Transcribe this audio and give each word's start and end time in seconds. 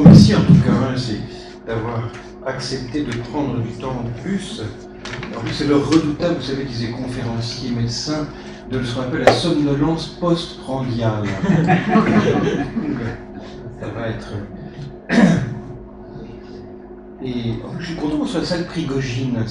grand 0.00 0.10
merci 0.10 0.34
en 0.34 0.40
tout 0.40 0.54
cas, 0.64 0.72
hein, 0.72 0.94
c'est 0.96 1.20
d'avoir 1.66 2.08
accepté 2.46 3.02
de 3.02 3.12
prendre 3.16 3.60
du 3.60 3.72
temps 3.72 4.04
en 4.04 4.04
plus. 4.22 4.62
En 5.36 5.40
plus, 5.40 5.52
c'est 5.52 5.66
leur 5.66 5.88
redoutable, 5.88 6.36
vous 6.36 6.42
savez, 6.42 6.64
disait 6.64 6.90
conférenciers, 6.90 7.70
médecins, 7.70 8.26
de 8.70 8.82
ce 8.82 8.94
qu'on 8.94 9.02
appelle 9.02 9.24
la 9.24 9.32
somnolence 9.32 10.06
post-prandiale. 10.20 11.24
Ça 13.80 13.88
va 13.88 14.08
être. 14.08 14.32
Et 17.22 17.52
en 17.66 17.74
plus, 17.74 17.82
je 17.82 17.86
suis 17.86 17.96
content 17.96 18.16
qu'on 18.18 18.26
soit 18.26 18.40
la 18.40 18.46
salle 18.46 18.66
Prigogine. 18.66 19.44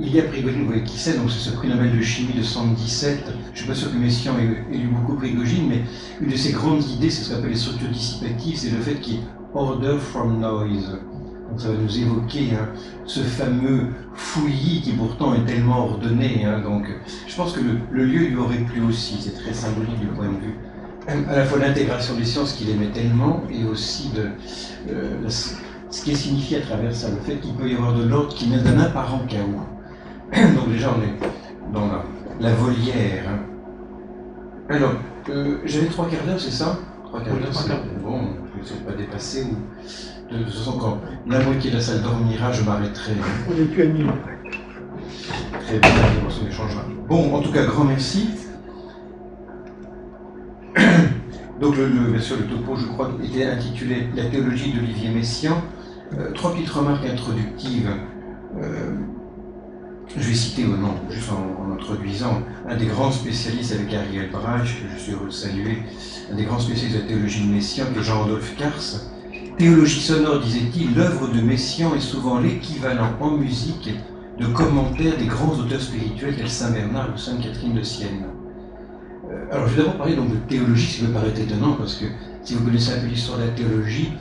Il 0.00 0.14
y 0.14 0.20
a 0.20 0.22
Prigogine, 0.22 0.60
vous 0.60 0.68
voyez 0.68 0.84
qui 0.84 0.96
c'est, 0.96 1.16
donc 1.18 1.28
c'est 1.30 1.50
ce 1.50 1.56
prix 1.56 1.68
Nobel 1.68 1.96
de 1.96 2.00
chimie 2.00 2.32
de 2.32 2.42
117. 2.42 3.24
Je 3.26 3.50
ne 3.50 3.56
suis 3.56 3.66
pas 3.66 3.74
sûr 3.74 3.90
que 3.90 3.96
Messiaen 3.96 4.34
ait, 4.38 4.76
lu 4.76 4.88
beaucoup 4.88 5.14
Prigogine, 5.14 5.68
mais 5.68 5.82
une 6.20 6.30
de 6.30 6.36
ses 6.36 6.52
grandes 6.52 6.84
idées, 6.84 7.10
c'est 7.10 7.24
ce 7.24 7.30
qu'on 7.30 7.38
appelle 7.38 7.50
les 7.50 7.56
structures 7.56 7.88
dissipatives, 7.88 8.56
c'est 8.56 8.70
le 8.70 8.80
fait 8.80 8.94
qu'il 8.94 9.14
y 9.14 9.16
ait 9.16 9.22
order 9.54 9.96
from 9.98 10.38
noise. 10.38 10.98
Donc 11.50 11.60
ça 11.60 11.68
va 11.68 11.74
nous 11.74 11.98
évoquer 11.98 12.50
hein, 12.52 12.68
ce 13.06 13.20
fameux 13.20 13.88
fouillis 14.14 14.82
qui 14.82 14.92
pourtant 14.92 15.34
est 15.34 15.44
tellement 15.46 15.86
ordonné. 15.86 16.44
Hein. 16.44 16.60
donc 16.60 16.86
je 17.26 17.34
pense 17.34 17.52
que 17.52 17.60
le, 17.90 18.04
lieu 18.04 18.26
lui 18.26 18.36
aurait 18.36 18.58
plu 18.58 18.82
aussi, 18.82 19.16
c'est 19.18 19.34
très 19.34 19.54
symbolique 19.54 19.98
du 19.98 20.06
point 20.06 20.26
de 20.26 20.38
vue 20.44 20.54
à 21.08 21.36
la 21.36 21.44
fois 21.44 21.58
l'intégration 21.58 22.14
des 22.16 22.24
sciences 22.24 22.52
qu'il 22.52 22.68
aimait 22.68 22.90
tellement 22.92 23.42
et 23.50 23.64
aussi 23.64 24.10
de, 24.10 24.28
euh, 24.92 25.28
ce 25.28 26.02
qui 26.02 26.10
est 26.10 26.14
signifié 26.14 26.58
à 26.58 26.60
travers 26.60 26.94
ça, 26.94 27.08
le 27.08 27.16
fait 27.16 27.40
qu'il 27.40 27.54
peut 27.54 27.68
y 27.68 27.74
avoir 27.74 27.94
de 27.94 28.04
l'ordre 28.04 28.34
qui 28.34 28.46
n'est 28.46 28.58
d'un 28.58 28.78
apparent 28.78 29.22
chaos. 29.26 29.62
Donc 30.54 30.70
déjà 30.70 30.90
on 30.96 31.02
est 31.02 31.72
dans 31.72 31.88
la, 32.40 32.54
volière. 32.54 33.24
Hein. 33.28 33.38
Alors, 34.68 34.92
euh, 35.30 35.58
j'avais 35.64 35.86
trois 35.86 36.06
quarts 36.06 36.24
d'heure, 36.26 36.40
c'est 36.40 36.50
ça? 36.50 36.78
Trois 37.04 37.20
quarts 37.20 37.34
d'heure, 37.34 37.82
bon, 38.02 38.20
je 38.62 38.74
ne 38.74 38.78
pas 38.80 38.92
dépasser. 38.96 39.44
Ou... 39.44 39.56
De 40.32 40.42
toute 40.44 40.52
façon, 40.52 40.78
quand 40.78 41.00
la 41.26 41.42
moitié 41.42 41.70
de 41.70 41.76
la 41.76 41.82
salle 41.82 42.02
dormira, 42.02 42.52
je 42.52 42.62
m'arrêterai. 42.62 43.12
On 43.48 43.54
n'est 43.54 43.64
plus 43.64 43.82
à 43.82 43.86
nuit. 43.86 44.06
Très 45.66 45.78
bien, 45.78 45.90
on 46.26 46.50
changera. 46.50 46.82
Bon, 47.08 47.34
en 47.34 47.40
tout 47.40 47.52
cas, 47.52 47.64
grand 47.64 47.84
merci. 47.84 48.28
Donc, 51.60 51.76
le, 51.76 51.88
le, 51.88 52.12
bien 52.12 52.20
sûr, 52.20 52.36
le 52.36 52.44
topo, 52.44 52.76
je 52.76 52.86
crois, 52.86 53.10
était 53.24 53.46
intitulé 53.46 54.08
La 54.14 54.26
théologie 54.26 54.72
d'Olivier 54.72 55.10
Messiaen. 55.10 55.62
Euh, 56.16 56.32
trois 56.32 56.52
petites 56.52 56.70
remarques 56.70 57.06
introductives. 57.06 57.90
Euh, 58.62 58.90
je 60.16 60.28
vais 60.28 60.34
citer 60.34 60.64
au 60.64 60.76
nom, 60.76 60.94
juste 61.10 61.30
en, 61.30 61.72
introduisant, 61.72 62.42
un 62.68 62.76
des 62.76 62.86
grands 62.86 63.12
spécialistes 63.12 63.72
avec 63.72 63.92
Ariel 63.92 64.30
Brage, 64.30 64.80
que 64.80 64.94
je 64.94 65.02
suis 65.02 65.12
heureux 65.12 65.26
de 65.26 65.32
saluer, 65.32 65.78
un 66.32 66.36
des 66.36 66.44
grands 66.44 66.58
spécialistes 66.58 66.96
de 66.96 67.02
la 67.02 67.08
théologie 67.08 67.46
de 67.46 67.52
Messiaen, 67.52 67.86
qui 67.94 68.02
Jean-Rodolphe 68.02 68.56
Kars. 68.56 69.00
Théologie 69.58 70.00
sonore, 70.00 70.40
disait-il, 70.40 70.94
l'œuvre 70.94 71.28
de 71.28 71.40
Messiaen 71.40 71.94
est 71.94 72.00
souvent 72.00 72.38
l'équivalent 72.38 73.10
en 73.20 73.32
musique 73.32 73.90
de 74.38 74.46
commentaires 74.46 75.16
des 75.18 75.26
grands 75.26 75.52
auteurs 75.52 75.80
spirituels 75.80 76.36
tels 76.36 76.48
Saint 76.48 76.70
Bernard 76.70 77.10
ou 77.14 77.18
Sainte 77.18 77.40
Catherine 77.42 77.74
de 77.74 77.82
Sienne. 77.82 78.24
Euh, 79.30 79.44
alors 79.50 79.66
je 79.68 79.74
vais 79.74 79.82
d'abord 79.82 79.96
parler 79.96 80.14
donc 80.14 80.30
de 80.30 80.36
théologie, 80.48 80.86
ce 80.86 80.98
qui 80.98 81.04
me 81.04 81.12
paraît 81.12 81.30
étonnant, 81.36 81.72
parce 81.72 81.96
que 81.96 82.06
si 82.44 82.54
vous 82.54 82.64
connaissez 82.64 82.92
un 82.92 83.00
peu 83.00 83.06
l'histoire 83.06 83.38
de 83.38 83.44
la 83.44 83.50
théologie, 83.50 84.12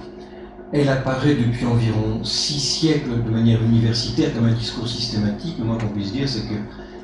elle 0.74 0.90
apparaît 0.90 1.36
depuis 1.36 1.66
environ 1.66 2.24
six 2.24 2.60
siècles 2.60 3.24
de 3.26 3.30
manière 3.30 3.62
universitaire 3.64 4.34
comme 4.34 4.46
un 4.46 4.54
discours 4.54 4.88
systématique. 4.88 5.56
Le 5.60 5.66
moins 5.66 5.78
qu'on 5.78 5.88
puisse 5.88 6.12
dire, 6.12 6.28
c'est 6.28 6.42
que 6.42 6.56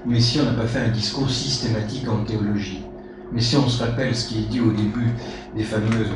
Messiaen 0.05 0.43
n'a 0.43 0.51
pas 0.53 0.67
fait 0.67 0.79
un 0.79 0.89
discours 0.89 1.29
systématique 1.29 2.07
en 2.09 2.25
théologie. 2.25 2.83
Mais 3.31 3.41
si 3.41 3.55
on 3.55 3.67
se 3.67 3.81
rappelle 3.81 4.15
ce 4.15 4.27
qui 4.27 4.39
est 4.39 4.49
dit 4.49 4.59
au 4.59 4.71
début 4.71 5.11
des 5.55 5.63
fameuses 5.63 6.11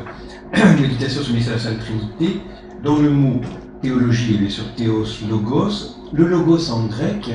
méditations 0.80 1.22
sur 1.22 1.34
le 1.34 1.40
la 1.40 1.58
Sainte 1.58 1.80
Trinité, 1.80 2.40
dans 2.84 2.98
le 2.98 3.10
mot 3.10 3.40
théologie, 3.80 4.36
il 4.38 4.46
est 4.46 4.50
sur 4.50 4.74
théos, 4.74 5.06
logos. 5.28 5.96
Le 6.12 6.28
logos 6.28 6.70
en 6.70 6.86
grec, 6.86 7.30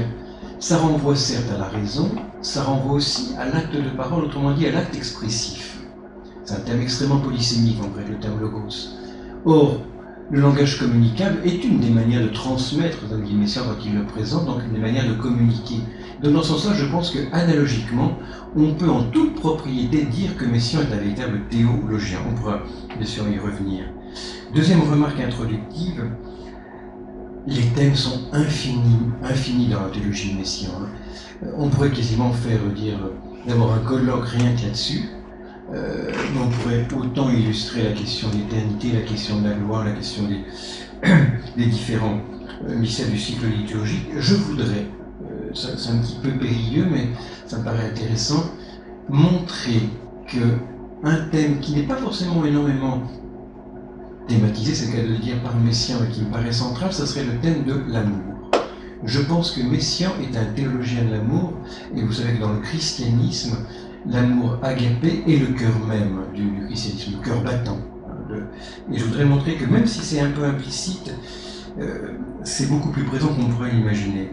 ça 0.60 0.78
renvoie 0.78 1.16
certes 1.16 1.52
à 1.54 1.58
la 1.58 1.68
raison, 1.68 2.12
ça 2.42 2.64
renvoie 2.64 2.94
aussi 2.94 3.34
à 3.38 3.46
l'acte 3.46 3.76
de 3.76 3.90
parole, 3.98 4.26
autrement 4.26 4.54
dit 4.54 4.68
à 4.68 4.72
l'acte 4.72 4.96
expressif. 4.96 5.80
C'est 6.46 6.56
un 6.56 6.60
terme 6.60 6.82
extrêmement 6.82 7.20
polysémique 7.20 7.80
en 7.84 7.88
grec, 7.88 8.06
le 8.10 8.20
terme 8.20 8.40
logos. 8.40 8.90
Or, 9.46 9.82
le 10.34 10.42
langage 10.42 10.80
communicable 10.80 11.38
est 11.46 11.64
une 11.64 11.80
des 11.80 11.92
manières 11.92 12.24
de 12.24 12.30
transmettre, 12.30 13.08
dans 13.08 13.20
dit 13.20 13.36
Messiaen 13.36 13.66
quand 13.68 13.86
il 13.86 13.94
le 13.94 14.04
présente, 14.04 14.48
donc 14.48 14.64
une 14.66 14.74
des 14.74 14.80
manières 14.80 15.08
de 15.08 15.14
communiquer. 15.14 15.76
Dans 16.24 16.42
ce 16.42 16.48
sens-là, 16.50 16.74
je 16.74 16.86
pense 16.86 17.12
que 17.12 17.20
analogiquement, 17.32 18.18
on 18.56 18.74
peut 18.74 18.90
en 18.90 19.04
toute 19.04 19.36
propriété 19.36 20.06
dire 20.06 20.36
que 20.36 20.46
Messiaen 20.46 20.80
est 20.82 20.92
un 20.92 20.98
véritable 20.98 21.42
théologien. 21.52 22.18
On 22.28 22.34
pourra 22.34 22.64
bien 22.98 23.06
sûr 23.06 23.30
y 23.30 23.38
revenir. 23.38 23.84
Deuxième 24.56 24.82
remarque 24.82 25.20
introductive, 25.20 26.04
les 27.46 27.66
thèmes 27.76 27.96
sont 27.96 28.22
infinis, 28.32 29.12
infinis 29.22 29.68
dans 29.68 29.84
la 29.84 29.90
théologie 29.90 30.34
de 30.34 30.40
Messiaen. 30.40 30.90
On 31.60 31.70
pourrait 31.70 31.92
quasiment 31.92 32.32
faire 32.32 32.60
dire 32.76 32.98
d'abord 33.48 33.72
un 33.72 33.88
colloque 33.88 34.30
rien 34.30 34.56
que 34.56 34.64
là-dessus, 34.64 35.10
euh, 35.74 36.12
on 36.40 36.50
pourrait 36.50 36.86
autant 36.96 37.30
illustrer 37.30 37.84
la 37.84 37.92
question 37.94 38.30
de 38.30 38.36
l'éternité, 38.36 38.92
la 38.92 39.02
question 39.02 39.42
de 39.42 39.50
la 39.50 39.56
loi, 39.56 39.84
la 39.84 39.94
question 39.94 40.24
des, 41.58 41.66
différents 41.66 42.20
euh, 42.68 42.76
mystères 42.76 43.10
du 43.10 43.18
cycle 43.18 43.48
liturgique. 43.48 44.08
Je 44.18 44.36
voudrais, 44.36 44.86
euh, 45.24 45.50
c'est 45.54 45.90
un 45.90 45.98
petit 45.98 46.18
peu 46.22 46.30
périlleux, 46.30 46.86
mais 46.92 47.08
ça 47.48 47.58
me 47.58 47.64
paraît 47.64 47.88
intéressant, 47.88 48.44
montrer 49.10 49.90
que 50.28 50.40
un 51.04 51.18
thème 51.32 51.60
qui 51.60 51.74
n'est 51.74 51.88
pas 51.88 51.98
forcément 51.98 52.46
énormément 52.46 53.02
thématisé, 54.28 54.74
c'est 54.74 54.92
le 54.92 54.98
cas 54.98 55.04
de 55.04 55.14
le 55.14 55.18
dire 55.18 55.42
par 55.42 55.56
Messiaen 55.56 55.98
et 56.06 56.12
qui 56.12 56.22
me 56.22 56.32
paraît 56.32 56.52
central, 56.52 56.94
ce 56.94 57.06
serait 57.06 57.26
le 57.26 57.40
thème 57.40 57.66
de 57.66 57.92
l'amour. 57.92 58.52
Je 59.04 59.20
pense 59.20 59.52
que 59.52 59.62
Messiaen 59.62 60.12
est 60.22 60.38
un 60.38 60.46
théologien 60.54 61.04
de 61.04 61.12
l'amour, 61.12 61.54
et 61.94 62.02
vous 62.02 62.14
savez 62.14 62.36
que 62.36 62.42
dans 62.42 62.54
le 62.54 62.62
christianisme, 62.62 63.58
l'amour 64.06 64.58
agapé 64.62 65.24
est 65.28 65.38
le 65.38 65.48
cœur 65.58 65.74
même 65.88 66.24
du, 66.34 66.66
christianisme, 66.66 67.18
le 67.20 67.26
cœur 67.26 67.42
battant. 67.42 67.78
Hein, 68.08 68.36
et 68.92 68.98
je 68.98 69.06
voudrais 69.06 69.26
montrer 69.26 69.56
que 69.56 69.66
même 69.66 69.86
si 69.86 70.00
c'est 70.00 70.20
un 70.20 70.32
peu 70.32 70.44
implicite, 70.44 71.14
euh, 71.80 72.18
c'est 72.44 72.70
beaucoup 72.70 72.90
plus 72.90 73.04
présent 73.04 73.28
qu'on 73.28 73.46
pourrait 73.46 73.72
l'imaginer. 73.72 74.30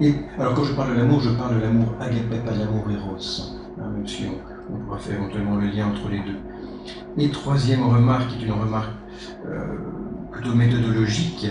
Et 0.00 0.14
alors 0.38 0.54
quand 0.54 0.64
je 0.64 0.72
parle 0.72 0.94
de 0.94 0.98
l'amour, 0.98 1.20
je 1.20 1.30
parle 1.30 1.56
de 1.56 1.60
l'amour 1.60 1.94
agapé, 2.00 2.38
pas 2.44 2.52
de 2.52 2.60
l'amour 2.60 2.84
eros, 2.90 3.16
hein, 3.78 3.90
même 3.94 4.06
si 4.06 4.24
on, 4.72 4.76
pourra 4.78 4.98
faire 4.98 5.16
éventuellement 5.16 5.56
le 5.56 5.66
lien 5.68 5.86
entre 5.86 6.08
les 6.08 6.18
deux. 6.18 6.38
Et 7.18 7.30
troisième 7.30 7.84
remarque, 7.84 8.30
qui 8.30 8.42
est 8.42 8.46
une 8.46 8.52
remarque 8.52 8.92
euh, 9.46 9.76
plutôt 10.32 10.54
méthodologique, 10.54 11.46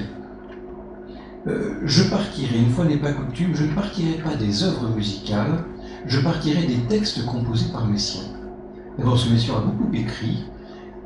euh, 1.47 1.79
je 1.85 2.03
partirai, 2.09 2.59
une 2.59 2.69
fois 2.71 2.85
n'est 2.85 2.97
pas 2.97 3.13
coutume, 3.13 3.55
je 3.55 3.63
ne 3.63 3.73
partirai 3.73 4.17
pas 4.17 4.35
des 4.35 4.63
œuvres 4.63 4.89
musicales, 4.89 5.63
je 6.05 6.19
partirai 6.19 6.65
des 6.65 6.79
textes 6.87 7.25
composés 7.25 7.71
par 7.71 7.87
Messiaen. 7.87 8.23
D'abord, 8.97 9.17
ce 9.17 9.29
Messiaen 9.29 9.57
a 9.57 9.61
beaucoup 9.61 9.93
écrit, 9.93 10.45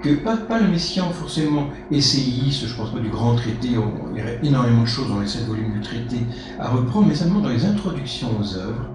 que 0.01 0.15
pas, 0.15 0.59
le 0.59 0.67
Messiaen 0.67 1.09
forcément 1.09 1.67
essayiste, 1.89 2.67
je 2.67 2.75
pense 2.75 2.91
pas 2.91 2.99
du 2.99 3.09
grand 3.09 3.35
traité, 3.35 3.69
il 3.69 3.73
y 3.73 3.77
aurait 3.77 4.39
énormément 4.43 4.83
de 4.83 4.87
choses 4.87 5.09
dans 5.09 5.19
les 5.19 5.27
sept 5.27 5.45
volumes 5.45 5.73
du 5.73 5.81
traité 5.81 6.17
à 6.59 6.69
reprendre, 6.69 7.07
mais 7.07 7.15
seulement 7.15 7.39
dans 7.39 7.49
les 7.49 7.65
introductions 7.65 8.29
aux 8.39 8.55
œuvres. 8.55 8.89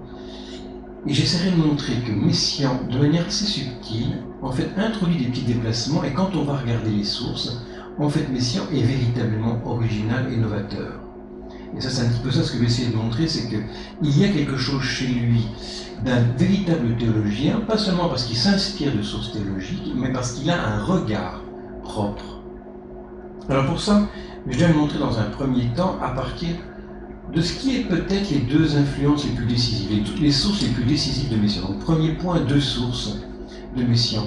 Et 1.07 1.13
j'essaierai 1.13 1.51
de 1.51 1.57
montrer 1.57 1.95
que 1.95 2.11
Messiaen, 2.11 2.79
de 2.89 2.97
manière 2.97 3.25
assez 3.25 3.45
subtile, 3.45 4.19
en 4.41 4.51
fait 4.51 4.69
introduit 4.77 5.17
des 5.17 5.25
petits 5.25 5.41
déplacements, 5.43 6.03
et 6.03 6.13
quand 6.13 6.29
on 6.35 6.43
va 6.43 6.57
regarder 6.57 6.91
les 6.91 7.03
sources, 7.03 7.61
en 7.99 8.07
fait 8.07 8.29
Messiaen 8.29 8.63
est 8.73 8.83
véritablement 8.83 9.59
original 9.65 10.31
et 10.31 10.37
novateur. 10.37 11.00
Et 11.77 11.81
ça, 11.81 11.89
c'est 11.89 12.05
un 12.05 12.09
petit 12.09 12.19
peu 12.19 12.31
ça 12.31 12.43
ce 12.43 12.51
que 12.51 12.57
je 12.57 12.61
vais 12.61 12.67
essayer 12.67 12.89
de 12.89 12.95
montrer, 12.95 13.27
c'est 13.27 13.47
qu'il 13.47 14.19
y 14.19 14.25
a 14.25 14.29
quelque 14.29 14.57
chose 14.57 14.81
chez 14.81 15.07
lui 15.07 15.47
d'un 16.03 16.21
véritable 16.37 16.97
théologien, 16.97 17.61
pas 17.67 17.77
seulement 17.77 18.09
parce 18.09 18.23
qu'il 18.23 18.37
s'inspire 18.37 18.95
de 18.95 19.01
sources 19.01 19.31
théologiques, 19.31 19.93
mais 19.95 20.11
parce 20.11 20.33
qu'il 20.33 20.49
a 20.49 20.75
un 20.75 20.83
regard 20.83 21.41
propre. 21.83 22.39
Alors 23.49 23.65
pour 23.65 23.79
ça, 23.79 24.07
je 24.47 24.57
vais 24.57 24.67
le 24.67 24.73
montrer 24.73 24.99
dans 24.99 25.19
un 25.19 25.25
premier 25.25 25.67
temps 25.75 25.97
à 26.01 26.09
partir 26.09 26.49
de 27.33 27.41
ce 27.41 27.53
qui 27.53 27.77
est 27.77 27.83
peut-être 27.83 28.29
les 28.31 28.39
deux 28.39 28.75
influences 28.75 29.25
les 29.25 29.31
plus 29.31 29.45
décisives, 29.45 29.89
les, 29.91 30.21
les 30.21 30.31
sources 30.31 30.61
les 30.61 30.69
plus 30.69 30.83
décisives 30.83 31.29
de 31.29 31.37
Messiaen. 31.37 31.67
Donc 31.67 31.79
premier 31.79 32.13
point, 32.13 32.39
deux 32.41 32.59
sources 32.59 33.19
de 33.75 33.83
Messiaen. 33.83 34.23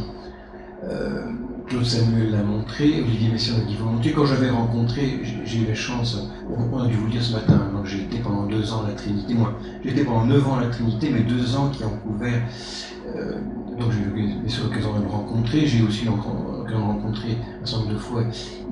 Euh, 0.84 1.32
Claude 1.66 1.84
Samuel 1.84 2.30
l'a 2.30 2.42
montré, 2.42 3.00
Olivier 3.00 3.30
Messiaen 3.30 3.58
l'a 3.58 3.64
dit 3.64 3.76
volontiers. 3.76 4.12
Quand 4.12 4.26
j'avais 4.26 4.50
rencontré, 4.50 5.20
j'ai 5.44 5.58
eu 5.58 5.66
la 5.66 5.74
chance, 5.74 6.28
on 6.50 6.78
a 6.78 6.86
dû 6.86 6.94
vous 6.94 7.06
le 7.06 7.12
dire 7.12 7.22
ce 7.22 7.32
matin, 7.32 7.54
hein, 7.54 7.82
j'ai 7.84 8.02
été 8.02 8.18
pendant 8.18 8.44
deux 8.44 8.72
ans 8.72 8.84
à 8.84 8.88
la 8.88 8.94
Trinité, 8.94 9.34
moi 9.34 9.54
j'ai 9.82 9.90
été 9.90 10.04
pendant 10.04 10.26
neuf 10.26 10.46
ans 10.46 10.56
à 10.56 10.60
la 10.60 10.68
Trinité, 10.68 11.10
mais 11.10 11.20
deux 11.20 11.56
ans 11.56 11.70
qui 11.70 11.84
ont 11.84 11.96
couvert, 12.02 12.42
euh, 13.16 13.38
donc 13.78 13.92
j'ai 13.92 14.00
eu 14.00 14.62
l'occasion 14.62 14.98
de 14.98 15.04
le 15.04 15.08
rencontrer, 15.08 15.66
j'ai 15.66 15.82
aussi 15.82 16.04
l'occasion 16.04 16.64
de 16.68 16.74
rencontrer 16.74 17.38
un 17.62 17.66
certain 17.66 17.84
nombre 17.84 17.94
de 17.94 17.98
fois 17.98 18.22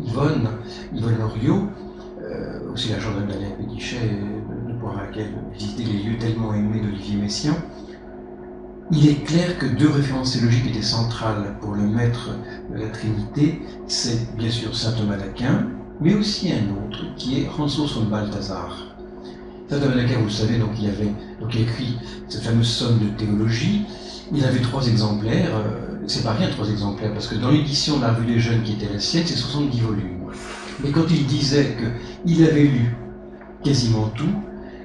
Yvonne, 0.07 0.49
Yvonne 0.95 1.19
Loriot, 1.19 1.69
euh, 2.23 2.73
aussi 2.73 2.91
la 2.91 3.01
gendarme 3.01 3.27
d'Alain 3.27 3.51
Pédichet, 3.59 4.01
de, 4.69 4.73
pouvoir 4.75 4.99
à 4.99 5.07
laquelle 5.07 5.33
visiter 5.55 5.85
les 5.85 6.03
lieux 6.03 6.19
tellement 6.19 6.55
aimés 6.55 6.81
d'Olivier 6.81 7.17
Messiaen. 7.17 7.55
Il 8.93 9.09
est 9.09 9.25
clair 9.25 9.59
que 9.59 9.65
deux 9.65 9.89
références 9.89 10.35
théologiques 10.35 10.67
étaient 10.67 10.83
centrales 10.83 11.57
pour 11.63 11.75
le 11.75 11.83
maître 11.83 12.31
de 12.71 12.79
la 12.79 12.89
Trinité. 12.89 13.63
C'est 13.87 14.37
bien 14.37 14.51
sûr 14.51 14.77
saint 14.77 14.93
Thomas 14.93 15.17
d'Aquin, 15.17 15.67
mais 16.01 16.15
aussi 16.15 16.53
un 16.53 16.71
autre 16.73 16.99
qui 17.17 17.41
est 17.41 17.49
Ransos 17.49 17.95
von 17.95 18.05
Balthasar. 18.05 18.95
Saint 19.71 19.81
Thomas 19.81 19.95
d'Aquin, 19.95 20.19
vous 20.19 20.27
le 20.27 20.31
savez, 20.31 20.59
donc 20.59 20.73
il 20.79 20.91
avait 20.91 21.13
donc 21.41 21.57
écrit 21.57 21.97
cette 22.29 22.43
fameuse 22.43 22.69
somme 22.69 22.99
de 22.99 23.09
théologie. 23.17 23.87
Il 24.31 24.45
avait 24.45 24.61
trois 24.61 24.87
exemplaires. 24.87 25.57
Euh, 25.57 26.05
c'est 26.07 26.23
pas 26.23 26.33
rien 26.33 26.51
trois 26.51 26.69
exemplaires, 26.69 27.13
parce 27.15 27.29
que 27.29 27.37
dans 27.37 27.51
l'édition 27.51 27.97
de 27.97 28.03
la 28.03 28.13
Revue 28.13 28.27
des 28.27 28.41
Jeunes 28.41 28.63
qui 28.63 28.73
était 28.73 28.93
la 28.93 29.01
sienne, 29.01 29.25
c'est 29.25 29.37
70 29.37 29.81
volumes. 29.81 30.19
Mais 30.85 30.91
quand 30.91 31.11
il 31.11 31.27
disait 31.27 31.77
qu'il 32.27 32.45
avait 32.45 32.65
lu 32.65 32.95
quasiment 33.65 34.09
tout, 34.15 34.35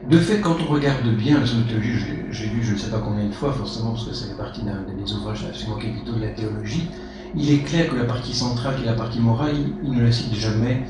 de 0.10 0.20
fait, 0.20 0.40
quand 0.40 0.56
on 0.62 0.72
regarde 0.72 1.06
bien 1.18 1.40
la 1.40 1.46
théologie, 1.46 2.00
j'ai 2.32 2.46
lu 2.48 2.64
je 2.64 2.74
ne 2.74 2.78
sais 2.78 2.90
pas 2.90 3.00
combien 3.00 3.26
de 3.26 3.34
fois, 3.34 3.52
forcément, 3.52 3.92
parce 3.92 4.06
que 4.06 4.14
ça 4.14 4.28
fait 4.28 4.38
partie 4.38 4.62
d'un 4.62 4.86
des 4.98 5.14
ouvrages 5.14 5.46
absolument 5.46 5.78
capitaux 5.78 6.14
de 6.14 6.22
la 6.22 6.30
théologie, 6.30 6.90
il 7.36 7.52
est 7.52 7.60
clair 7.60 7.90
que 7.90 7.96
la 7.96 8.06
partie 8.06 8.34
centrale, 8.34 8.76
est 8.82 8.86
la 8.86 8.94
partie 8.94 9.20
morale, 9.20 9.54
il, 9.84 9.92
ne 9.92 10.02
la 10.02 10.12
cite 10.14 10.34
jamais. 10.34 10.84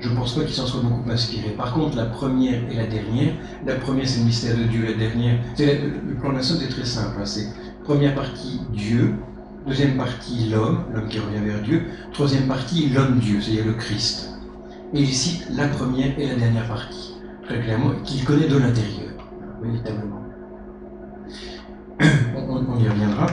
Je 0.00 0.08
ne 0.08 0.16
pense 0.16 0.34
pas 0.34 0.42
qu'il 0.42 0.54
s'en 0.54 0.66
soit 0.66 0.80
beaucoup 0.80 1.08
inspiré. 1.08 1.50
Par 1.50 1.72
contre, 1.72 1.96
la 1.96 2.06
première 2.06 2.68
et 2.68 2.74
la 2.74 2.86
dernière, 2.86 3.34
la 3.64 3.76
première 3.76 4.08
c'est 4.08 4.18
le 4.18 4.26
mystère 4.26 4.56
de 4.56 4.64
Dieu, 4.64 4.84
la 4.84 4.94
dernière, 4.94 5.38
le, 5.56 6.14
plan 6.16 6.32
de 6.32 6.38
la 6.38 6.40
est 6.40 6.68
très 6.68 6.84
simple. 6.84 7.16
Hein. 7.20 7.26
c'est 7.26 7.46
première 7.84 8.16
partie 8.16 8.60
Dieu, 8.72 9.14
deuxième 9.68 9.96
partie 9.96 10.48
l'homme, 10.50 10.84
l'homme 10.92 11.08
qui 11.08 11.20
revient 11.20 11.44
vers 11.44 11.62
Dieu, 11.62 11.84
troisième 12.12 12.48
partie 12.48 12.88
l'homme-Dieu, 12.88 13.40
c'est-à-dire 13.40 13.66
le 13.66 13.74
Christ. 13.74 14.30
Et 14.92 15.00
il 15.00 15.14
cite 15.14 15.46
la 15.52 15.68
première 15.68 16.18
et 16.18 16.26
la 16.26 16.34
dernière 16.34 16.66
partie 16.66 17.13
très 17.46 17.60
clairement, 17.60 17.90
qu'il 18.04 18.24
connaît 18.24 18.48
de 18.48 18.56
l'intérieur, 18.56 19.12
véritablement. 19.62 20.22
On, 22.48 22.78
y 22.78 22.88
reviendra. 22.88 23.26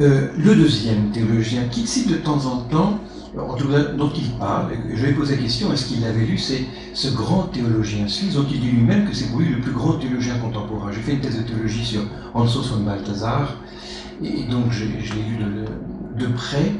Euh, 0.00 0.28
le 0.36 0.54
deuxième 0.54 1.10
théologien 1.10 1.64
qu'il 1.70 1.86
cite 1.86 2.10
de 2.10 2.16
temps 2.16 2.44
en 2.46 2.62
temps, 2.62 3.00
dont 3.34 4.10
il 4.16 4.30
parle, 4.38 4.72
je 4.94 5.06
vais 5.06 5.12
poser 5.12 5.36
la 5.36 5.42
question, 5.42 5.72
est-ce 5.72 5.86
qu'il 5.86 6.04
avait 6.04 6.24
lu, 6.24 6.38
c'est 6.38 6.64
ce 6.94 7.08
grand 7.08 7.42
théologien 7.44 8.08
suisse 8.08 8.34
dont 8.34 8.46
il 8.50 8.60
dit 8.60 8.70
lui-même 8.70 9.06
que 9.06 9.14
c'est 9.14 9.26
pour 9.30 9.40
lui 9.40 9.50
le 9.50 9.60
plus 9.60 9.72
grand 9.72 9.94
théologien 9.94 10.38
contemporain. 10.38 10.90
J'ai 10.92 11.00
fait 11.00 11.12
une 11.12 11.20
thèse 11.20 11.36
de 11.36 11.42
théologie 11.42 11.84
sur 11.84 12.02
Hansos 12.34 12.70
von 12.70 12.82
Balthasar, 12.82 13.56
et 14.22 14.44
donc 14.44 14.70
je, 14.70 14.84
l'ai 14.84 14.90
lu 14.90 15.38
de 16.18 16.26
près. 16.28 16.72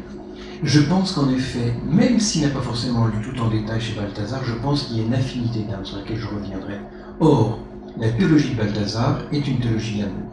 Je 0.62 0.80
pense 0.80 1.12
qu'en 1.12 1.28
effet, 1.30 1.74
même 1.84 2.18
s'il 2.18 2.42
n'a 2.42 2.48
pas 2.48 2.60
forcément 2.60 3.06
lu 3.06 3.20
tout 3.22 3.38
en 3.40 3.48
détail 3.48 3.80
chez 3.80 3.94
Balthazar, 3.94 4.42
je 4.44 4.54
pense 4.54 4.84
qu'il 4.84 4.98
y 4.98 5.00
a 5.00 5.04
une 5.04 5.14
affinité 5.14 5.60
d'âme 5.60 5.84
sur 5.84 5.98
laquelle 5.98 6.16
je 6.16 6.28
reviendrai. 6.28 6.80
Or, 7.20 7.58
la 7.98 8.10
théologie 8.10 8.54
de 8.54 8.56
Balthazar 8.56 9.20
est 9.32 9.46
une 9.46 9.58
théologie 9.58 9.98
de 9.98 10.02
l'amour. 10.02 10.30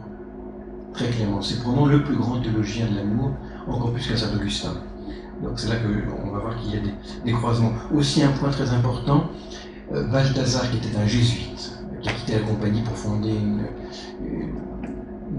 Très 0.94 1.08
clairement, 1.08 1.42
c'est 1.42 1.60
probablement 1.60 1.86
le 1.86 2.02
plus 2.04 2.16
grand 2.16 2.40
théologien 2.40 2.86
de 2.86 2.96
l'amour, 2.96 3.32
encore 3.66 3.92
plus 3.92 4.06
qu'à 4.06 4.16
Saint-Augustin. 4.16 4.74
Donc 5.42 5.58
c'est 5.58 5.68
là 5.68 5.76
qu'on 5.76 6.30
va 6.30 6.38
voir 6.38 6.56
qu'il 6.56 6.70
y 6.70 6.76
a 6.76 6.80
des, 7.24 7.32
croisements. 7.32 7.72
Aussi 7.94 8.22
un 8.22 8.32
point 8.32 8.50
très 8.50 8.70
important, 8.70 9.24
euh, 9.92 10.04
Balthazar 10.04 10.70
qui 10.70 10.78
était 10.78 10.96
un 10.96 11.06
jésuite, 11.06 11.78
qui 12.00 12.08
a 12.08 12.12
quitté 12.12 12.34
la 12.34 12.40
compagnie 12.40 12.82
pour 12.82 12.96
fonder 12.96 13.30
une 13.30 13.64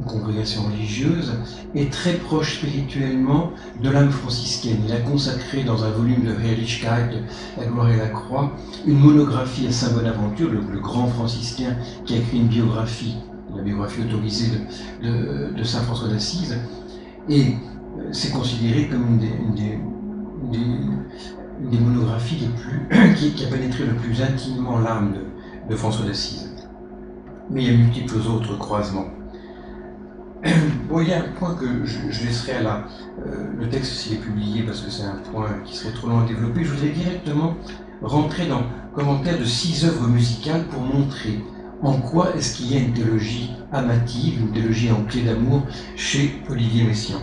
congrégation 0.03 0.63
religieuse, 0.63 1.33
est 1.75 1.91
très 1.91 2.13
proche 2.13 2.57
spirituellement 2.57 3.51
de 3.81 3.89
l'âme 3.89 4.11
franciscaine. 4.11 4.77
Il 4.85 4.93
a 4.93 4.99
consacré 4.99 5.63
dans 5.63 5.83
un 5.83 5.89
volume 5.89 6.23
de 6.23 6.33
Heiligkeit, 6.43 7.23
La 7.57 7.65
gloire 7.65 7.89
et 7.89 7.97
la 7.97 8.07
croix, 8.07 8.51
une 8.85 8.99
monographie 8.99 9.67
à 9.67 9.71
Saint 9.71 9.93
Bonaventure, 9.93 10.51
le, 10.51 10.79
grand 10.79 11.07
franciscain 11.07 11.75
qui 12.05 12.15
a 12.15 12.17
écrit 12.17 12.37
une 12.37 12.47
biographie, 12.47 13.15
la 13.55 13.63
biographie 13.63 14.01
autorisée 14.01 14.51
de, 15.01 15.63
Saint 15.63 15.81
François 15.81 16.09
d'Assise, 16.09 16.57
et 17.27 17.55
euh, 17.97 18.09
c'est 18.11 18.31
considéré 18.31 18.87
comme 18.87 19.19
une 19.19 19.55
des, 21.71 21.79
monographies 21.79 22.37
les 22.41 22.47
plus, 22.47 23.33
qui, 23.35 23.45
a 23.45 23.47
pénétré 23.47 23.85
le 23.85 23.95
plus 23.95 24.21
intimement 24.21 24.79
l'âme 24.79 25.15
de 25.69 25.75
François 25.75 26.05
d'Assise. 26.05 26.51
Mais 27.49 27.63
il 27.63 27.71
y 27.71 27.73
a 27.73 27.77
multiples 27.77 28.17
autres 28.27 28.57
croisements. 28.57 29.14
Il 30.45 31.09
y 31.09 31.13
a 31.13 31.19
un 31.19 31.29
point 31.39 31.55
que 31.55 31.65
je, 31.85 32.25
laisserai 32.25 32.65
à 32.65 32.85
euh, 33.25 33.45
le 33.59 33.67
texte 33.67 33.93
s'il 33.93 34.13
est 34.13 34.21
publié, 34.21 34.61
parce 34.63 34.81
que 34.81 34.91
c'est 34.91 35.03
un 35.03 35.19
point 35.31 35.49
qui 35.65 35.75
serait 35.75 35.93
trop 35.93 36.07
long 36.07 36.19
à 36.19 36.25
développer. 36.25 36.63
Je 36.63 36.71
voudrais 36.71 36.89
directement 36.89 37.55
rentrer 38.01 38.47
dans 38.47 38.59
le 38.59 38.95
commentaire 38.95 39.39
de 39.39 39.43
six 39.43 39.85
œuvres 39.85 40.07
musicales 40.07 40.63
pour 40.65 40.81
montrer 40.81 41.43
en 41.81 41.93
quoi 41.93 42.35
est-ce 42.35 42.55
qu'il 42.55 42.71
y 42.71 42.77
a 42.77 42.79
une 42.79 42.93
théologie 42.93 43.51
amative, 43.71 44.39
une 44.41 44.51
théologie 44.51 44.91
en 44.91 45.03
clé 45.03 45.23
d'amour 45.23 45.63
chez 45.95 46.41
Olivier 46.49 46.83
Messiaen. 46.83 47.21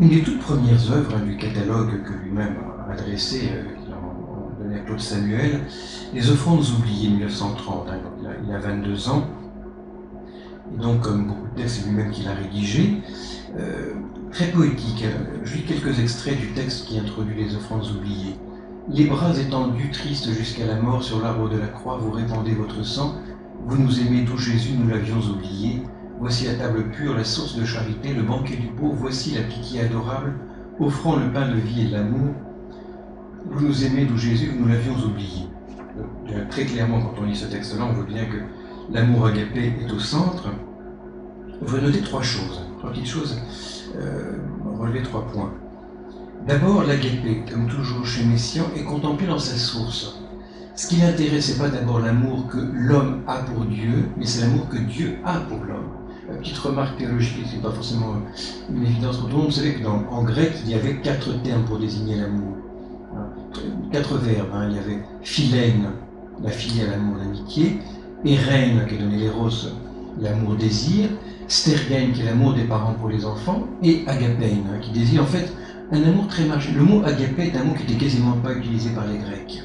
Une 0.00 0.08
des 0.08 0.22
toutes 0.22 0.40
premières 0.40 0.92
œuvres 0.92 1.18
du 1.20 1.36
catalogue 1.36 2.02
que 2.02 2.12
lui-même 2.24 2.56
a 2.86 2.92
adressé, 2.92 3.48
euh, 3.52 3.62
qu'il 3.80 3.92
a 3.92 4.62
donné 4.62 4.80
à 4.80 4.84
Claude 4.84 5.00
Samuel, 5.00 5.60
Les 6.12 6.30
offrandes 6.30 6.64
oubliées 6.78 7.08
1930, 7.08 7.88
hein, 7.88 7.98
il 8.46 8.52
a 8.52 8.58
22 8.58 9.08
ans, 9.08 9.26
et 10.74 10.82
donc 10.82 11.00
comme 11.00 11.26
beaucoup 11.26 11.46
de 11.54 11.62
textes, 11.62 11.80
c'est 11.80 11.88
lui-même 11.88 12.10
qui 12.10 12.22
l'a 12.22 12.34
rédigé, 12.34 13.02
euh, 13.58 13.94
très 14.30 14.46
poétique. 14.46 15.04
Je 15.44 15.54
lis 15.56 15.64
quelques 15.64 16.00
extraits 16.00 16.38
du 16.38 16.48
texte 16.52 16.86
qui 16.86 16.98
introduit 16.98 17.36
les 17.36 17.54
offrandes 17.54 17.86
oubliées. 17.96 18.36
Les 18.88 19.06
bras 19.06 19.36
étendus, 19.36 19.90
tristes 19.90 20.30
jusqu'à 20.30 20.66
la 20.66 20.76
mort 20.76 21.02
sur 21.02 21.20
l'arbre 21.20 21.48
de 21.48 21.58
la 21.58 21.66
croix, 21.66 21.98
vous 21.98 22.12
répandez 22.12 22.52
votre 22.52 22.84
sang, 22.84 23.16
vous 23.66 23.78
nous 23.78 24.00
aimez 24.00 24.24
tout 24.24 24.38
Jésus, 24.38 24.74
nous 24.78 24.88
l'avions 24.88 25.18
oublié. 25.18 25.82
Voici 26.18 26.46
la 26.46 26.54
table 26.54 26.90
pure, 26.90 27.14
la 27.14 27.24
source 27.24 27.56
de 27.56 27.64
charité, 27.64 28.14
le 28.14 28.22
banquet 28.22 28.56
du 28.56 28.68
beau, 28.68 28.92
voici 28.92 29.34
la 29.34 29.42
pitié 29.42 29.80
adorable, 29.80 30.34
offrant 30.78 31.16
le 31.16 31.30
pain 31.32 31.48
de 31.48 31.56
vie 31.56 31.82
et 31.82 31.84
de 31.86 31.92
l'amour. 31.92 32.34
Vous 33.50 33.66
nous 33.66 33.84
aimez 33.84 34.04
d'où 34.04 34.16
Jésus, 34.16 34.52
nous 34.58 34.66
l'avions 34.66 34.94
oublié. 34.94 35.46
Euh, 36.30 36.44
très 36.48 36.64
clairement, 36.64 37.00
quand 37.00 37.20
on 37.20 37.24
lit 37.24 37.36
ce 37.36 37.46
texte-là, 37.46 37.86
on 37.90 37.92
voit 37.92 38.04
bien 38.04 38.24
que 38.24 38.36
l'amour 38.90 39.26
agapé 39.26 39.72
est 39.80 39.92
au 39.92 39.98
centre, 39.98 40.48
on 41.60 41.64
va 41.64 41.80
noter 41.80 42.00
trois 42.00 42.22
choses, 42.22 42.62
trois 42.78 42.90
petites 42.90 43.06
choses, 43.06 43.40
euh, 43.96 44.38
relever 44.78 45.02
trois 45.02 45.26
points. 45.26 45.52
D'abord, 46.46 46.84
l'agapé, 46.84 47.42
comme 47.50 47.66
toujours 47.66 48.06
chez 48.06 48.24
Messiaen, 48.24 48.66
est 48.76 48.84
contemplé 48.84 49.26
dans 49.26 49.38
sa 49.38 49.56
source. 49.56 50.20
Ce 50.76 50.86
qui 50.86 50.96
l'intéresse, 50.96 51.50
n'est 51.50 51.64
pas 51.64 51.70
d'abord 51.70 52.00
l'amour 52.00 52.46
que 52.48 52.58
l'homme 52.58 53.22
a 53.26 53.38
pour 53.38 53.64
Dieu, 53.64 54.10
mais 54.16 54.26
c'est 54.26 54.42
l'amour 54.42 54.68
que 54.68 54.76
Dieu 54.76 55.16
a 55.24 55.40
pour 55.40 55.58
l'homme. 55.64 55.96
Petite 56.40 56.58
remarque 56.58 56.98
théologique, 56.98 57.46
ce 57.48 57.56
n'est 57.56 57.62
pas 57.62 57.70
forcément 57.70 58.14
une 58.68 58.82
évidence 58.82 59.16
pour 59.16 59.28
tout 59.28 59.36
le 59.36 59.42
monde. 59.42 59.50
Vous 59.50 59.56
savez 59.56 59.74
qu'en 59.74 60.22
grec, 60.22 60.52
il 60.64 60.70
y 60.70 60.74
avait 60.74 60.96
quatre 60.96 61.40
termes 61.42 61.64
pour 61.64 61.78
désigner 61.78 62.16
l'amour. 62.16 62.56
Quatre 63.92 64.16
verbes. 64.18 64.48
Hein. 64.52 64.68
Il 64.70 64.76
y 64.76 64.78
avait 64.78 65.02
philène, 65.22 65.86
la 66.42 66.50
filiale 66.50 66.90
l'amour, 66.90 67.16
l'amitié. 67.18 67.78
Reine 68.34 68.84
qui 68.88 68.96
est 68.96 68.98
donné 68.98 69.18
l'éros, 69.18 69.50
l'amour-désir, 70.20 71.10
Stergain 71.46 72.10
qui 72.12 72.22
est 72.22 72.24
l'amour 72.24 72.54
des 72.54 72.64
parents 72.64 72.94
pour 72.94 73.08
les 73.08 73.24
enfants, 73.24 73.68
et 73.82 74.02
Agapein 74.08 74.64
hein, 74.68 74.78
qui 74.82 74.90
désire 74.90 75.22
en 75.22 75.26
fait 75.26 75.52
un 75.92 76.02
amour 76.02 76.26
très 76.26 76.44
marché. 76.44 76.72
Le 76.72 76.82
mot 76.82 77.02
agapé 77.04 77.46
est 77.46 77.56
un 77.56 77.64
mot 77.64 77.74
qui 77.74 77.84
n'était 77.84 78.04
quasiment 78.04 78.32
pas 78.32 78.52
utilisé 78.52 78.90
par 78.90 79.06
les 79.06 79.18
Grecs. 79.18 79.62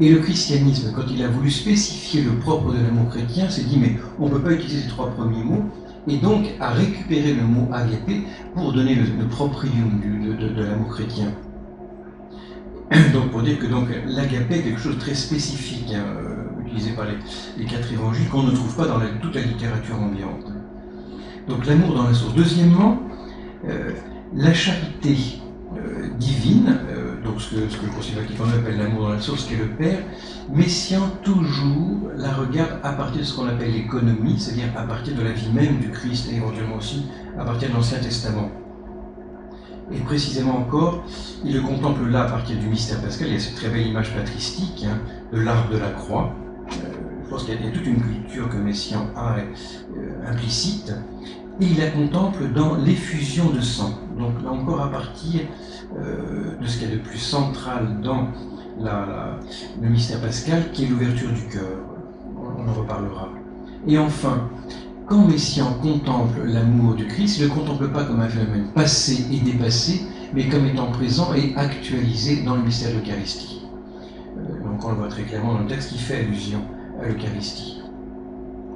Et 0.00 0.10
le 0.10 0.18
christianisme, 0.18 0.92
quand 0.94 1.04
il 1.10 1.22
a 1.22 1.28
voulu 1.28 1.50
spécifier 1.50 2.22
le 2.22 2.32
propre 2.38 2.72
de 2.72 2.82
l'amour 2.82 3.08
chrétien, 3.10 3.48
s'est 3.48 3.64
dit 3.64 3.78
mais 3.78 3.96
on 4.18 4.26
ne 4.26 4.30
peut 4.30 4.42
pas 4.42 4.52
utiliser 4.52 4.82
ces 4.82 4.88
trois 4.88 5.10
premiers 5.10 5.44
mots, 5.44 5.64
et 6.08 6.16
donc 6.18 6.46
a 6.60 6.70
récupéré 6.70 7.34
le 7.34 7.42
mot 7.42 7.68
agapé 7.72 8.22
pour 8.54 8.72
donner 8.72 8.94
le, 8.94 9.26
proprium 9.28 10.00
de, 10.00 10.62
l'amour 10.62 10.88
chrétien. 10.90 11.32
Donc 13.12 13.32
pour 13.32 13.42
dire 13.42 13.58
que 13.58 13.66
l'agapé 14.06 14.58
est 14.58 14.62
quelque 14.62 14.80
chose 14.80 14.94
de 14.94 15.00
très 15.00 15.14
spécifique. 15.14 15.92
Hein, 15.92 16.35
par 16.96 17.06
les, 17.06 17.64
quatre 17.64 17.92
évangiles 17.92 18.28
qu'on 18.28 18.42
ne 18.42 18.52
trouve 18.52 18.74
pas 18.76 18.86
dans 18.86 19.00
toute 19.20 19.34
la 19.34 19.42
littérature 19.42 19.96
ambiante. 19.96 20.52
Donc 21.48 21.66
l'amour 21.66 21.94
dans 21.94 22.04
la 22.04 22.14
source. 22.14 22.34
Deuxièmement, 22.34 22.98
euh, 23.68 23.92
la 24.34 24.52
charité 24.52 25.16
euh, 25.76 26.08
divine, 26.18 26.78
euh, 26.90 27.22
donc 27.22 27.40
ce 27.40 27.54
que, 27.54 27.68
ce 27.68 27.76
que 27.76 27.86
le 27.86 27.92
Concile 27.92 28.18
appelle 28.18 28.78
l'amour 28.78 29.02
dans 29.02 29.14
la 29.14 29.20
source, 29.20 29.44
qui 29.44 29.54
est 29.54 29.58
le 29.58 29.68
Père, 29.68 29.98
Messiaen 30.52 31.10
toujours 31.22 32.10
la 32.16 32.32
regarde 32.32 32.78
à 32.82 32.92
partir 32.92 33.20
de 33.20 33.24
ce 33.24 33.36
qu'on 33.36 33.46
appelle 33.46 33.72
l'économie, 33.72 34.38
c'est-à-dire 34.38 34.68
à 34.76 34.82
partir 34.82 35.14
de 35.14 35.22
la 35.22 35.32
vie 35.32 35.50
même 35.52 35.78
du 35.78 35.90
Christ 35.90 36.30
et 36.30 36.36
éventuellement 36.36 36.76
aussi 36.76 37.06
à 37.38 37.44
partir 37.44 37.68
de 37.68 37.74
l'Ancien 37.74 37.98
Testament. 37.98 38.50
Et 39.92 39.98
précisément 39.98 40.58
encore, 40.58 41.04
il 41.44 41.54
le 41.54 41.60
contemple 41.60 42.08
là 42.08 42.22
à 42.22 42.30
partir 42.30 42.56
du 42.58 42.66
mystère 42.66 43.00
pascal. 43.00 43.28
Il 43.28 43.34
y 43.34 43.36
a 43.36 43.40
cette 43.40 43.54
très 43.54 43.68
belle 43.68 43.86
image 43.86 44.12
patristique 44.14 44.84
hein, 44.84 44.98
de 45.32 45.40
l'arbre 45.40 45.70
de 45.70 45.78
la 45.78 45.90
croix, 45.90 46.34
je 47.26 47.30
pense 47.30 47.44
qu'il 47.44 47.54
y 47.54 47.68
a 47.68 47.70
toute 47.70 47.86
une 47.86 48.00
culture 48.00 48.48
que 48.48 48.56
Messiaen 48.56 49.10
a 49.16 49.38
euh, 49.38 50.30
implicite, 50.30 50.94
et 51.60 51.66
il 51.66 51.78
la 51.78 51.90
contemple 51.90 52.52
dans 52.54 52.76
l'effusion 52.76 53.50
de 53.50 53.60
sang. 53.60 53.98
Donc 54.16 54.42
là 54.44 54.52
encore 54.52 54.80
à 54.80 54.90
partir 54.90 55.40
euh, 55.98 56.56
de 56.60 56.66
ce 56.66 56.78
qu'il 56.78 56.88
y 56.88 56.92
a 56.92 56.94
de 56.94 57.00
plus 57.00 57.18
central 57.18 58.00
dans 58.00 58.28
le 58.78 59.88
mystère 59.88 60.20
pascal, 60.20 60.70
qui 60.72 60.84
est 60.84 60.88
l'ouverture 60.88 61.32
du 61.32 61.48
cœur. 61.48 61.80
On, 62.36 62.68
en 62.68 62.74
reparlera. 62.74 63.30
Et 63.88 63.98
enfin, 63.98 64.48
quand 65.06 65.26
Messiaen 65.26 65.72
contemple 65.82 66.42
l'amour 66.44 66.94
du 66.94 67.06
Christ, 67.06 67.38
il 67.38 67.44
ne 67.44 67.48
le 67.48 67.54
contemple 67.54 67.88
pas 67.88 68.04
comme 68.04 68.20
un 68.20 68.28
phénomène 68.28 68.68
passé 68.74 69.26
et 69.32 69.40
dépassé, 69.40 70.02
mais 70.32 70.48
comme 70.48 70.66
étant 70.66 70.92
présent 70.92 71.34
et 71.34 71.54
actualisé 71.56 72.42
dans 72.42 72.54
le 72.54 72.62
mystère 72.62 72.92
de 72.92 72.98
l'Eucharistie. 72.98 73.62
Euh, 74.38 74.62
donc 74.62 74.84
on 74.84 74.90
le 74.90 74.96
voit 74.96 75.08
très 75.08 75.22
clairement 75.22 75.54
dans 75.54 75.60
le 75.60 75.66
texte 75.66 75.90
qui 75.90 75.98
fait 75.98 76.18
allusion 76.18 76.60
à 77.00 77.06
l'Eucharistie. 77.06 77.82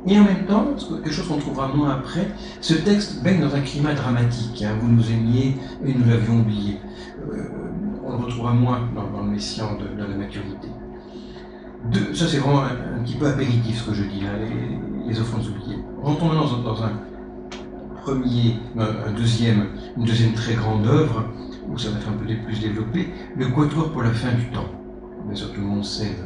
Et 0.06 0.18
en 0.18 0.24
même 0.24 0.46
temps, 0.46 0.66
quelque 0.88 1.10
chose 1.10 1.28
qu'on 1.28 1.38
trouvera 1.38 1.68
moins 1.68 1.90
après, 1.90 2.28
ce 2.60 2.74
texte 2.74 3.22
baigne 3.22 3.40
dans 3.40 3.54
un 3.54 3.60
climat 3.60 3.92
dramatique. 3.92 4.62
Hein. 4.62 4.76
vous 4.80 4.88
nous 4.88 5.10
aimiez 5.10 5.56
et 5.84 5.92
nous 5.92 6.08
l'avions 6.08 6.40
oublié. 6.40 6.78
Euh, 7.30 7.44
on 8.04 8.12
le 8.12 8.24
retrouvera 8.24 8.54
moins 8.54 8.88
dans, 8.94 9.22
le 9.22 9.30
Messian 9.30 9.76
de, 9.76 10.00
la 10.00 10.16
maturité. 10.16 10.68
ça 12.14 12.26
c'est 12.26 12.38
vraiment 12.38 12.62
un, 12.62 13.02
petit 13.04 13.16
peu 13.16 13.26
apéritif 13.26 13.82
ce 13.82 13.90
que 13.90 13.94
je 13.94 14.04
dis, 14.04 14.20
là, 14.22 14.30
les, 14.38 15.10
les 15.10 15.20
offrandes 15.20 15.46
oubliées. 15.46 15.78
Rentrons 16.02 16.28
maintenant 16.28 16.62
dans, 16.64 16.82
un 16.82 16.92
premier, 18.02 18.56
un 18.78 19.12
deuxième, 19.12 19.66
une 19.98 20.04
deuxième 20.04 20.32
très 20.32 20.54
grande 20.54 20.86
œuvre, 20.86 21.24
où 21.68 21.78
ça 21.78 21.90
va 21.90 21.98
être 21.98 22.08
un 22.08 22.12
peu 22.12 22.24
plus 22.24 22.60
développé, 22.60 23.10
le 23.36 23.48
quatuor 23.48 23.92
pour 23.92 24.02
la 24.02 24.10
fin 24.10 24.32
du 24.32 24.46
temps. 24.46 24.68
Bien 25.26 25.36
sûr, 25.36 25.52
tout 25.52 25.60
le 25.60 25.66
monde 25.66 25.84
sait 25.84 26.16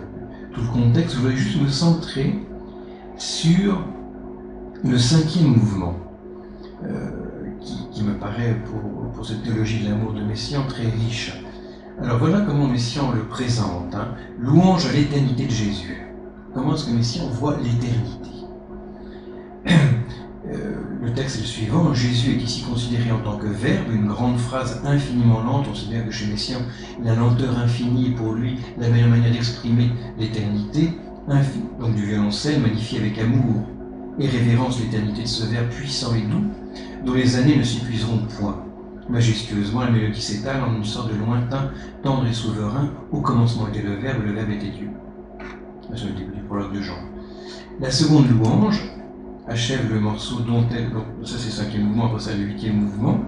tout 0.54 0.60
le 0.62 0.68
contexte. 0.68 1.14
Je 1.14 1.20
voudrais 1.20 1.36
juste 1.36 1.60
me 1.60 1.68
centrer 1.68 2.34
sur 3.16 3.84
le 4.82 4.98
cinquième 4.98 5.48
mouvement, 5.48 5.94
euh, 6.84 7.10
qui, 7.92 8.02
me 8.02 8.14
paraît, 8.14 8.56
pour, 9.14 9.24
cette 9.26 9.42
théologie 9.42 9.82
de 9.82 9.88
l'amour 9.88 10.12
de 10.12 10.22
Messiaen, 10.22 10.64
très 10.68 10.88
riche. 10.88 11.42
Alors 12.02 12.18
voilà 12.18 12.42
comment 12.42 12.66
Messiaen 12.66 13.12
le 13.12 13.22
présente. 13.22 13.94
Hein. 13.94 14.08
Louange 14.38 14.86
à 14.86 14.92
l'éternité 14.92 15.46
de 15.46 15.50
Jésus. 15.50 16.08
Comment 16.52 16.74
est-ce 16.74 16.86
que 16.86 16.90
Messiaen 16.92 17.26
voit 17.28 17.56
l'éternité? 17.56 18.30
texte 21.14 21.36
est 21.36 21.40
le 21.40 21.46
suivant. 21.46 21.94
Jésus 21.94 22.32
est 22.32 22.42
ici 22.42 22.62
considéré 22.62 23.10
en 23.10 23.20
tant 23.20 23.36
que 23.36 23.46
verbe, 23.46 23.92
une 23.92 24.06
grande 24.06 24.38
phrase 24.38 24.80
infiniment 24.84 25.42
lente. 25.42 25.66
On 25.70 25.74
sait 25.74 25.88
bien 25.88 26.02
que 26.02 26.10
chez 26.10 26.26
Messiaen, 26.26 26.60
la 27.02 27.14
lenteur 27.14 27.58
infinie 27.58 28.08
est 28.08 28.14
pour 28.14 28.32
lui 28.32 28.58
la 28.78 28.88
meilleure 28.88 29.08
manière 29.08 29.32
d'exprimer 29.32 29.90
l'éternité 30.18 30.90
donc 31.80 31.94
du 31.94 32.04
violoncelle 32.04 32.60
magnifié 32.60 32.98
avec 33.00 33.18
amour 33.18 33.62
et 34.18 34.28
révérence 34.28 34.78
l'éternité 34.80 35.22
de 35.22 35.28
ce 35.28 35.46
verbe 35.46 35.68
puissant 35.68 36.14
et 36.14 36.22
doux, 36.22 36.44
dont 37.04 37.14
les 37.14 37.36
années 37.36 37.56
ne 37.56 37.62
s'épuiseront 37.62 38.18
point. 38.38 38.62
Majestueusement, 39.08 39.82
la 39.82 39.90
mélodie 39.90 40.20
s'étale 40.20 40.62
en 40.62 40.74
une 40.74 40.84
sorte 40.84 41.10
de 41.12 41.16
lointain, 41.16 41.70
tendre 42.02 42.26
et 42.26 42.32
souverain. 42.32 42.90
Au 43.10 43.20
commencement 43.20 43.68
était 43.68 43.82
le 43.82 43.96
Verbe, 43.96 44.22
le 44.24 44.32
Verbe 44.32 44.50
était 44.50 44.70
Dieu. 44.70 44.88
La 47.80 47.90
seconde 47.90 48.30
louange 48.30 48.80
achève 49.48 49.92
le 49.92 50.00
morceau 50.00 50.40
dont 50.40 50.64
elle. 50.70 50.90
Donc, 50.92 51.04
ça, 51.24 51.36
c'est 51.38 51.46
le 51.46 51.64
cinquième 51.64 51.84
mouvement, 51.84 52.06
après 52.06 52.20
ça, 52.20 52.34
le 52.34 52.44
huitième 52.44 52.76
mouvement. 52.76 53.20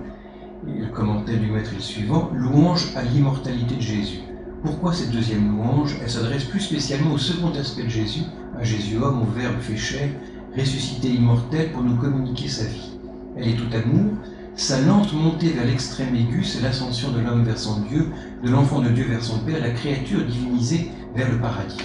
Et 0.66 0.80
le 0.80 1.38
du 1.38 1.50
maître 1.52 1.70
le 1.74 1.80
suivant 1.80 2.30
Louange 2.34 2.92
à 2.96 3.02
l'immortalité 3.02 3.76
de 3.76 3.80
Jésus. 3.80 4.20
Pourquoi 4.64 4.92
cette 4.92 5.10
deuxième 5.10 5.52
louange? 5.52 5.96
Elle 6.02 6.10
s'adresse 6.10 6.44
plus 6.44 6.60
spécialement 6.60 7.12
au 7.12 7.18
second 7.18 7.52
aspect 7.54 7.84
de 7.84 7.88
Jésus, 7.88 8.22
à 8.58 8.64
Jésus 8.64 8.96
homme, 8.96 9.22
au 9.22 9.26
Verbe 9.26 9.60
fait 9.60 9.76
chair, 9.76 10.08
ressuscité 10.56 11.08
immortel 11.08 11.70
pour 11.70 11.82
nous 11.82 11.96
communiquer 11.96 12.48
sa 12.48 12.64
vie. 12.64 12.98
Elle 13.36 13.48
est 13.48 13.56
tout 13.56 13.68
amour, 13.72 14.12
sa 14.56 14.80
lente 14.80 15.12
montée 15.12 15.50
vers 15.50 15.66
l'extrême 15.66 16.14
aigu, 16.14 16.42
c'est 16.42 16.62
l'ascension 16.62 17.12
de 17.12 17.20
l'homme 17.20 17.44
vers 17.44 17.58
son 17.58 17.80
Dieu, 17.82 18.08
de 18.42 18.50
l'enfant 18.50 18.80
de 18.80 18.88
Dieu 18.88 19.04
vers 19.04 19.22
son 19.22 19.38
Père, 19.40 19.60
la 19.60 19.70
créature 19.70 20.24
divinisée 20.24 20.90
vers 21.14 21.30
le 21.30 21.38
paradis. 21.38 21.76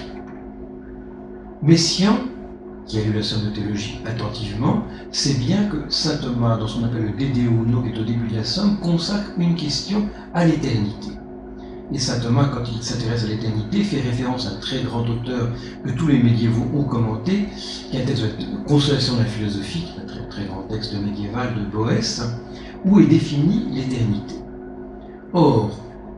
Messian, 1.62 2.16
qui 2.86 2.98
a 2.98 3.02
lu 3.02 3.12
la 3.12 3.22
somme 3.22 3.44
de 3.44 3.50
théologie 3.50 4.00
attentivement, 4.06 4.84
sait 5.10 5.34
bien 5.34 5.64
que 5.64 5.76
saint 5.88 6.16
Thomas, 6.16 6.56
dans 6.56 6.68
son 6.68 6.84
appel 6.84 7.02
le 7.02 7.10
Dédéuno, 7.10 7.82
qui 7.82 7.90
est 7.90 7.98
au 7.98 8.04
début 8.04 8.28
de 8.28 8.36
la 8.36 8.44
somme, 8.44 8.78
consacre 8.78 9.30
une 9.38 9.54
question 9.54 10.08
à 10.34 10.44
l'éternité. 10.44 11.08
Et 11.92 11.98
saint 11.98 12.20
Thomas, 12.20 12.48
quand 12.52 12.62
il 12.74 12.82
s'intéresse 12.82 13.24
à 13.24 13.28
l'éternité, 13.28 13.82
fait 13.84 14.00
référence 14.00 14.46
à 14.46 14.50
un 14.50 14.60
très 14.60 14.82
grand 14.82 15.02
auteur 15.08 15.50
que 15.84 15.90
tous 15.90 16.06
les 16.06 16.22
médiévaux 16.22 16.66
ont 16.74 16.84
commenté, 16.84 17.48
qui 17.90 17.96
est 17.96 18.02
un 18.02 18.06
texte 18.06 18.22
de 18.22 18.66
Consolation 18.66 19.14
de 19.14 19.20
la 19.20 19.26
philosophie, 19.26 19.84
un 20.02 20.06
très, 20.06 20.26
très 20.28 20.44
grand 20.46 20.62
texte 20.62 20.94
médiéval 20.94 21.54
de 21.54 21.70
Boès, 21.70 22.22
où 22.84 22.98
est 23.00 23.06
définie 23.06 23.66
l'éternité. 23.72 24.36
Or, 25.34 25.70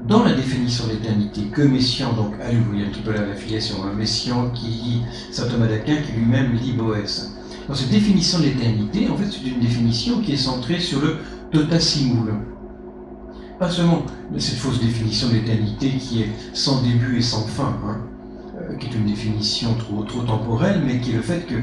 dans 0.06 0.22
la 0.22 0.34
définition 0.34 0.86
de 0.86 0.92
l'éternité 0.92 1.42
que 1.52 1.62
Messiaen, 1.62 2.12
donc 2.12 2.34
à 2.40 2.50
vous 2.50 2.64
voyez 2.70 2.84
un 2.84 2.90
petit 2.90 3.00
peu 3.00 3.12
la, 3.12 3.34
filiation, 3.34 3.76
hein, 3.84 3.92
Messiaen 3.96 4.50
qui 4.50 4.66
lit 4.66 5.02
saint 5.30 5.48
Thomas 5.48 5.66
d'Aquin, 5.66 5.96
qui 5.96 6.12
lui-même 6.12 6.52
lit 6.52 6.72
Boès. 6.72 7.32
Dans 7.68 7.74
cette 7.74 7.90
définition 7.90 8.38
de 8.40 8.44
l'éternité, 8.44 9.08
en 9.08 9.16
fait, 9.16 9.24
c'est 9.30 9.48
une 9.48 9.60
définition 9.60 10.20
qui 10.20 10.32
est 10.32 10.36
centrée 10.36 10.78
sur 10.78 11.00
le 11.00 11.16
totasimul, 11.50 12.34
pas 13.58 13.70
seulement 13.70 14.02
cette 14.36 14.56
fausse 14.56 14.80
définition 14.80 15.28
de 15.28 15.34
l'éternité 15.34 15.90
qui 15.92 16.22
est 16.22 16.30
sans 16.52 16.82
début 16.82 17.18
et 17.18 17.22
sans 17.22 17.46
fin, 17.46 17.74
hein, 17.86 18.00
euh, 18.60 18.76
qui 18.76 18.88
est 18.88 18.94
une 18.94 19.06
définition 19.06 19.74
trop, 19.74 20.02
trop 20.02 20.22
temporelle, 20.22 20.82
mais 20.84 21.00
qui 21.00 21.12
est 21.12 21.14
le 21.14 21.22
fait 21.22 21.46
que 21.46 21.54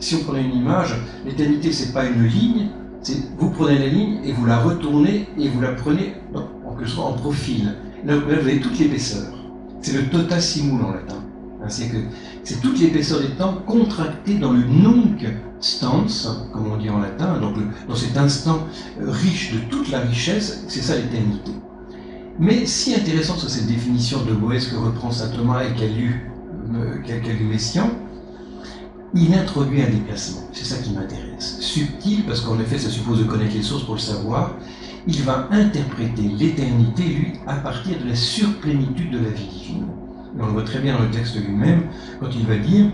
si 0.00 0.16
on 0.16 0.24
prenait 0.24 0.42
une 0.42 0.56
image, 0.56 0.96
l'éternité 1.24 1.70
c'est 1.70 1.92
pas 1.92 2.06
une 2.06 2.26
ligne, 2.26 2.68
c'est 3.02 3.18
vous 3.38 3.50
prenez 3.50 3.78
la 3.78 3.86
ligne 3.86 4.20
et 4.24 4.32
vous 4.32 4.46
la 4.46 4.58
retournez 4.58 5.28
et 5.38 5.48
vous 5.48 5.60
la 5.60 5.72
prenez 5.72 6.14
en 6.34 6.74
quelque 6.74 6.90
sorte 6.90 7.14
en 7.14 7.18
profil. 7.18 7.74
Là, 8.04 8.16
vous 8.18 8.30
avez 8.30 8.60
toute 8.60 8.78
l'épaisseur. 8.78 9.32
C'est 9.80 9.94
le 9.94 10.04
tota 10.08 10.40
simul 10.40 10.82
en 10.82 10.92
latin. 10.92 11.22
C'est 11.68 11.88
que 11.88 11.96
c'est 12.42 12.60
toute 12.60 12.78
l'épaisseur 12.78 13.20
des 13.20 13.30
temps 13.30 13.54
contractée 13.66 14.34
dans 14.34 14.52
le 14.52 14.64
nunc 14.64 15.24
stans, 15.60 16.06
comme 16.52 16.70
on 16.70 16.76
dit 16.76 16.90
en 16.90 16.98
latin, 16.98 17.38
donc 17.40 17.56
dans 17.88 17.94
cet 17.94 18.18
instant 18.18 18.66
euh, 19.00 19.10
riche 19.10 19.54
de 19.54 19.58
toute 19.70 19.90
la 19.90 20.00
richesse, 20.00 20.64
c'est 20.68 20.82
ça 20.82 20.94
l'éternité. 20.96 21.52
Mais 22.38 22.66
si 22.66 22.94
intéressant 22.94 23.36
sur 23.36 23.48
cette 23.48 23.66
définition 23.66 24.22
de 24.24 24.34
Boès 24.34 24.66
que 24.66 24.76
reprend 24.76 25.10
saint 25.10 25.28
Thomas 25.28 25.62
et 25.64 25.72
qu'a 25.72 25.86
lu, 25.86 26.30
euh, 26.74 27.32
lu 27.38 27.44
Messiaen, 27.44 27.90
il 29.14 29.32
introduit 29.32 29.80
un 29.80 29.88
déplacement. 29.88 30.42
C'est 30.52 30.64
ça 30.64 30.76
qui 30.82 30.90
m'intéresse. 30.90 31.58
Subtil, 31.60 32.24
parce 32.26 32.40
qu'en 32.40 32.58
effet, 32.58 32.78
ça 32.78 32.90
suppose 32.90 33.20
de 33.20 33.24
connaître 33.24 33.54
les 33.54 33.62
sources 33.62 33.84
pour 33.84 33.94
le 33.94 34.00
savoir. 34.00 34.56
Il 35.06 35.22
va 35.22 35.48
interpréter 35.50 36.22
l'éternité, 36.22 37.02
lui, 37.02 37.32
à 37.46 37.56
partir 37.56 37.98
de 38.02 38.08
la 38.08 38.14
surplénitude 38.14 39.10
de 39.10 39.18
la 39.18 39.30
vie 39.30 39.48
divine. 39.48 39.86
Et 40.36 40.42
on 40.42 40.46
le 40.46 40.52
voit 40.52 40.62
très 40.62 40.80
bien 40.80 40.96
dans 40.96 41.04
le 41.04 41.10
texte 41.10 41.36
lui-même, 41.36 41.82
quand 42.20 42.30
il 42.34 42.46
va 42.46 42.56
dire 42.56 42.86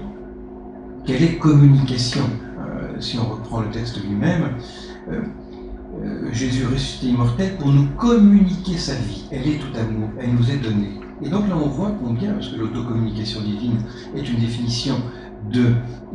quelle 1.06 1.22
est 1.22 1.36
communication 1.38 2.24
si 3.00 3.18
on 3.18 3.24
reprend 3.24 3.60
le 3.60 3.70
texte 3.70 4.02
lui-même, 4.02 4.50
euh, 5.10 5.22
euh, 6.02 6.32
Jésus 6.32 6.66
ressuscité 6.66 7.08
immortel 7.08 7.56
pour 7.56 7.68
nous 7.68 7.86
communiquer 7.96 8.76
sa 8.76 8.94
vie. 8.94 9.24
Elle 9.30 9.48
est 9.48 9.58
tout 9.58 9.76
amour, 9.76 10.10
elle 10.18 10.34
nous 10.34 10.50
est 10.50 10.58
donnée. 10.58 11.00
Et 11.22 11.28
donc 11.28 11.48
là 11.48 11.56
on 11.56 11.68
voit 11.68 11.92
combien, 12.02 12.32
parce 12.32 12.48
que 12.48 12.56
l'autocommunication 12.56 13.40
divine 13.42 13.78
est 14.14 14.28
une 14.28 14.38
définition 14.38 14.96
de 15.50 15.72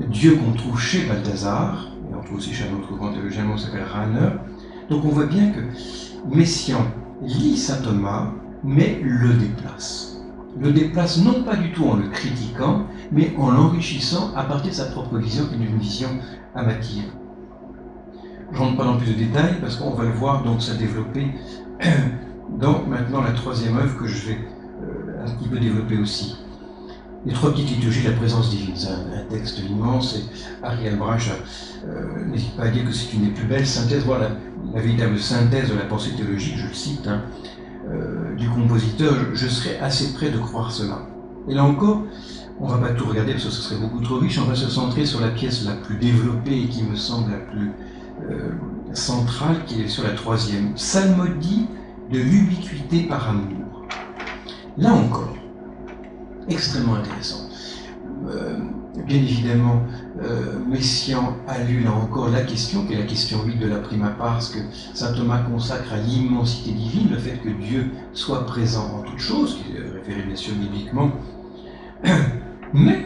Dieu 0.09 0.35
qu'on 0.35 0.53
trouve 0.53 0.79
chez 0.79 1.05
Balthazar, 1.05 1.91
et 2.09 2.15
on 2.15 2.23
trouve 2.23 2.37
aussi 2.37 2.53
chez 2.53 2.65
un 2.65 2.75
autre 2.75 2.95
grand 2.95 3.11
théologien 3.11 3.45
qui 3.55 3.63
s'appelle 3.63 3.83
Rahner, 3.83 4.29
donc 4.89 5.05
on 5.05 5.09
voit 5.09 5.25
bien 5.25 5.51
que 5.51 5.61
Messian 6.33 6.85
lit 7.21 7.57
saint 7.57 7.81
Thomas, 7.81 8.31
mais 8.63 8.99
le 9.01 9.33
déplace 9.33 10.15
le 10.59 10.71
déplace 10.71 11.17
non 11.17 11.43
pas 11.43 11.55
du 11.55 11.71
tout 11.71 11.85
en 11.85 11.95
le 11.95 12.07
critiquant, 12.07 12.85
mais 13.11 13.33
en 13.37 13.51
l'enrichissant 13.51 14.31
à 14.35 14.43
partir 14.43 14.71
de 14.71 14.75
sa 14.75 14.85
propre 14.85 15.17
vision, 15.17 15.45
qui 15.47 15.55
est 15.55 15.65
une 15.65 15.77
vision 15.77 16.09
amative. 16.55 17.03
Je 18.51 18.59
rentre 18.59 18.77
pas 18.77 18.85
dans 18.85 18.97
plus 18.97 19.11
de 19.11 19.17
détails 19.17 19.55
parce 19.59 19.75
qu'on 19.75 19.91
va 19.91 20.05
le 20.05 20.11
voir 20.11 20.43
donc 20.43 20.61
ça 20.61 20.75
développer 20.75 21.27
dans 22.59 22.83
maintenant 22.83 23.21
la 23.21 23.31
troisième 23.31 23.75
œuvre 23.77 23.97
que 23.97 24.07
je 24.07 24.29
vais 24.29 24.37
euh, 24.37 25.25
un 25.25 25.31
petit 25.31 25.49
peu 25.49 25.59
développer 25.59 25.97
aussi. 25.97 26.37
Les 27.25 27.33
trois 27.33 27.51
petites 27.51 27.71
liturgies 27.71 28.03
de 28.03 28.11
la 28.11 28.17
présence 28.17 28.51
divine, 28.51 28.75
c'est 28.75 28.89
un, 28.89 29.25
texte 29.29 29.59
immense 29.67 30.15
et 30.15 30.63
Ariel 30.63 30.97
Brach 30.97 31.31
euh, 31.87 32.25
n'hésite 32.27 32.55
pas 32.55 32.65
à 32.65 32.69
dire 32.69 32.85
que 32.85 32.91
c'est 32.91 33.11
une 33.13 33.23
des 33.23 33.31
plus 33.31 33.47
belles 33.47 33.65
synthèses, 33.65 34.05
voilà 34.05 34.29
véritable 34.73 35.19
synthèse 35.19 35.69
de 35.69 35.75
la 35.75 35.85
pensée 35.85 36.11
théologique, 36.15 36.57
je 36.57 36.67
le 36.67 36.73
cite, 36.73 37.07
hein, 37.07 37.21
euh, 37.89 38.35
du 38.35 38.49
compositeur, 38.49 39.13
je, 39.33 39.47
serais 39.47 39.77
assez 39.79 40.13
près 40.13 40.29
de 40.29 40.37
croire 40.37 40.71
cela. 40.71 41.07
Et 41.47 41.53
là 41.53 41.63
encore, 41.63 42.03
on 42.59 42.67
va 42.67 42.77
pas 42.77 42.93
tout 42.93 43.05
regarder 43.05 43.33
parce 43.33 43.45
que 43.45 43.51
ce 43.51 43.61
serait 43.61 43.79
beaucoup 43.79 44.01
trop 44.01 44.17
riche, 44.17 44.39
on 44.39 44.45
va 44.45 44.55
se 44.55 44.69
centrer 44.69 45.05
sur 45.05 45.21
la 45.21 45.29
pièce 45.29 45.65
la 45.65 45.73
plus 45.73 45.97
développée 45.97 46.63
et 46.63 46.67
qui 46.67 46.83
me 46.83 46.95
semble 46.95 47.31
la 47.31 47.37
plus 47.37 47.71
euh, 48.29 48.49
centrale, 48.93 49.57
qui 49.65 49.81
est 49.81 49.87
sur 49.87 50.03
la 50.03 50.11
troisième. 50.11 50.75
Salmodie 50.75 51.67
de 52.11 52.19
l'ubiquité 52.19 53.03
par 53.03 53.29
amour. 53.29 53.83
Là 54.77 54.93
encore, 54.93 55.35
extrêmement 56.49 56.95
intéressant. 56.95 57.49
Euh, 58.29 58.57
bien 59.05 59.17
évidemment, 59.17 59.83
euh, 60.21 60.59
a 61.47 61.63
lu 61.63 61.83
là 61.83 61.91
encore 61.91 62.29
la 62.29 62.41
question, 62.41 62.85
qui 62.85 62.93
est 62.93 62.97
la 62.97 63.05
question 63.05 63.43
8 63.43 63.57
de 63.57 63.67
la 63.67 63.77
prima 63.77 64.09
parce 64.17 64.49
que 64.49 64.59
saint 64.93 65.13
Thomas 65.13 65.39
consacre 65.39 65.93
à 65.93 65.97
l'immensité 65.97 66.71
divine, 66.71 67.09
le 67.11 67.17
fait 67.17 67.37
que 67.43 67.49
Dieu 67.49 67.91
soit 68.13 68.45
présent 68.45 68.99
en 68.99 69.01
toutes 69.01 69.19
choses, 69.19 69.57
qui 69.57 69.75
est 69.75 69.79
référé 69.79 70.23
bien 70.23 70.35
sûr 70.35 70.55
bibliquement. 70.55 71.11
Mais, 72.73 73.05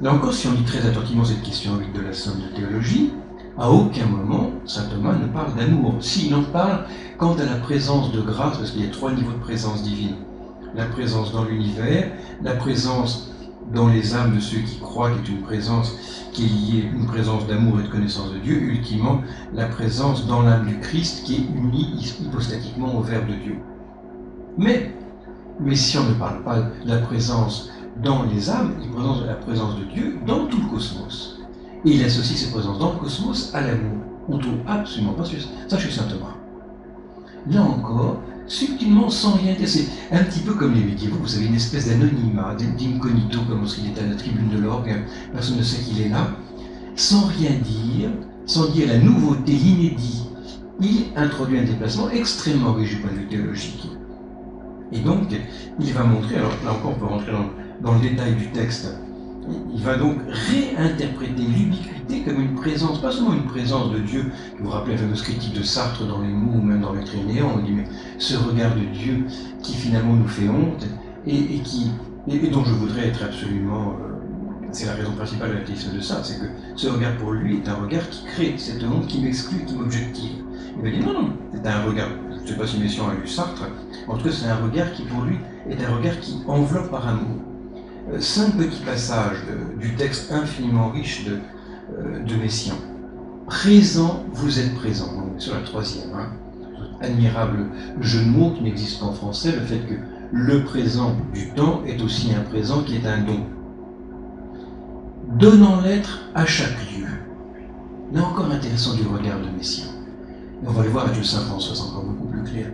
là 0.00 0.12
encore, 0.12 0.34
si 0.34 0.46
on 0.46 0.52
lit 0.52 0.64
très 0.64 0.86
attentivement 0.86 1.24
cette 1.24 1.42
question 1.42 1.76
8 1.76 1.92
de 1.92 2.00
la 2.00 2.12
somme 2.12 2.40
de 2.40 2.56
théologie, 2.56 3.12
À 3.58 3.70
aucun 3.70 4.04
moment, 4.04 4.50
saint 4.66 4.84
Thomas 4.84 5.14
ne 5.14 5.28
parle 5.28 5.54
d'amour. 5.54 5.94
S'il 6.00 6.34
en 6.34 6.42
parle 6.42 6.84
quant 7.16 7.34
à 7.36 7.44
la 7.44 7.54
présence 7.54 8.12
de 8.12 8.20
grâce, 8.20 8.58
parce 8.58 8.70
qu'il 8.70 8.84
y 8.84 8.86
a 8.86 8.90
trois 8.90 9.12
niveaux 9.12 9.32
de 9.32 9.38
présence 9.38 9.82
divine. 9.82 10.16
La 10.74 10.84
présence 10.84 11.32
dans 11.32 11.44
l'univers, 11.44 12.10
la 12.42 12.54
présence 12.54 13.32
dans 13.72 13.88
les 13.88 14.14
âmes 14.14 14.34
de 14.34 14.40
ceux 14.40 14.58
qui 14.58 14.78
croient, 14.78 15.10
qui 15.10 15.30
est 15.30 15.34
une 15.34 15.42
présence 15.42 15.94
qui 16.32 16.44
est 16.44 16.48
liée, 16.48 16.90
une 16.94 17.06
présence 17.06 17.46
d'amour 17.46 17.80
et 17.80 17.82
de 17.82 17.88
connaissance 17.88 18.32
de 18.32 18.38
Dieu, 18.38 18.60
ultimement 18.60 19.22
la 19.54 19.66
présence 19.66 20.26
dans 20.26 20.42
l'âme 20.42 20.66
du 20.66 20.78
Christ 20.80 21.24
qui 21.24 21.36
est 21.36 21.58
unie 21.58 22.14
hypostatiquement 22.20 22.96
au 22.96 23.00
Verbe 23.00 23.26
de 23.26 23.34
Dieu. 23.34 23.58
Mais, 24.58 24.94
mais 25.60 25.74
si 25.74 25.98
on 25.98 26.04
ne 26.04 26.14
parle 26.14 26.42
pas 26.42 26.60
de 26.60 26.70
la 26.84 26.98
présence 26.98 27.70
dans 28.02 28.24
les 28.24 28.50
âmes, 28.50 28.74
il 28.82 28.90
présence 28.90 29.22
de 29.22 29.26
la 29.26 29.34
présence 29.34 29.76
de 29.76 29.84
Dieu 29.84 30.18
dans 30.26 30.46
tout 30.46 30.58
le 30.58 30.68
cosmos. 30.68 31.40
Et 31.84 31.92
il 31.92 32.04
associe 32.04 32.38
cette 32.38 32.52
présence 32.52 32.78
dans 32.78 32.92
le 32.92 32.98
cosmos 32.98 33.54
à 33.54 33.60
l'amour. 33.60 33.98
On 34.28 34.36
ne 34.36 34.42
trouve 34.42 34.58
absolument 34.66 35.12
pas 35.12 35.24
ça 35.24 35.78
chez 35.78 35.90
saint 35.90 36.04
Thomas. 36.04 36.34
Là 37.48 37.62
encore, 37.62 38.20
subtilement, 38.46 39.10
sans 39.10 39.32
rien 39.32 39.54
dire, 39.54 39.68
c'est 39.68 39.86
un 40.10 40.22
petit 40.24 40.40
peu 40.40 40.54
comme 40.54 40.74
les 40.74 40.82
médiévaux, 40.82 41.18
vous 41.20 41.28
savez, 41.28 41.46
une 41.46 41.54
espèce 41.54 41.88
d'anonymat, 41.88 42.54
d'incognito, 42.54 43.40
comme 43.48 43.60
lorsqu'il 43.60 43.86
est 43.86 43.98
à 43.98 44.06
la 44.06 44.14
tribune 44.14 44.48
de 44.48 44.58
l'orgue, 44.58 44.94
personne 45.32 45.58
ne 45.58 45.62
sait 45.62 45.82
qu'il 45.82 46.00
est 46.02 46.08
là, 46.08 46.36
sans 46.94 47.26
rien 47.26 47.50
dire, 47.50 48.10
sans 48.46 48.68
dire 48.68 48.88
la 48.88 48.98
nouveauté, 48.98 49.52
l'inédit. 49.52 50.22
Il 50.80 51.06
introduit 51.16 51.58
un 51.58 51.64
déplacement 51.64 52.10
extrêmement 52.10 52.74
riche 52.74 52.90
du 52.90 52.96
point 52.96 53.10
de 53.10 53.16
vue 53.16 53.26
théologique. 53.26 53.88
Et 54.92 55.00
donc, 55.00 55.34
il 55.80 55.92
va 55.92 56.04
montrer, 56.04 56.36
alors 56.36 56.52
là 56.64 56.72
encore 56.72 56.92
on 56.96 57.00
peut 57.00 57.06
rentrer 57.06 57.32
dans, 57.32 57.50
dans 57.82 57.94
le 57.94 58.08
détail 58.08 58.36
du 58.36 58.50
texte, 58.50 58.94
il 59.74 59.82
va 59.82 59.96
donc 59.96 60.16
réinterpréter 60.28 61.42
l'ubiquité 61.42 62.22
comme 62.24 62.40
une 62.40 62.54
présence, 62.54 63.00
pas 63.00 63.10
seulement 63.10 63.34
une 63.34 63.44
présence 63.44 63.92
de 63.92 63.98
Dieu, 63.98 64.24
vous 64.58 64.64
vous 64.64 64.70
rappelez 64.70 64.94
la 64.94 65.02
fameuse 65.02 65.22
critique 65.22 65.54
de 65.54 65.62
Sartre 65.62 66.06
dans 66.06 66.20
les 66.20 66.28
mots 66.28 66.58
ou 66.58 66.62
même 66.62 66.80
dans 66.80 66.92
les 66.92 67.04
Néant, 67.24 67.52
on 67.56 67.62
dit 67.62 67.72
mais 67.72 67.84
ce 68.18 68.36
regard 68.36 68.74
de 68.74 68.84
Dieu 68.84 69.24
qui 69.62 69.74
finalement 69.74 70.14
nous 70.14 70.28
fait 70.28 70.48
honte 70.48 70.86
et, 71.26 71.60
qui, 71.60 71.90
et, 72.28 72.48
dont 72.48 72.64
je 72.64 72.72
voudrais 72.72 73.08
être 73.08 73.22
absolument... 73.24 73.94
Euh, 74.00 74.12
c'est 74.72 74.86
la 74.86 74.94
raison 74.94 75.12
principale 75.12 75.50
de 75.50 75.54
l'athéisme 75.54 75.96
de 75.96 76.00
ça, 76.00 76.22
c'est 76.22 76.38
que 76.38 76.46
ce 76.74 76.88
regard 76.88 77.16
pour 77.16 77.32
lui 77.32 77.56
est 77.56 77.68
un 77.68 77.74
regard 77.76 78.08
qui 78.10 78.24
crée 78.26 78.54
cette 78.58 78.82
honte 78.84 79.06
qui 79.06 79.20
m'exclut, 79.22 79.64
qui 79.64 79.74
m'objective. 79.74 80.32
Il 80.76 80.82
va 80.82 80.90
dire 80.90 81.06
non, 81.06 81.22
non, 81.22 81.32
c'est 81.54 81.66
un 81.66 81.82
regard, 81.84 82.08
je 82.30 82.42
ne 82.42 82.46
sais 82.46 82.56
pas 82.56 82.66
si 82.66 82.78
Messiaen 82.78 83.08
a 83.08 83.14
lu 83.14 83.26
Sartre, 83.26 83.64
en 84.06 84.16
tout 84.16 84.24
cas 84.24 84.32
c'est 84.32 84.48
un 84.48 84.56
regard 84.56 84.92
qui 84.92 85.02
pour 85.02 85.22
lui 85.22 85.36
est 85.70 85.82
un 85.82 85.96
regard 85.96 86.20
qui 86.20 86.36
enveloppe 86.46 86.90
par 86.90 87.08
amour 87.08 87.40
cinq 88.18 88.56
petits 88.56 88.82
passages 88.82 89.38
du 89.80 89.94
texte 89.94 90.32
infiniment 90.32 90.90
riche 90.90 91.24
de, 91.24 91.38
euh, 91.98 92.22
de 92.22 92.34
Messiaen. 92.36 92.76
Présent, 93.46 94.24
vous 94.32 94.58
êtes 94.58 94.74
présent. 94.74 95.12
sur 95.38 95.54
la 95.54 95.60
troisième. 95.60 96.14
Hein. 96.14 96.32
Admirable 97.00 97.66
jeu 98.00 98.20
de 98.20 98.30
mots 98.30 98.52
qui 98.52 98.62
n'existe 98.62 99.00
pas 99.00 99.06
en 99.06 99.12
français, 99.12 99.52
le 99.52 99.60
fait 99.60 99.80
que 99.80 99.94
le 100.32 100.64
présent 100.64 101.14
du 101.34 101.50
temps 101.50 101.82
est 101.86 102.00
aussi 102.02 102.32
un 102.34 102.40
présent 102.40 102.82
qui 102.82 102.96
est 102.96 103.06
un 103.06 103.22
don. 103.22 103.40
Donnant 105.38 105.80
l'être 105.82 106.20
à 106.34 106.46
chaque 106.46 106.76
lieu. 106.96 107.06
Là 108.12 108.22
encore 108.22 108.50
intéressant 108.50 108.94
du 108.94 109.02
regard 109.02 109.38
de 109.40 109.50
Messiaen. 109.56 109.90
on 110.66 110.70
va 110.70 110.82
le 110.84 110.88
voir 110.88 111.04
avec 111.04 111.18
le 111.18 111.24
Saint 111.24 111.42
François, 111.42 111.74
c'est 111.74 111.82
encore 111.82 112.04
beaucoup 112.04 112.28
plus 112.28 112.42
clair. 112.44 112.66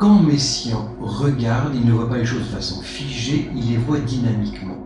Quand 0.00 0.22
Messiaen 0.22 0.88
regarde, 0.98 1.74
il 1.74 1.84
ne 1.84 1.92
voit 1.92 2.08
pas 2.08 2.16
les 2.16 2.24
choses 2.24 2.50
de 2.50 2.56
façon 2.56 2.80
figée, 2.80 3.50
il 3.54 3.72
les 3.72 3.76
voit 3.76 3.98
dynamiquement. 3.98 4.78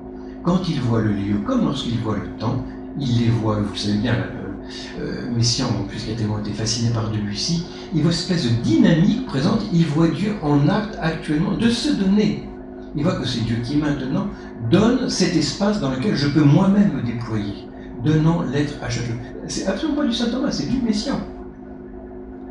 Quand 0.43 0.69
il 0.69 0.81
voit 0.81 1.03
le 1.03 1.13
lieu, 1.13 1.37
comme 1.47 1.67
lorsqu'il 1.67 2.01
voit 2.01 2.17
le 2.17 2.37
temps, 2.41 2.65
il 2.99 3.21
les 3.21 3.29
voit, 3.29 3.61
vous 3.61 3.77
savez 3.77 3.99
bien, 3.99 4.15
euh, 4.15 4.99
euh, 4.99 5.31
Messiaen, 5.31 5.69
puisqu'il 5.89 6.15
a 6.15 6.17
tellement 6.17 6.41
été 6.41 6.51
fasciné 6.51 6.91
par 6.91 7.13
Debussy, 7.13 7.65
il 7.95 8.03
voit 8.03 8.11
cette 8.11 8.33
espèce 8.33 8.51
de 8.51 8.61
dynamique 8.65 9.25
présente, 9.27 9.61
il 9.73 9.87
voit 9.87 10.09
Dieu 10.09 10.35
en 10.43 10.69
acte 10.69 10.99
actuellement 11.01 11.53
de 11.53 11.69
se 11.69 11.93
donner. 11.93 12.49
Il 12.97 13.05
voit 13.05 13.15
que 13.15 13.25
c'est 13.25 13.45
Dieu 13.45 13.59
qui 13.63 13.77
maintenant 13.77 14.27
donne 14.69 15.09
cet 15.09 15.37
espace 15.37 15.79
dans 15.79 15.93
lequel 15.93 16.17
je 16.17 16.27
peux 16.27 16.43
moi-même 16.43 16.91
me 16.93 17.03
déployer, 17.03 17.69
donnant 18.05 18.43
l'être 18.43 18.83
à 18.83 18.91
chacun. 18.91 19.15
C'est 19.47 19.69
absolument 19.69 19.99
pas 19.99 20.07
du 20.09 20.13
Saint 20.13 20.31
Thomas, 20.31 20.51
c'est 20.51 20.69
du 20.69 20.83
Messiaen. 20.83 21.21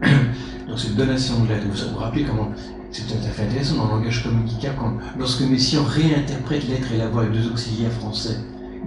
Donc 0.67 0.80
cette 0.80 0.95
donation 0.95 1.43
de 1.43 1.49
l'être, 1.49 1.65
vous 1.65 1.93
vous 1.93 1.99
rappelez 1.99 2.23
comment 2.23 2.49
c'est 2.93 3.08
tout 3.08 3.15
à 3.26 3.30
fait 3.30 3.43
intéressant 3.43 3.78
dans 3.78 3.86
le 3.88 3.99
langage 3.99 4.23
communicable 4.23 4.76
quand, 4.80 4.93
lorsque 5.17 5.41
Messiaen 5.41 5.84
réinterprète 5.84 6.67
l'être 6.67 6.91
et 6.93 6.97
la 6.97 7.08
voix 7.08 7.23
avec 7.23 7.34
deux 7.34 7.49
auxiliaires 7.49 7.91
français. 7.91 8.38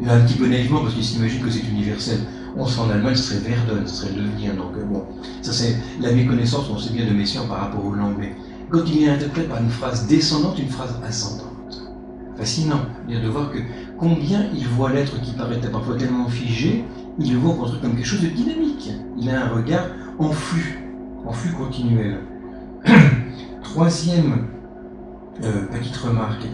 A 0.07 0.15
un 0.15 0.21
petit 0.21 0.35
peu 0.35 0.47
naïvement 0.47 0.81
parce 0.81 0.95
qu'il 0.95 1.05
s'imagine 1.05 1.43
que 1.43 1.51
c'est 1.51 1.67
universel. 1.69 2.21
On 2.57 2.67
serait 2.67 2.87
en 2.87 2.91
Allemagne, 2.91 3.17
ce 3.17 3.35
serait 3.35 3.51
Verdun, 3.51 3.87
ce 3.87 3.95
serait 3.95 4.12
devenir. 4.12 4.55
Donc 4.55 4.77
euh, 4.77 4.85
bon, 4.85 5.05
ça 5.43 5.53
c'est 5.53 5.77
la 6.01 6.12
méconnaissance, 6.12 6.67
on 6.71 6.79
sait 6.79 6.93
bien 6.93 7.05
de 7.05 7.11
Messiaen 7.11 7.47
par 7.47 7.59
rapport 7.59 7.85
aux 7.85 7.95
langues. 7.95 8.17
Mais 8.19 8.33
quand 8.71 8.85
il 8.87 9.09
interprète 9.09 9.49
par 9.49 9.61
une 9.61 9.71
phrase 9.71 10.07
descendante, 10.07 10.59
une 10.59 10.69
phrase 10.69 10.95
ascendante. 11.05 11.47
Fascinant, 12.37 12.81
bien 13.09 13.21
de 13.21 13.29
voir 13.29 13.51
que 13.51 13.59
combien 13.99 14.47
il 14.55 14.69
voit 14.69 14.93
l'être 14.93 15.21
qui 15.23 15.33
paraît 15.33 15.59
parfois 15.61 15.97
tellement 15.97 16.29
figé, 16.29 16.85
il 17.19 17.33
le 17.33 17.39
voit 17.39 17.55
construit 17.55 17.81
comme 17.81 17.97
quelque 17.97 18.07
chose 18.07 18.23
de 18.23 18.29
dynamique. 18.29 18.91
Il 19.19 19.29
a 19.31 19.47
un 19.47 19.49
regard 19.49 19.87
en 20.19 20.31
flux 20.31 20.86
en 21.27 21.33
flux 21.33 21.53
continuel. 21.53 22.21
Troisième 23.62 24.47
euh, 25.45 25.67
petite 25.67 25.97
remarque, 25.97 26.47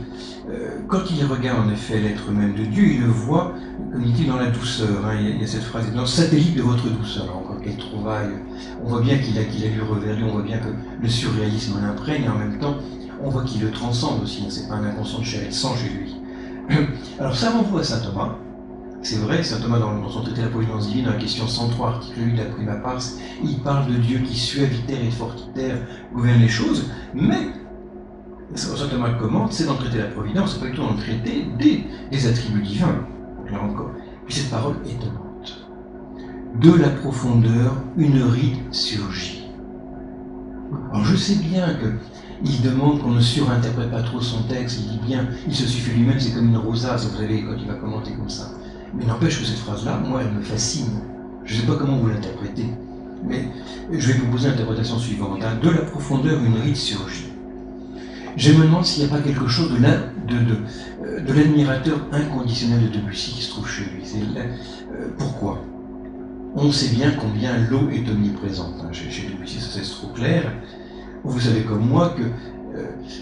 euh, 0.50 0.80
quand 0.88 1.02
il 1.10 1.24
regarde 1.24 1.68
en 1.68 1.70
effet 1.70 2.00
l'être 2.00 2.30
même 2.30 2.54
de 2.54 2.64
Dieu, 2.64 2.84
il 2.94 3.00
le 3.02 3.08
voit, 3.08 3.52
comme 3.92 4.02
il 4.02 4.12
dit, 4.12 4.24
dans 4.24 4.38
la 4.38 4.50
douceur. 4.50 5.06
Hein. 5.06 5.14
il, 5.20 5.40
y 5.40 5.44
a, 5.44 5.46
cette 5.46 5.62
phrase, 5.62 5.92
dans 5.92 6.06
satellite 6.06 6.56
de 6.56 6.62
votre 6.62 6.88
douceur. 6.88 7.36
encore 7.36 7.60
quelle 7.62 7.76
trouvaille. 7.76 8.30
On 8.82 8.88
voit 8.88 9.02
bien 9.02 9.18
qu'il 9.18 9.38
a, 9.38 9.44
qu'il 9.44 9.64
a 9.64 9.68
lu 9.68 9.82
Reverdy, 9.82 10.24
on 10.24 10.32
voit 10.32 10.42
bien 10.42 10.58
que 10.58 10.68
le 11.00 11.08
surréalisme 11.08 11.80
l'imprègne, 11.80 12.24
et 12.24 12.28
en 12.28 12.38
même 12.38 12.58
temps, 12.58 12.76
on 13.22 13.30
voit 13.30 13.44
qu'il 13.44 13.62
le 13.62 13.70
transcende 13.70 14.22
aussi. 14.22 14.42
Hein. 14.44 14.50
c'est 14.50 14.68
pas 14.68 14.74
un 14.74 14.84
inconscient 14.84 15.20
de 15.20 15.24
chair 15.24 15.42
et 15.44 15.48
de 15.48 15.52
chez 15.52 15.88
lui. 15.88 16.16
Alors 17.20 17.36
ça 17.36 17.50
renvoie 17.50 17.80
à 17.80 17.84
saint 17.84 18.00
Thomas, 18.00 18.36
c'est 19.02 19.16
vrai, 19.16 19.42
saint 19.42 19.60
Thomas, 19.60 19.80
dans, 19.80 20.08
son 20.08 20.22
traité 20.22 20.38
de 20.38 20.46
la 20.46 20.50
providence 20.50 20.86
divine, 20.86 21.06
dans 21.06 21.10
la 21.10 21.16
question 21.16 21.48
103, 21.48 21.88
article 21.88 22.20
8 22.20 22.32
de 22.32 22.38
la 22.38 22.44
prima 22.44 22.76
pars, 22.76 23.02
il 23.42 23.58
parle 23.58 23.92
de 23.92 23.98
Dieu 23.98 24.18
qui 24.20 24.38
suavitaire 24.38 25.02
et 25.04 25.10
fortitaire 25.10 25.78
gouverne 26.14 26.40
les 26.40 26.48
choses, 26.48 26.88
mais 27.12 27.48
saint 28.54 28.88
Thomas 28.88 29.10
commente, 29.14 29.52
c'est 29.52 29.64
dans 29.64 29.72
le 29.72 29.78
traité 29.78 29.96
de 29.96 30.02
la 30.02 30.08
providence, 30.08 30.54
c'est 30.54 30.60
pas 30.60 30.66
du 30.66 30.76
tout 30.76 30.82
dans 30.82 30.92
le 30.92 30.98
traité 30.98 31.46
des, 31.58 32.26
attributs 32.26 32.62
divins. 32.62 33.06
Là 33.50 33.60
encore. 33.60 33.90
Puis 34.24 34.36
cette 34.36 34.50
parole 34.50 34.76
étonnante. 34.86 35.68
De 36.60 36.72
la 36.72 36.88
profondeur, 36.88 37.74
une 37.96 38.22
rite 38.22 38.72
surgit. 38.72 39.44
Alors 40.92 41.04
je 41.04 41.16
sais 41.16 41.34
bien 41.34 41.74
que 41.74 41.92
il 42.44 42.62
demande 42.62 43.00
qu'on 43.00 43.10
ne 43.10 43.20
surinterprète 43.20 43.90
pas 43.90 44.02
trop 44.02 44.20
son 44.20 44.42
texte, 44.44 44.80
il 44.80 44.90
dit 44.92 45.06
bien, 45.06 45.28
il 45.46 45.54
se 45.54 45.66
suffit 45.66 45.96
lui-même, 45.96 46.18
c'est 46.18 46.32
comme 46.32 46.48
une 46.48 46.56
rosace, 46.56 47.06
vous 47.06 47.16
savez, 47.16 47.42
quand 47.42 47.54
il 47.58 47.68
va 47.68 47.74
commenter 47.74 48.12
comme 48.12 48.28
ça. 48.28 48.50
Mais 48.94 49.04
n'empêche 49.04 49.40
que 49.40 49.46
cette 49.46 49.58
phrase-là, 49.58 49.98
moi, 49.98 50.20
elle 50.22 50.32
me 50.32 50.42
fascine. 50.42 51.00
Je 51.44 51.54
ne 51.54 51.60
sais 51.60 51.66
pas 51.66 51.76
comment 51.76 51.96
vous 51.96 52.08
l'interprétez, 52.08 52.66
mais 53.26 53.48
je 53.90 54.12
vais 54.12 54.18
vous 54.18 54.30
poser 54.30 54.48
l'interprétation 54.48 54.98
suivante. 54.98 55.42
Hein. 55.42 55.58
De 55.62 55.70
la 55.70 55.82
profondeur, 55.82 56.42
une 56.42 56.56
rite 56.56 56.76
surgit. 56.76 57.32
Je 58.36 58.52
me 58.52 58.64
demande 58.64 58.84
s'il 58.84 59.04
n'y 59.04 59.10
a 59.10 59.14
pas 59.14 59.20
quelque 59.22 59.46
chose 59.46 59.70
de, 59.70 59.76
euh, 59.76 61.20
de, 61.20 61.32
l'admirateur 61.32 61.98
inconditionnel 62.12 62.88
de 62.90 62.98
Debussy 62.98 63.32
qui 63.32 63.42
se 63.42 63.50
trouve 63.50 63.68
chez 63.68 63.84
lui. 63.84 64.02
Euh, 64.36 65.08
pourquoi? 65.18 65.62
On 66.54 66.70
sait 66.70 66.94
bien 66.94 67.12
combien 67.12 67.58
l'eau 67.58 67.90
est 67.90 68.08
omniprésente. 68.08 68.76
Hein. 68.82 68.92
Chez, 68.92 69.10
chez, 69.10 69.28
Debussy, 69.28 69.60
ça 69.60 69.68
c'est 69.72 69.82
trop 69.82 70.08
clair. 70.08 70.50
Vous 71.24 71.40
savez 71.40 71.62
comme 71.62 71.86
moi 71.86 72.14
que 72.16 72.22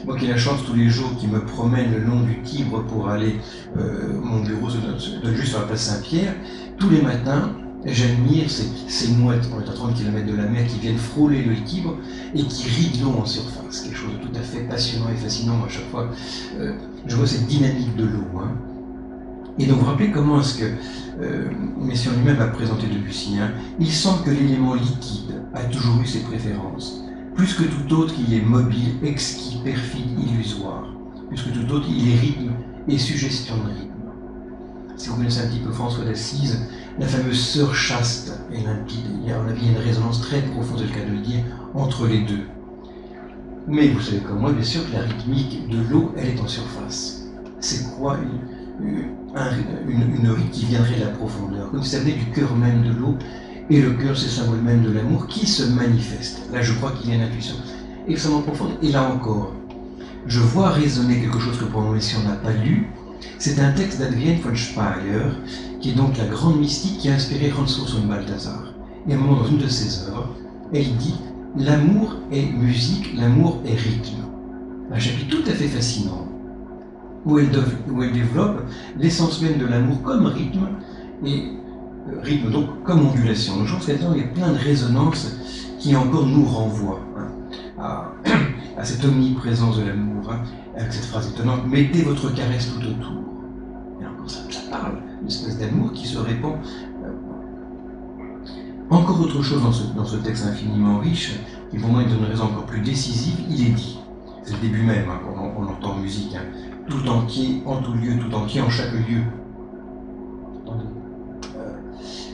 moi 0.05 0.17
qui 0.17 0.27
ai 0.27 0.29
la 0.29 0.37
chance 0.37 0.61
tous 0.67 0.75
les 0.75 0.89
jours 0.89 1.17
qui 1.19 1.27
me 1.27 1.41
promène 1.45 1.93
le 1.93 2.01
long 2.01 2.21
du 2.21 2.41
Tibre 2.43 2.83
pour 2.85 3.09
aller, 3.09 3.37
euh, 3.77 4.13
mon 4.23 4.41
bureau 4.41 4.71
se 4.71 4.79
donne, 4.79 4.99
juste 5.35 5.51
sur 5.51 5.61
la 5.61 5.67
place 5.67 5.83
Saint-Pierre, 5.83 6.35
tous 6.79 6.89
les 6.91 7.03
matins, 7.03 7.53
j'admire 7.85 8.51
ces, 8.51 8.67
ces, 8.89 9.13
mouettes, 9.13 9.49
on 9.55 9.61
est 9.61 9.69
à 9.69 9.73
30 9.73 9.95
km 9.95 10.27
de 10.27 10.37
la 10.37 10.47
mer, 10.47 10.67
qui 10.67 10.79
viennent 10.79 10.99
frôler 10.99 11.43
le 11.43 11.55
Tibre 11.65 11.97
et 12.35 12.43
qui 12.43 12.69
rient 12.69 13.01
l'eau 13.03 13.15
en 13.21 13.25
surface. 13.25 13.83
Quelque 13.83 13.97
chose 13.97 14.13
de 14.13 14.27
tout 14.27 14.39
à 14.39 14.43
fait 14.43 14.61
passionnant 14.61 15.09
et 15.11 15.17
fascinant. 15.17 15.65
à 15.65 15.69
chaque 15.69 15.89
fois, 15.91 16.09
euh, 16.59 16.75
je 17.07 17.17
vois 17.17 17.27
cette 17.27 17.47
dynamique 17.47 17.95
de 17.97 18.05
l'eau. 18.05 18.41
Hein. 18.41 18.53
Et 19.59 19.67
donc, 19.67 19.79
vous 19.79 19.87
rappelez 19.87 20.11
comment 20.11 20.41
est-ce 20.41 20.59
que 20.59 20.65
euh, 21.21 21.51
Messiaen 21.79 22.13
lui-même 22.17 22.41
a 22.41 22.47
présenté 22.47 22.87
Debussy 22.87 23.39
hein 23.39 23.51
Il 23.79 23.91
semble 23.91 24.25
que 24.25 24.31
l'élément 24.31 24.75
liquide 24.75 25.35
a 25.53 25.65
toujours 25.65 26.01
eu 26.01 26.07
ses 26.07 26.21
préférences. 26.21 27.05
Plus 27.35 27.55
que 27.55 27.63
tout 27.63 27.95
autre, 27.95 28.15
il 28.27 28.35
est 28.35 28.43
mobile, 28.43 28.97
exquis, 29.03 29.61
perfide, 29.65 30.19
illusoire. 30.19 30.85
Plus 31.29 31.43
que 31.43 31.51
tout 31.51 31.73
autre, 31.73 31.87
il 31.89 32.13
est 32.13 32.19
rythme 32.19 32.51
et 32.89 32.99
suggestion 32.99 33.57
de 33.57 33.71
rythme. 33.71 33.91
Si 34.97 35.09
vous 35.09 35.17
connaissez 35.17 35.41
un 35.41 35.49
petit 35.49 35.61
peu 35.61 35.73
François 35.73 36.05
d'Assise, 36.05 36.69
la 36.99 37.07
fameuse 37.07 37.41
sœur 37.41 37.75
chaste 37.75 38.39
et 38.53 38.61
limpide, 38.61 39.07
il 39.23 39.29
y 39.29 39.33
a, 39.33 39.37
a 39.37 39.41
une 39.41 39.79
résonance 39.79 40.21
très 40.21 40.43
profonde, 40.43 40.79
c'est 40.79 40.85
le 40.85 40.91
cas 40.91 41.07
de 41.07 41.13
le 41.13 41.23
dire, 41.23 41.43
entre 41.73 42.07
les 42.07 42.21
deux. 42.21 42.47
Mais 43.67 43.89
vous 43.89 44.01
savez 44.01 44.19
comme 44.19 44.41
moi, 44.41 44.53
bien 44.53 44.65
sûr, 44.65 44.87
que 44.87 44.93
la 44.93 45.03
rythmique 45.03 45.69
de 45.69 45.79
l'eau, 45.89 46.13
elle 46.17 46.31
est 46.31 46.41
en 46.41 46.49
surface. 46.49 47.29
C'est 47.61 47.97
quoi 47.97 48.19
une, 48.19 48.87
une, 48.87 50.15
une, 50.17 50.31
rythme 50.31 50.51
qui 50.51 50.67
viendrait 50.67 50.97
de 50.97 51.05
la 51.05 51.11
profondeur? 51.11 51.71
Comme 51.71 51.83
si 51.83 51.91
ça 51.91 52.01
venait 52.01 52.15
du 52.15 52.27
cœur 52.27 52.55
même 52.57 52.83
de 52.83 52.93
l'eau, 52.93 53.17
Et 53.71 53.81
le 53.81 53.93
cœur, 53.93 54.17
c'est 54.17 54.27
le 54.27 54.31
symbole 54.33 54.63
même 54.63 54.83
de 54.83 54.91
l'amour 54.91 55.29
qui 55.29 55.47
se 55.47 55.63
manifeste. 55.63 56.43
Là, 56.53 56.61
je 56.61 56.73
crois 56.73 56.91
qu'il 56.91 57.11
y 57.11 57.13
a 57.13 57.17
une 57.17 57.23
intuition 57.23 57.55
extrêmement 58.09 58.43
profonde. 58.43 58.73
Et 58.83 58.91
là 58.91 59.09
encore, 59.09 59.53
je 60.27 60.41
vois 60.41 60.71
résonner 60.71 61.21
quelque 61.21 61.39
chose 61.39 61.57
que 61.57 61.65
pour 61.65 61.83
le 61.83 62.01
si 62.01 62.17
on 62.17 62.29
n'a 62.29 62.35
pas 62.35 62.53
lu. 62.53 62.91
C'est 63.39 63.61
un 63.61 63.71
texte 63.73 64.01
d'Adrienne 64.01 64.41
von 64.41 64.57
Speyer, 64.57 65.23
qui 65.81 65.91
est 65.91 65.95
donc 65.95 66.19
la 66.19 66.27
grande 66.27 66.59
mystique 66.59 66.99
qui 66.99 67.09
a 67.09 67.15
inspiré 67.15 67.53
Hans 67.53 67.65
von 67.65 68.07
Balthasar. 68.07 68.75
Et 69.09 69.13
à 69.13 69.17
un 69.17 69.19
moment, 69.19 69.43
dans 69.43 69.47
une 69.47 69.59
de 69.59 69.69
ses 69.69 70.09
œuvres, 70.09 70.35
elle 70.75 70.97
dit 70.97 71.15
L'amour 71.57 72.17
est 72.33 72.47
musique, 72.47 73.15
l'amour 73.17 73.61
est 73.65 73.75
rythme. 73.75 74.19
Un 74.93 74.99
chapitre 74.99 75.37
tout 75.37 75.49
à 75.49 75.55
fait 75.55 75.69
fascinant, 75.69 76.27
où 77.25 77.39
elle, 77.39 77.51
développe 78.13 78.63
l'essence 78.99 79.41
même 79.41 79.59
de 79.59 79.67
l'amour 79.67 80.03
comme 80.03 80.27
rythme, 80.27 80.69
et 81.25 81.45
rythme 82.23 82.51
donc 82.51 82.83
comme 82.85 83.07
ondulation. 83.07 83.57
Donc 83.57 83.67
je 83.67 83.75
pense 83.75 83.85
qu'il 83.85 83.95
y 83.95 84.21
a 84.21 84.27
plein 84.35 84.53
de 84.53 84.59
résonances 84.59 85.37
qui 85.79 85.95
encore 85.97 86.27
nous 86.27 86.45
renvoient 86.45 87.01
hein, 87.79 88.05
à, 88.77 88.85
cette 88.85 89.05
omniprésence 89.05 89.79
de 89.79 89.85
l'amour, 89.85 90.31
hein, 90.31 90.41
avec 90.77 90.93
cette 90.93 91.07
phrase 91.07 91.29
étonnante 91.29 91.67
Mettez 91.67 92.03
votre 92.03 92.35
caresse 92.35 92.73
tout 92.73 92.81
autour. 92.81 93.23
Et 94.01 94.07
encore 94.07 94.31
ça, 94.31 94.41
ça 94.51 94.61
parle 94.71 94.95
d'une 95.19 95.29
espèce 95.29 95.59
d'amour 95.59 95.93
qui 95.93 96.07
se 96.07 96.19
répand 96.19 96.57
encore 98.91 99.21
autre 99.21 99.43
chose 99.43 99.63
dans 99.63 100.05
ce, 100.05 100.17
texte 100.17 100.47
infiniment 100.47 100.99
riche, 100.99 101.39
qui 101.71 101.79
pour 101.79 101.91
moi 101.91 102.03
est 102.03 102.07
une 102.07 102.25
raison 102.25 102.45
encore 102.45 102.67
plus 102.67 102.81
décisive, 102.81 103.39
il 103.49 103.69
est 103.69 103.71
dit, 103.71 103.99
c'est 104.43 104.55
le 104.55 104.61
début 104.61 104.83
même, 104.83 105.09
hein, 105.09 105.21
on, 105.57 105.65
entend 105.65 105.97
musique, 105.97 106.37
tout 106.89 107.09
entier, 107.09 107.63
en 107.67 107.77
tout 107.77 107.93
lieu, 107.93 108.19
tout 108.19 108.35
entier, 108.35 108.61
en 108.61 108.69
chaque 108.69 108.93
lieu. 108.93 109.23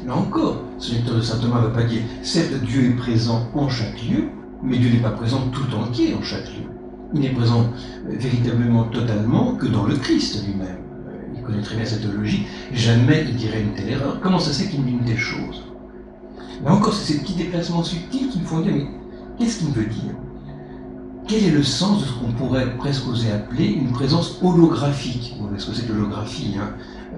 Là 0.07 0.17
encore, 0.17 0.63
ce 0.79 0.95
lecteur 0.95 1.17
de 1.17 1.21
saint 1.21 1.39
Thomas 1.39 1.61
ne 1.61 1.67
va 1.67 1.73
pas 1.73 1.83
dire, 1.83 2.03
certes 2.23 2.55
Dieu 2.65 2.91
est 2.91 2.97
présent 2.97 3.49
en 3.55 3.69
chaque 3.69 4.03
lieu, 4.03 4.29
mais 4.63 4.79
Dieu 4.79 4.91
n'est 4.91 5.03
pas 5.03 5.11
présent 5.11 5.43
tout 5.53 5.75
entier 5.75 6.15
en 6.15 6.23
chaque 6.23 6.47
lieu. 6.47 6.65
Il 7.15 7.21
n'est 7.21 7.31
présent 7.31 7.67
euh, 8.09 8.17
véritablement 8.17 8.85
totalement 8.85 9.55
que 9.55 9.67
dans 9.67 9.85
le 9.85 9.97
Christ 9.97 10.45
lui-même. 10.47 10.79
Euh, 11.09 11.35
il 11.35 11.43
connaît 11.43 11.63
très 11.63 11.77
bien 11.77 11.85
cette 11.85 12.05
logique, 12.05 12.47
jamais 12.73 13.25
il 13.29 13.37
dirait 13.37 13.63
une 13.63 13.75
telle 13.75 13.91
erreur. 13.91 14.19
Comment 14.23 14.39
ça 14.39 14.53
fait 14.53 14.69
qu'il 14.69 14.85
dit 14.85 14.93
une 14.93 15.05
telle 15.05 15.19
chose? 15.19 15.65
Là 16.65 16.73
encore, 16.73 16.95
c'est 16.95 17.13
ces 17.13 17.21
petits 17.21 17.35
déplacements 17.35 17.83
subtils 17.83 18.29
qui 18.29 18.41
me 18.41 18.45
font 18.45 18.61
dire, 18.61 18.73
mais 18.73 18.87
qu'est-ce 19.39 19.59
qu'il 19.59 19.69
veut 19.69 19.87
dire? 19.87 20.15
Quel 21.29 21.45
est 21.45 21.51
le 21.51 21.63
sens 21.65 22.03
de 22.03 22.07
ce 22.07 22.13
qu'on 22.13 22.33
pourrait 22.33 22.77
presque 22.77 23.09
oser 23.09 23.33
appeler 23.33 23.67
une 23.67 23.91
présence 23.91 24.39
holographique? 24.43 25.35
Vous 25.41 25.49
ce 25.59 25.71
que 25.71 25.77
c'est 25.77 25.89
l'holographie, 25.89 26.55
hein, 26.59 26.71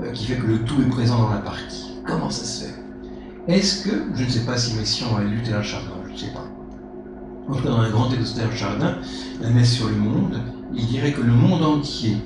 euh, 0.03 0.11
qui 0.13 0.25
fait 0.25 0.37
que 0.37 0.47
le 0.47 0.61
tout 0.65 0.81
est 0.81 0.89
présent 0.89 1.19
dans 1.19 1.29
la 1.29 1.39
partie? 1.39 1.91
Comment 2.07 2.31
ça 2.31 2.45
se 2.45 2.65
fait? 2.65 2.78
Est-ce 3.49 3.89
que, 3.89 3.97
je 4.15 4.25
ne 4.25 4.29
sais 4.29 4.45
pas 4.45 4.59
si 4.59 4.75
Messiaen 4.77 5.17
a 5.17 5.25
lu 5.25 5.43
Taylor 5.43 5.65
Chardin, 5.65 5.95
je 6.07 6.13
ne 6.13 6.17
sais 6.19 6.33
pas. 6.35 6.47
En 7.49 7.55
tout 7.55 7.63
cas, 7.63 7.71
dans 7.71 7.79
un 7.79 7.91
grand 7.91 8.11
texte 8.11 8.39
de 8.39 8.55
Chardin, 8.55 8.99
la 9.41 9.49
messe 9.49 9.73
sur 9.73 9.89
le 9.89 9.97
monde, 9.97 10.39
il 10.75 10.87
dirait 10.87 11.13
que 11.13 11.23
le 11.23 11.33
monde 11.33 11.63
entier 11.63 12.19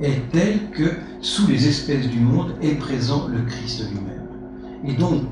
est 0.00 0.28
tel 0.32 0.70
que, 0.70 0.96
sous 1.20 1.46
les 1.46 1.68
espèces 1.68 2.08
du 2.08 2.18
monde, 2.18 2.56
est 2.60 2.74
présent 2.74 3.28
le 3.28 3.42
Christ 3.42 3.88
lui-même. 3.88 4.26
Et 4.84 4.94
donc, 4.94 5.22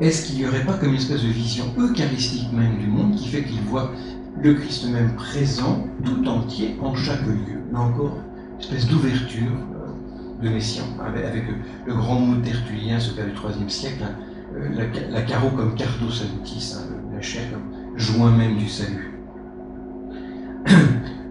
est-ce 0.00 0.26
qu'il 0.26 0.38
n'y 0.38 0.46
aurait 0.46 0.64
pas 0.64 0.72
comme 0.72 0.88
une 0.88 0.96
espèce 0.96 1.22
de 1.22 1.28
vision 1.28 1.66
eucharistique 1.78 2.52
même 2.52 2.78
du 2.78 2.88
monde 2.88 3.14
qui 3.14 3.28
fait 3.28 3.44
qu'il 3.44 3.60
voit 3.60 3.92
le 4.42 4.54
Christ 4.54 4.88
même 4.88 5.14
présent 5.14 5.86
tout 6.04 6.26
entier 6.26 6.76
en 6.82 6.96
chaque 6.96 7.24
lieu? 7.24 7.60
Là 7.72 7.78
encore, 7.78 8.18
une 8.54 8.60
espèce 8.60 8.88
d'ouverture 8.88 9.52
euh, 9.52 10.42
de 10.42 10.48
Messiaen, 10.48 10.84
avec, 11.00 11.44
le, 11.86 11.94
grand 11.94 12.18
mot 12.18 12.40
tertullien, 12.42 12.98
ce 12.98 13.12
père 13.12 13.26
du 13.26 13.32
IIIe 13.32 13.70
siècle, 13.70 14.02
euh, 14.56 14.86
la, 15.10 15.22
caro 15.22 15.50
comme 15.50 15.74
cardo 15.74 16.10
salutis, 16.10 16.74
hein, 16.76 16.84
la 17.12 17.20
chair 17.20 17.42
comme 17.50 17.98
joint 17.98 18.30
même 18.30 18.56
du 18.56 18.68
salut. 18.68 19.18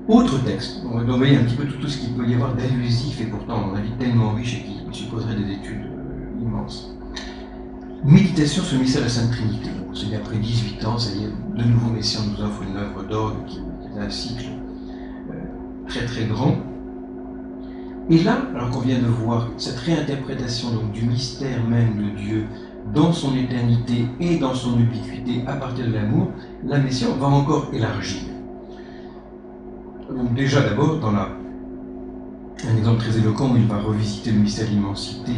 Autre 0.07 0.43
texte, 0.43 0.81
on 0.85 0.99
va 0.99 1.13
envoyer 1.13 1.37
un 1.37 1.43
petit 1.43 1.55
peu 1.55 1.65
tout, 1.65 1.87
ce 1.87 1.97
qu'il 1.97 2.13
peut 2.13 2.27
y 2.27 2.33
avoir 2.33 2.53
d'allusif 2.55 3.21
et 3.21 3.25
pourtant, 3.25 3.69
on 3.71 3.75
a 3.75 3.81
vie 3.81 3.93
tellement 3.97 4.31
riche 4.31 4.55
et 4.55 4.63
qui 4.63 4.81
supposerait 4.91 5.35
des 5.35 5.53
études 5.53 5.85
euh, 5.85 6.41
immenses. 6.41 6.93
Méditation 8.03 8.63
sur 8.63 8.75
le 8.75 8.81
mystère 8.83 9.01
de 9.01 9.05
la 9.07 9.13
Sainte 9.13 9.31
Trinité. 9.31 9.69
C'est 9.93 10.13
après 10.15 10.37
18 10.37 10.85
ans, 10.85 10.97
ça 10.97 11.15
y 11.15 11.23
est, 11.23 11.57
de 11.57 11.63
nouveau 11.63 11.89
Messiaen 11.91 12.23
nous 12.25 12.43
offre 12.43 12.61
une 12.63 12.75
œuvre 12.75 13.03
d'orgue 13.03 13.45
qui, 13.45 13.59
est 13.59 13.99
un 13.99 14.09
cycle 14.09 14.47
euh, 15.29 15.33
très 15.87 16.05
très 16.05 16.25
grand. 16.25 16.57
Et 18.09 18.21
là, 18.21 18.39
alors 18.53 18.71
qu'on 18.71 18.81
vient 18.81 18.99
de 18.99 19.07
voir 19.07 19.47
cette 19.57 19.77
réinterprétation 19.77 20.71
donc, 20.71 20.91
du 20.91 21.05
mystère 21.05 21.63
même 21.65 21.95
de 21.97 22.17
Dieu 22.17 22.47
dans 22.93 23.13
son 23.13 23.35
éternité 23.35 24.05
et 24.19 24.37
dans 24.37 24.53
son 24.53 24.79
ubiquité 24.79 25.43
à 25.47 25.53
partir 25.53 25.87
de 25.87 25.93
l'amour, 25.93 26.31
la 26.65 26.79
Messiaen 26.79 27.15
va 27.15 27.27
encore 27.27 27.67
élargir. 27.73 28.21
Donc 30.09 30.33
déjà 30.33 30.61
d'abord, 30.61 30.99
dans 30.99 31.11
la, 31.11 31.29
un 32.69 32.77
exemple 32.77 32.99
très 32.99 33.17
éloquent 33.17 33.53
il 33.55 33.65
va 33.65 33.79
revisiter 33.79 34.31
le 34.31 34.39
mystère 34.39 34.67
de 34.67 34.71
l'immensité, 34.71 35.31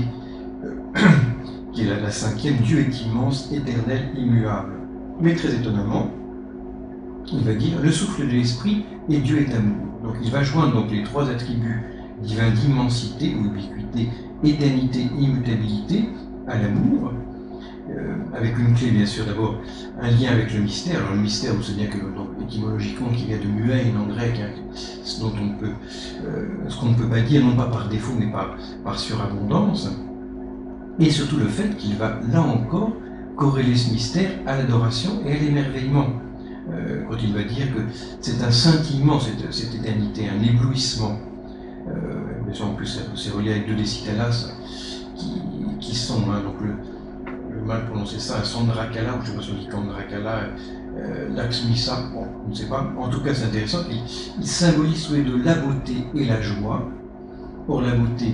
euh, 0.63 0.75
qui 1.73 1.83
est 1.83 2.01
la, 2.01 2.09
cinquième, 2.09 2.57
Dieu 2.57 2.79
est 2.79 3.01
immense, 3.01 3.51
éternel, 3.51 4.09
immuable. 4.17 4.73
Mais 5.21 5.33
très 5.35 5.53
étonnamment, 5.53 6.09
il 7.31 7.43
va 7.43 7.53
dire 7.53 7.79
le 7.81 7.91
souffle 7.91 8.27
de 8.27 8.31
l'esprit 8.31 8.85
et 9.09 9.17
Dieu 9.19 9.39
est 9.39 9.53
amour. 9.53 9.85
Donc 10.03 10.15
il 10.21 10.31
va 10.31 10.43
joindre 10.43 10.73
donc 10.73 10.91
les 10.91 11.03
trois 11.03 11.29
attributs 11.29 11.83
divins 12.21 12.51
d'immensité 12.51 13.35
ou 13.35 13.45
ubiquité, 13.45 14.09
éternité, 14.43 15.07
immutabilité 15.17 16.09
à 16.47 16.57
l'amour, 16.57 17.11
avec 18.35 18.57
une 18.57 18.73
clé 18.73 18.91
bien 18.91 19.05
sûr 19.05 19.25
d'abord 19.25 19.55
un 20.01 20.09
lien 20.09 20.31
avec 20.31 20.53
le 20.53 20.61
mystère. 20.61 20.97
Alors 20.97 21.13
le 21.13 21.21
mystère, 21.21 21.53
vous 21.53 21.63
savez 21.63 21.83
bien 21.83 21.87
que 21.87 21.97
donc, 21.97 22.29
étymologiquement 22.41 23.09
qui 23.09 23.25
vient 23.25 23.37
de 23.37 23.47
muet 23.47 23.93
en 23.97 24.11
grec, 24.11 24.39
hein, 24.41 24.49
ce, 25.03 25.21
dont 25.21 25.33
on 25.41 25.49
peut, 25.59 25.71
euh, 26.25 26.45
ce 26.67 26.79
qu'on 26.79 26.89
ne 26.89 26.95
peut 26.95 27.07
pas 27.07 27.21
dire 27.21 27.43
non 27.43 27.55
pas 27.55 27.67
par 27.67 27.87
défaut 27.87 28.13
mais 28.17 28.31
par, 28.31 28.55
par 28.83 28.99
surabondance 28.99 29.89
et 30.99 31.09
surtout 31.09 31.37
le 31.37 31.47
fait 31.47 31.75
qu'il 31.77 31.95
va, 31.95 32.19
là 32.31 32.41
encore, 32.41 32.93
corréler 33.35 33.75
ce 33.75 33.91
mystère 33.91 34.31
à 34.45 34.57
l'adoration 34.57 35.21
et 35.25 35.33
à 35.33 35.37
l'émerveillement. 35.37 36.07
Euh, 36.71 37.03
quand 37.07 37.17
il 37.21 37.33
va 37.33 37.43
dire 37.43 37.73
que 37.75 37.81
c'est 38.21 38.41
un 38.41 38.49
scintillement, 38.49 39.19
cette, 39.19 39.53
cette, 39.53 39.75
éternité, 39.75 40.27
un 40.27 40.41
éblouissement. 40.41 41.19
Euh, 41.87 42.63
en 42.63 42.73
plus, 42.73 43.01
c'est 43.15 43.31
relié 43.31 43.51
avec 43.51 43.67
deux 43.67 43.75
décitalas 43.75 44.51
qui, 45.15 45.41
qui 45.79 45.95
sont, 45.95 46.31
hein, 46.31 46.41
donc 46.43 46.55
le, 46.61 46.73
mal 47.65 47.85
prononcé 47.85 48.19
ça, 48.19 48.43
Sandrakala, 48.43 49.15
ou 49.15 49.25
je 49.25 49.31
ne 49.31 49.31
sais 49.31 49.37
pas 49.37 49.43
si 49.43 49.51
on 49.51 49.59
dit 49.59 49.67
Kandrakala, 49.67 50.49
euh, 50.97 51.27
bon, 52.13 52.25
on 52.45 52.49
ne 52.49 52.55
sait 52.55 52.67
pas. 52.67 52.85
En 52.97 53.09
tout 53.09 53.21
cas, 53.21 53.33
c'est 53.33 53.45
intéressant, 53.45 53.79
il, 53.89 54.47
symbolise 54.47 55.07
tous 55.07 55.15
les 55.15 55.23
deux 55.23 55.41
la 55.41 55.55
beauté 55.55 56.05
et 56.15 56.25
la 56.25 56.41
joie. 56.41 56.87
Or, 57.67 57.81
la 57.81 57.95
beauté, 57.95 58.33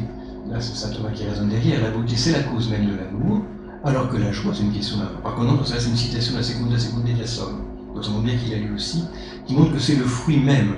là 0.49 0.59
c'est 0.59 0.75
saint 0.75 0.93
Thomas 0.93 1.11
qui 1.11 1.23
résonne 1.25 1.47
derrière, 1.47 1.81
la 1.81 1.91
beauté 1.91 2.17
c'est 2.17 2.33
la 2.33 2.43
cause 2.43 2.69
même 2.69 2.85
de 2.85 2.95
l'amour, 2.97 3.43
alors 3.85 4.09
que 4.09 4.17
la 4.17 4.31
joie 4.33 4.53
c'est 4.53 4.63
une 4.63 4.73
question 4.73 4.97
d'amour. 4.97 5.21
Par 5.21 5.35
contre, 5.35 5.65
ça 5.65 5.75
c'est 5.79 5.89
une 5.89 5.95
citation 5.95 6.33
de 6.33 6.39
la 6.39 6.43
Seconda 6.43 6.77
Seconde 6.77 7.05
de 7.05 7.17
la 7.17 7.27
Somme, 7.27 7.61
donc 7.95 8.03
ça 8.03 8.11
montre 8.11 8.25
bien 8.25 8.35
qu'il 8.35 8.53
a 8.53 8.57
lu 8.57 8.75
aussi, 8.75 9.05
qui 9.45 9.55
montre 9.55 9.71
que 9.71 9.79
c'est 9.79 9.95
le 9.95 10.03
fruit 10.03 10.39
même 10.39 10.75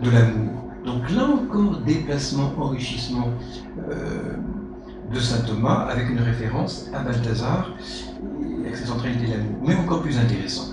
de 0.00 0.10
l'amour. 0.10 0.52
Donc 0.84 1.10
là 1.10 1.24
encore, 1.24 1.78
déplacement, 1.84 2.52
enrichissement 2.58 3.28
euh, 3.88 4.36
de 5.12 5.20
saint 5.20 5.40
Thomas 5.40 5.86
avec 5.90 6.08
une 6.10 6.20
référence 6.20 6.88
à 6.94 7.00
Balthazar 7.00 7.70
et 8.62 8.66
avec 8.66 8.76
sa 8.76 8.86
centralité 8.86 9.26
de 9.26 9.32
l'amour. 9.32 9.58
Mais 9.66 9.74
encore 9.76 10.02
plus 10.02 10.18
intéressant. 10.18 10.72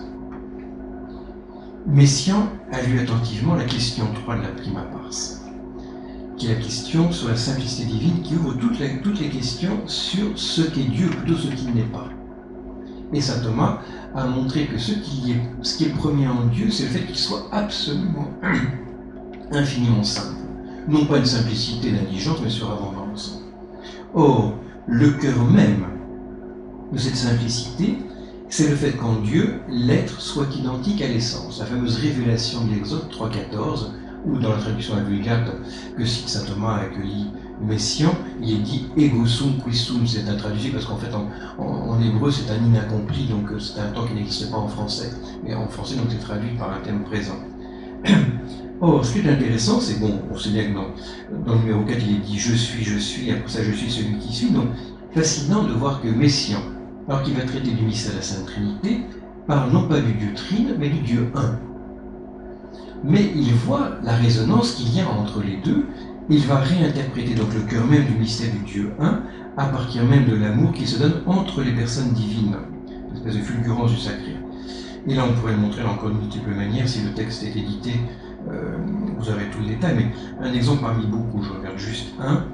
Messiaen 1.88 2.49
a 2.71 2.82
lu 2.82 2.99
attentivement 2.99 3.56
la 3.56 3.65
question 3.65 4.06
3 4.13 4.36
de 4.38 4.41
la 4.43 4.49
prima 4.49 4.82
pars 4.82 5.10
qui 6.39 6.47
est 6.47 6.56
la 6.56 6.62
question 6.62 7.12
sur 7.12 7.28
la 7.28 7.36
simplicité 7.36 7.84
divine, 7.84 8.21
qui 8.21 8.36
ouvre 8.36 8.54
toutes 8.54 8.80
les, 8.80 9.30
questions 9.30 9.78
sur 9.88 10.28
ce 10.36 10.62
qu'est 10.62 10.84
Dieu 10.84 11.10
plutôt 11.10 11.38
ce 11.38 11.47
qu'il 11.47 11.73
n'est 11.73 11.82
pas. 11.84 12.08
Et 13.12 13.19
saint 13.19 13.41
Thomas 13.41 13.80
a 14.15 14.25
montré 14.25 14.67
que 14.67 14.78
ce 14.78 14.93
qui 14.93 15.34
est, 15.34 15.89
premier 15.97 16.28
en 16.28 16.45
Dieu, 16.45 16.71
c'est 16.71 16.84
le 16.84 16.89
fait 16.89 17.06
qu'il 17.06 17.17
soit 17.17 17.47
absolument 17.52 18.30
infiniment 19.52 20.04
simple. 20.04 20.38
Non 20.88 21.06
pas 21.06 21.17
une 21.17 21.25
simplicité 21.25 21.91
d'indigence, 21.91 22.39
mais 22.41 22.49
sur 22.49 22.71
abondance. 22.71 23.43
Or, 24.13 24.54
le 24.88 25.12
cœur 25.12 25.43
même 25.43 25.86
de 26.91 26.98
cette 26.98 27.15
simplicité, 27.15 27.98
c'est 28.50 28.69
le 28.69 28.76
fait 28.76 28.93
qu'en 28.93 29.15
Dieu, 29.17 29.62
l'être 29.69 30.19
soit 30.19 30.48
identique 30.58 31.02
à 31.02 31.08
l'essence. 31.08 31.60
La 31.60 31.65
fameuse 31.65 31.98
révélation 31.98 32.65
de 32.65 32.74
l'Exode 32.74 33.08
3.14, 33.12 33.91
ou 34.26 34.38
dans 34.39 34.50
la 34.50 34.58
traduction 34.58 34.95
la 34.95 35.04
Vulgate 35.04 35.50
que 35.95 36.06
saint 36.06 36.45
Thomas 36.45 36.82
que 36.93 37.02
lit 37.02 37.28
Messian, 37.62 38.13
il 38.41 38.52
est 38.52 38.58
dit 38.60 38.88
ego 38.98 39.26
sum 39.26 39.54
qui 39.63 39.76
sum, 39.76 40.06
c'est 40.08 40.28
intraduisible 40.28 40.74
parce 40.74 40.86
qu'en 40.86 40.98
fait 40.98 41.13
en, 41.13 42.02
hébreu 42.02 42.32
c'est 42.32 42.52
un 42.52 42.58
inaccompli, 42.63 43.28
donc 43.28 43.52
euh, 43.52 43.60
c'est 43.60 43.80
un 43.80 43.91
temps 43.91 44.06
qui 44.06 44.13
n'existe 44.13 44.50
pas 44.52 44.58
en 44.58 44.67
français. 44.67 45.12
Mais 45.43 45.54
en 45.54 45.67
français 45.67 45.95
donc 45.95 46.08
c'est 46.10 46.19
traduit 46.19 46.58
par 46.58 46.72
un 46.72 46.80
thème 46.80 47.04
présent. 47.04 47.38
Or, 48.82 49.04
ce 49.06 49.13
qui 49.13 49.20
est 49.20 49.30
intéressant, 49.30 49.82
c'est 49.82 50.00
bon, 50.00 50.22
on 50.32 50.38
sait 50.38 50.52
bien 50.52 50.63
que 50.63 50.74
dans, 50.74 51.54
le 51.54 51.60
numéro 51.60 51.84
4, 51.84 52.00
il 52.02 52.15
est 52.15 52.20
dit 52.20 52.39
je 52.39 52.54
suis, 52.54 52.84
je 52.84 52.98
suis, 52.98 53.30
après 53.30 53.50
ça 53.50 53.60
je 53.62 53.72
suis 53.72 53.92
celui 53.92 54.18
qui 54.20 54.34
suis. 54.34 54.52
Donc, 54.52 54.68
fascinant 55.13 55.63
de 55.63 55.74
voir 55.74 56.02
que 56.02 56.08
Messian, 56.08 56.60
alors 57.08 57.24
qu'il 57.24 57.34
va 57.34 57.44
traiter 57.44 57.72
du 57.72 57.84
mystère 57.84 58.13
de 58.13 58.18
la 58.18 58.24
Sainte 58.24 58.46
Trinité, 58.46 59.02
parle 59.48 59.72
non 59.72 59.88
pas 59.88 60.00
du 60.00 60.13
Dieu 60.13 60.34
Trine, 60.34 60.76
mais 60.80 60.89
du 60.89 61.00
Dieu 61.00 61.30
Un. 61.36 61.60
Mais 63.04 63.32
il 63.36 63.54
voit 63.54 63.92
la 64.04 64.15
résonance 64.15 64.74
qu'il 64.74 64.96
y 64.96 65.02
a 65.02 65.10
entre 65.10 65.42
les 65.42 65.58
deux, 65.58 65.86
il 66.30 66.46
va 66.46 66.60
réinterpréter 66.60 67.34
donc 67.34 67.54
le 67.54 67.62
cœur 67.62 67.86
même 67.86 68.06
du 68.06 68.13
mystère 68.13 68.52
du 68.52 68.60
Dieu 68.60 68.92
Un 69.00 69.24
à 69.58 69.65
partir 69.65 70.06
même 70.06 70.26
de 70.26 70.36
l'amour 70.36 70.72
qui 70.72 70.88
se 70.88 71.00
donne 71.00 71.15
entre 71.26 71.62
les 71.63 71.72
personnes 71.74 72.13
divines, 72.13 72.56
une 73.10 73.18
espèce 73.18 73.36
de 73.36 73.42
fulgurance 73.42 73.92
du 73.92 73.98
sacré. 73.98 74.36
Et 75.08 75.15
là, 75.15 75.24
on 75.30 75.34
pourrait 75.34 75.54
le 75.54 75.60
montrer 75.60 75.84
encore 75.84 76.10
de 76.10 76.15
multiples 76.15 76.52
manières 76.52 76.88
si 76.88 77.02
le 77.02 77.13
texte 77.13 77.44
est 77.44 77.58
édité, 77.58 77.94
vous 78.47 79.30
aurez 79.30 79.49
tout 79.52 79.60
le 79.60 79.67
détail, 79.67 79.95
mais 79.95 80.47
un 80.47 80.54
exemple 80.54 80.82
parmi 80.82 81.06
beaucoup, 81.06 81.43
je 81.43 81.52
regarde 81.52 81.78
juste 81.78 82.08
un. 82.19 82.45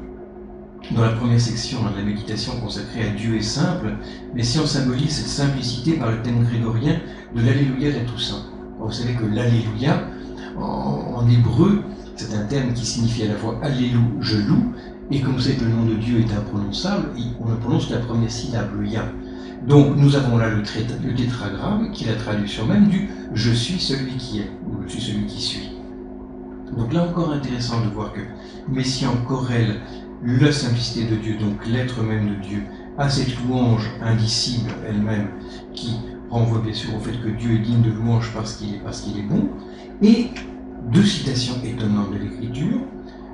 Dans 0.91 1.01
la 1.01 1.13
première 1.13 1.41
section 1.41 1.79
de 1.89 1.97
la 1.97 2.03
méditation 2.03 2.59
consacrée 2.59 3.07
à 3.07 3.09
Dieu 3.09 3.35
est 3.35 3.41
simple, 3.41 3.95
mais 4.35 4.43
si 4.43 4.59
on 4.59 4.67
symbolise 4.67 5.09
cette 5.09 5.27
simplicité 5.27 5.93
par 5.93 6.11
le 6.11 6.21
thème 6.21 6.43
grégorien 6.43 6.99
de 7.35 7.41
l'Alléluia 7.41 7.91
de 7.91 7.97
la 7.97 8.03
Toussaint. 8.03 8.45
vous 8.79 8.91
savez 8.91 9.13
que 9.13 9.25
l'Alléluia, 9.25 10.03
en, 10.57 11.27
hébreu, 11.27 11.81
c'est 12.15 12.35
un 12.35 12.45
terme 12.45 12.73
qui 12.73 12.85
signifie 12.85 13.23
à 13.23 13.29
la 13.29 13.35
fois 13.35 13.59
Allélu, 13.63 13.99
je 14.19 14.37
loue, 14.37 14.73
et 15.09 15.21
comme 15.21 15.33
vous 15.33 15.41
savez 15.41 15.55
que 15.55 15.65
le 15.65 15.71
nom 15.71 15.85
de 15.85 15.95
Dieu 15.95 16.19
est 16.19 16.33
imprononçable, 16.33 17.09
on 17.39 17.49
ne 17.49 17.55
prononce 17.55 17.87
que 17.87 17.93
la 17.93 17.99
première 17.99 18.31
syllabe, 18.31 18.69
le 18.79 18.87
Ya. 18.87 19.05
Donc 19.67 19.95
nous 19.97 20.15
avons 20.15 20.37
là 20.37 20.49
le, 20.49 20.57
le 20.57 21.15
tétragramme 21.15 21.91
qui 21.91 22.05
est 22.05 22.11
la 22.11 22.15
traduction 22.15 22.67
même 22.67 22.87
du 22.87 23.09
Je 23.33 23.51
suis 23.51 23.79
celui 23.79 24.13
qui 24.17 24.41
est, 24.41 24.51
ou 24.67 24.83
Je 24.83 24.91
suis 24.91 25.01
celui 25.01 25.25
qui 25.25 25.41
suis. 25.41 25.74
Donc 26.77 26.93
là 26.93 27.03
encore 27.03 27.31
intéressant 27.31 27.81
de 27.81 27.89
voir 27.89 28.11
que 28.13 28.21
Messiaen 28.67 29.15
corrèle 29.27 29.81
la 30.23 30.51
simplicité 30.51 31.05
de 31.05 31.15
Dieu, 31.15 31.37
donc 31.37 31.65
l'être 31.67 32.01
même 32.01 32.29
de 32.29 32.35
Dieu, 32.35 32.63
à 32.97 33.09
cette 33.09 33.37
louange 33.43 33.89
indicible 34.01 34.71
elle-même 34.87 35.27
qui 35.73 35.95
renvoie 36.29 36.59
bien 36.59 36.73
sûr 36.73 36.95
au 36.95 36.99
fait 36.99 37.17
que 37.21 37.29
Dieu 37.29 37.53
est 37.55 37.59
digne 37.59 37.81
de 37.81 37.91
louange 37.91 38.31
parce 38.33 38.55
qu'il 38.55 38.73
est, 38.73 39.19
est 39.19 39.23
bon, 39.23 39.49
et 40.01 40.29
deux 40.91 41.03
citations 41.03 41.55
étonnantes 41.63 42.11
de 42.11 42.17
l'Écriture. 42.17 42.79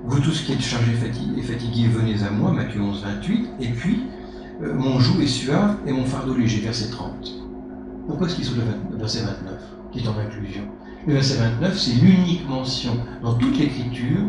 Vous 0.06 0.19
tous 0.19 0.41
qui 0.41 0.54
êtes 0.54 0.62
chargés 0.62 0.93
et 1.38 1.41
fatigués, 1.41 1.88
venez 1.88 2.23
à 2.23 2.32
moi, 2.32 2.51
Matthieu 2.51 2.82
11, 2.82 3.04
28, 3.04 3.49
et 3.60 3.67
puis 3.67 4.04
euh, 4.63 4.73
mon 4.73 4.99
joug 4.99 5.21
est 5.21 5.27
suave 5.27 5.77
et 5.86 5.91
mon 5.91 6.06
fardeau 6.06 6.36
léger, 6.36 6.62
verset 6.62 6.89
30. 6.89 7.34
Pourquoi 8.08 8.27
est-ce 8.27 8.36
qu'il 8.36 8.45
souffle 8.45 8.62
le 8.91 8.97
verset 8.97 9.19
29, 9.19 9.54
qui 9.91 9.99
est 9.99 10.08
en 10.08 10.17
inclusion? 10.17 10.63
Le 11.07 11.13
verset 11.13 11.37
29, 11.37 11.77
c'est 11.77 11.95
l'unique 11.95 12.47
mention 12.47 12.91
dans 13.23 13.33
toute 13.33 13.57
l'Écriture 13.57 14.21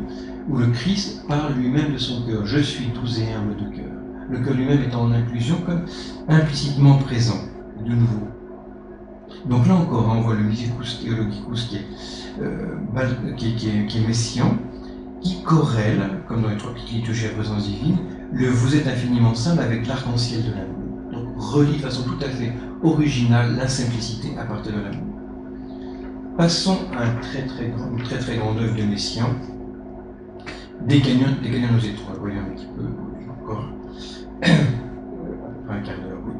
où 0.49 0.57
le 0.57 0.69
Christ 0.69 1.27
parle 1.29 1.53
lui-même 1.53 1.93
de 1.93 1.99
son 1.99 2.23
cœur. 2.25 2.47
Je 2.47 2.61
suis 2.61 2.87
doux 2.87 3.07
et 3.19 3.31
humble 3.35 3.57
de 3.57 3.77
cœur. 3.77 3.93
Le 4.31 4.39
cœur 4.39 4.55
lui-même 4.55 4.83
étant 4.83 5.03
en 5.03 5.13
inclusion 5.13 5.57
comme 5.67 5.83
implicitement 6.29 6.97
présent, 6.97 7.41
de 7.85 7.93
nouveau. 7.93 8.27
Donc 9.51 9.67
là 9.67 9.75
encore, 9.75 10.09
on 10.17 10.23
voit 10.23 10.35
le 10.35 10.45
Mysicus 10.45 11.01
Theologicus 11.01 11.65
qui 11.67 11.77
est, 11.77 11.87
euh, 12.41 13.35
qui, 13.37 14.01
messian, 14.07 14.57
qui 15.21 15.43
corrèle, 15.43 16.23
comme 16.27 16.41
dans 16.41 16.49
les 16.49 16.57
trois 16.57 16.73
petites 16.73 16.93
liturgies 16.93 17.27
à 17.27 17.31
présence 17.31 17.65
divine, 17.65 17.99
le 18.33 18.49
Vous 18.49 18.75
êtes 18.75 18.87
infiniment 18.87 19.35
simple 19.35 19.61
avec 19.61 19.87
l'arc-en-ciel 19.87 20.43
de 20.45 20.53
l'amour. 20.53 21.13
Donc 21.13 21.35
relie 21.37 21.77
de 21.77 21.83
façon 21.83 22.05
tout 22.05 22.25
à 22.25 22.31
fait 22.31 22.55
originale 22.83 23.57
la 23.57 23.69
simplicité 23.69 24.31
à 24.39 24.45
partir 24.45 24.73
de 24.73 24.81
l'amour. 24.81 25.12
Passons 26.37 26.79
à 26.97 27.05
une 27.05 27.21
très 27.21 28.19
très 28.19 28.37
grande 28.39 28.59
œuvre 28.59 28.75
de 28.75 28.83
Messiaen, 28.85 29.29
des 30.81 31.01
canyons, 31.01 31.37
des 31.43 31.51
canyons 31.51 31.77
aux 31.77 31.85
étoiles. 31.85 32.17
Voyez 32.21 32.39
un 32.39 32.55
petit 32.55 32.67
peu, 32.75 32.85
encore 33.31 33.65
un 34.43 35.81
quart 35.81 35.97
d'heure, 35.97 36.19
oui. 36.27 36.33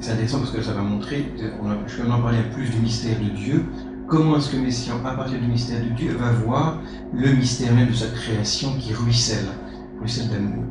C'est 0.00 0.12
intéressant 0.12 0.38
parce 0.38 0.50
que 0.50 0.62
ça 0.62 0.72
va 0.72 0.80
montrer, 0.80 1.30
on 1.62 1.70
a, 1.70 1.76
je 1.86 2.02
vais 2.02 2.10
en 2.10 2.22
parler 2.22 2.38
plus 2.54 2.70
du 2.70 2.78
mystère 2.78 3.18
de 3.20 3.28
Dieu, 3.36 3.66
comment 4.06 4.38
est-ce 4.38 4.50
que 4.50 4.56
Messiaen, 4.56 5.04
à 5.04 5.14
partir 5.14 5.38
du 5.38 5.46
mystère 5.46 5.84
de 5.84 5.90
Dieu, 5.90 6.16
va 6.16 6.32
voir 6.32 6.80
le 7.12 7.32
mystère 7.32 7.74
même 7.74 7.88
de 7.88 7.94
sa 7.94 8.06
création 8.06 8.72
qui 8.78 8.94
ruisselle, 8.94 9.48
ruisselle 10.00 10.30
d'amour? 10.30 10.64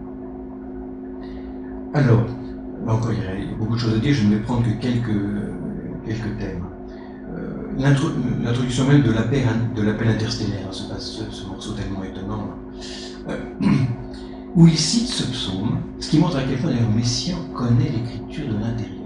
Alors, 1.93 2.25
encore, 2.87 3.13
il 3.13 3.19
y 3.19 3.53
a 3.53 3.55
beaucoup 3.55 3.75
de 3.75 3.79
choses 3.79 3.93
à 3.93 3.99
dire, 3.99 4.15
je 4.15 4.25
ne 4.25 4.35
vais 4.35 4.41
prendre 4.41 4.63
que 4.63 4.81
quelques, 4.81 5.21
quelques 6.05 6.39
thèmes. 6.39 6.70
Euh, 7.79 7.93
l'introduction 8.43 8.87
même 8.87 9.03
de 9.03 9.11
l'appel, 9.11 9.43
de 9.75 10.09
interstellaire, 10.09 10.67
hein, 10.67 10.97
ce, 10.99 11.23
ce, 11.31 11.47
morceau 11.47 11.73
tellement 11.73 12.03
étonnant, 12.03 12.49
euh, 13.29 13.37
où 14.55 14.67
il 14.67 14.77
cite 14.77 15.07
ce 15.07 15.23
psaume, 15.23 15.79
ce 15.99 16.09
qui 16.09 16.19
montre 16.19 16.37
à 16.37 16.43
quel 16.43 16.57
point 16.59 16.71
d'ailleurs 16.71 16.89
Messiaen 16.89 17.37
connaît 17.53 17.89
l'écriture 17.89 18.47
de 18.47 18.59
l'intérieur. 18.59 18.97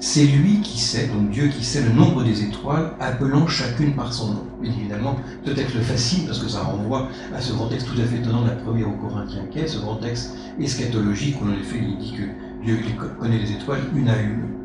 C'est 0.00 0.26
lui 0.26 0.60
qui 0.60 0.78
sait, 0.78 1.08
donc 1.08 1.30
Dieu 1.30 1.48
qui 1.48 1.64
sait 1.64 1.82
le 1.82 1.90
nombre 1.90 2.22
des 2.22 2.44
étoiles, 2.44 2.92
appelant 3.00 3.48
chacune 3.48 3.94
par 3.96 4.12
son 4.12 4.28
nom. 4.28 4.44
Bien 4.62 4.70
évidemment, 4.70 5.16
ce 5.44 5.50
texte 5.50 5.74
le 5.74 5.80
fascine 5.80 6.24
parce 6.26 6.38
que 6.38 6.48
ça 6.48 6.60
renvoie 6.60 7.08
à 7.34 7.40
ce 7.40 7.52
grand 7.52 7.66
texte 7.66 7.88
tout 7.88 8.00
à 8.00 8.04
fait 8.04 8.18
étonnant 8.18 8.42
de 8.42 8.48
la 8.48 8.54
première 8.54 8.88
au 8.88 8.92
Corinthiens 8.92 9.42
ce 9.66 9.78
grand 9.78 9.96
texte 9.96 10.36
eschatologique 10.60 11.42
où 11.42 11.46
en 11.46 11.52
effet 11.52 11.80
il 11.82 11.98
dit 11.98 12.12
que 12.12 12.64
Dieu 12.64 12.78
connaît 13.18 13.38
les 13.38 13.52
étoiles 13.52 13.80
une 13.92 14.08
à 14.08 14.20
une. 14.20 14.57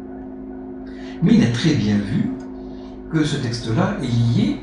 Mais 1.23 1.35
il 1.35 1.43
a 1.43 1.51
très 1.51 1.73
bien 1.73 1.95
vu 1.95 2.31
que 3.11 3.23
ce 3.23 3.37
texte-là 3.37 3.97
est 4.01 4.05
lié, 4.05 4.59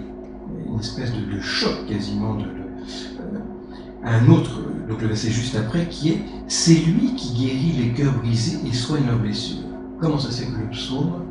une 0.67 0.79
espèce 0.79 1.11
de, 1.13 1.41
choc 1.41 1.87
quasiment 1.89 2.35
de, 2.35 2.45
euh, 2.45 3.39
un 4.05 4.29
autre, 4.29 4.61
donc 4.87 5.01
le 5.01 5.09
verset 5.09 5.31
juste 5.31 5.57
après, 5.57 5.87
qui 5.87 6.11
est 6.11 6.19
C'est 6.49 6.75
lui 6.75 7.15
qui 7.17 7.33
guérit 7.33 7.73
les 7.79 7.93
cœurs 7.93 8.13
brisés 8.13 8.59
et 8.67 8.75
soigne 8.75 9.07
leurs 9.07 9.19
blessures. 9.19 9.65
Comment 10.01 10.19
ça 10.19 10.31
se 10.31 10.43
fait 10.43 10.51
que 10.51 10.59
le 10.59 10.69
psaume 10.71 11.25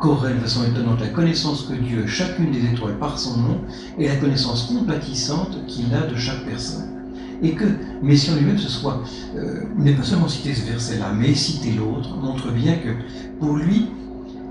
corrèle 0.00 0.36
de 0.36 0.40
façon 0.40 0.64
étonnante 0.64 1.00
la 1.00 1.08
connaissance 1.08 1.62
que 1.62 1.74
Dieu, 1.74 2.06
chacune 2.08 2.50
des 2.50 2.64
étoiles 2.64 2.98
par 2.98 3.18
son 3.18 3.36
nom, 3.36 3.60
et 3.98 4.08
la 4.08 4.16
connaissance 4.16 4.64
compatissante 4.64 5.64
qu'il 5.68 5.94
a 5.94 6.06
de 6.06 6.16
chaque 6.16 6.44
personne 6.44 6.88
et 7.42 7.52
que 7.52 7.64
Messiaen 8.02 8.36
lui-même 8.36 8.58
ce 8.58 8.68
soit, 8.68 9.02
euh, 9.36 9.62
n'est 9.76 9.94
pas 9.94 10.04
seulement 10.04 10.28
cité 10.28 10.54
ce 10.54 10.64
verset-là, 10.64 11.12
mais 11.12 11.34
cité 11.34 11.72
l'autre, 11.72 12.16
montre 12.16 12.52
bien 12.52 12.74
que 12.74 12.90
pour 13.40 13.56
lui, 13.56 13.88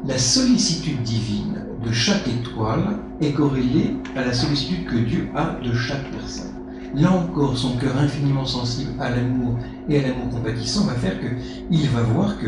la 0.07 0.17
sollicitude 0.17 1.03
divine 1.03 1.63
de 1.85 1.91
chaque 1.91 2.27
étoile 2.27 2.97
est 3.21 3.33
corrélée 3.33 3.95
à 4.15 4.25
la 4.25 4.33
sollicitude 4.33 4.85
que 4.85 4.97
Dieu 4.97 5.29
a 5.35 5.57
de 5.63 5.73
chaque 5.73 6.09
personne. 6.11 6.51
Là 6.95 7.11
encore, 7.11 7.57
son 7.57 7.77
cœur 7.77 7.97
infiniment 7.97 8.45
sensible 8.45 8.91
à 8.99 9.09
l'amour 9.09 9.57
et 9.89 9.99
à 9.99 10.07
l'amour 10.07 10.29
compatissant 10.29 10.85
va 10.85 10.93
faire 10.93 11.17
qu'il 11.19 11.89
va 11.89 12.01
voir 12.01 12.37
que 12.39 12.47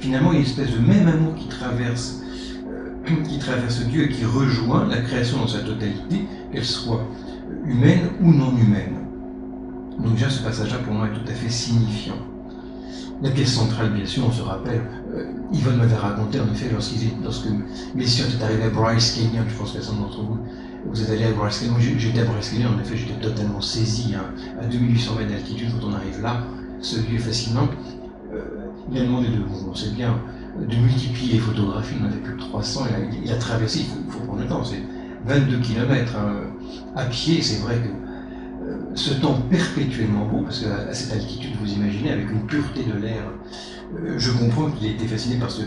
finalement, 0.00 0.32
il 0.32 0.34
y 0.34 0.36
a 0.38 0.40
une 0.40 0.46
espèce 0.46 0.72
de 0.72 0.78
même 0.78 1.06
amour 1.06 1.34
qui 1.36 1.48
traverse, 1.48 2.22
euh, 2.66 3.22
qui 3.24 3.38
traverse 3.38 3.80
Dieu 3.86 4.04
et 4.04 4.08
qui 4.08 4.24
rejoint 4.24 4.86
la 4.88 4.98
création 4.98 5.38
dans 5.38 5.48
sa 5.48 5.60
totalité, 5.60 6.26
qu'elle 6.52 6.64
soit 6.64 7.06
humaine 7.64 8.08
ou 8.20 8.32
non 8.32 8.56
humaine. 8.56 8.96
Donc 9.98 10.14
déjà, 10.14 10.30
ce 10.30 10.42
passage-là, 10.42 10.78
pour 10.78 10.94
moi, 10.94 11.06
est 11.06 11.12
tout 11.12 11.30
à 11.30 11.34
fait 11.34 11.48
signifiant. 11.48 12.18
La 13.22 13.30
pièce 13.30 13.54
centrale, 13.54 13.92
bien 13.92 14.04
sûr, 14.04 14.24
on 14.26 14.30
se 14.30 14.42
rappelle, 14.42 14.82
euh, 15.14 15.24
Yvonne 15.52 15.76
m'avait 15.76 15.96
raconté, 15.96 16.38
en 16.38 16.52
effet, 16.52 16.68
lorsqu'il, 16.70 17.08
lorsque 17.22 17.48
Messieurs 17.94 18.26
est 18.26 18.44
arrivé 18.44 18.64
à 18.64 18.70
Bryce 18.70 19.12
Canyon, 19.12 19.44
je 19.48 19.54
pense 19.54 19.72
que 19.72 19.80
certains 19.80 20.00
d'entre 20.00 20.20
vous, 20.20 20.38
vous 20.84 21.02
êtes 21.02 21.10
allé 21.10 21.24
à 21.24 21.32
Bryce 21.32 21.60
Canyon, 21.60 21.76
j'étais 21.98 22.20
à 22.20 22.24
Bryce 22.24 22.50
Canyon, 22.50 22.74
en 22.76 22.80
effet, 22.80 22.96
j'étais 22.96 23.18
totalement 23.20 23.62
saisi, 23.62 24.14
hein, 24.14 24.26
à 24.60 24.66
2800 24.66 25.14
mètres 25.16 25.30
d'altitude, 25.30 25.68
quand 25.80 25.88
on 25.88 25.94
arrive 25.94 26.20
là, 26.20 26.42
ce 26.80 26.96
lieu 27.10 27.18
fascinant, 27.18 27.68
il 28.92 28.98
a 28.98 29.04
demandé 29.04 29.28
de, 29.28 29.40
on 29.68 29.74
sait 29.74 29.90
bien, 29.90 30.20
de 30.60 30.76
multiplier 30.76 31.34
les 31.34 31.38
photographies, 31.38 31.94
il 31.98 32.04
en 32.04 32.08
avait 32.08 32.18
plus 32.18 32.34
de 32.34 32.38
300, 32.38 32.86
il 33.24 33.32
a, 33.32 33.36
traversé, 33.36 33.80
il 33.80 34.12
faut, 34.12 34.20
prendre 34.20 34.40
le 34.40 34.46
temps, 34.46 34.64
c'est 34.64 34.82
22 35.26 35.58
km 35.58 36.16
hein, 36.16 36.34
à 36.94 37.04
pied, 37.06 37.42
c'est 37.42 37.62
vrai 37.62 37.76
que 37.76 37.88
euh, 37.88 38.05
ce 38.96 39.14
temps 39.14 39.38
perpétuellement 39.50 40.24
beau, 40.26 40.42
parce 40.42 40.60
qu'à 40.60 40.92
cette 40.92 41.12
altitude, 41.12 41.52
vous 41.60 41.72
imaginez, 41.72 42.10
avec 42.10 42.30
une 42.30 42.46
pureté 42.46 42.82
de 42.82 42.98
l'air, 42.98 43.22
euh, 43.94 44.14
je 44.18 44.32
comprends 44.32 44.70
qu'il 44.70 44.88
ait 44.88 44.92
été 44.92 45.06
fasciné 45.06 45.36
par 45.36 45.50
ce 45.50 45.62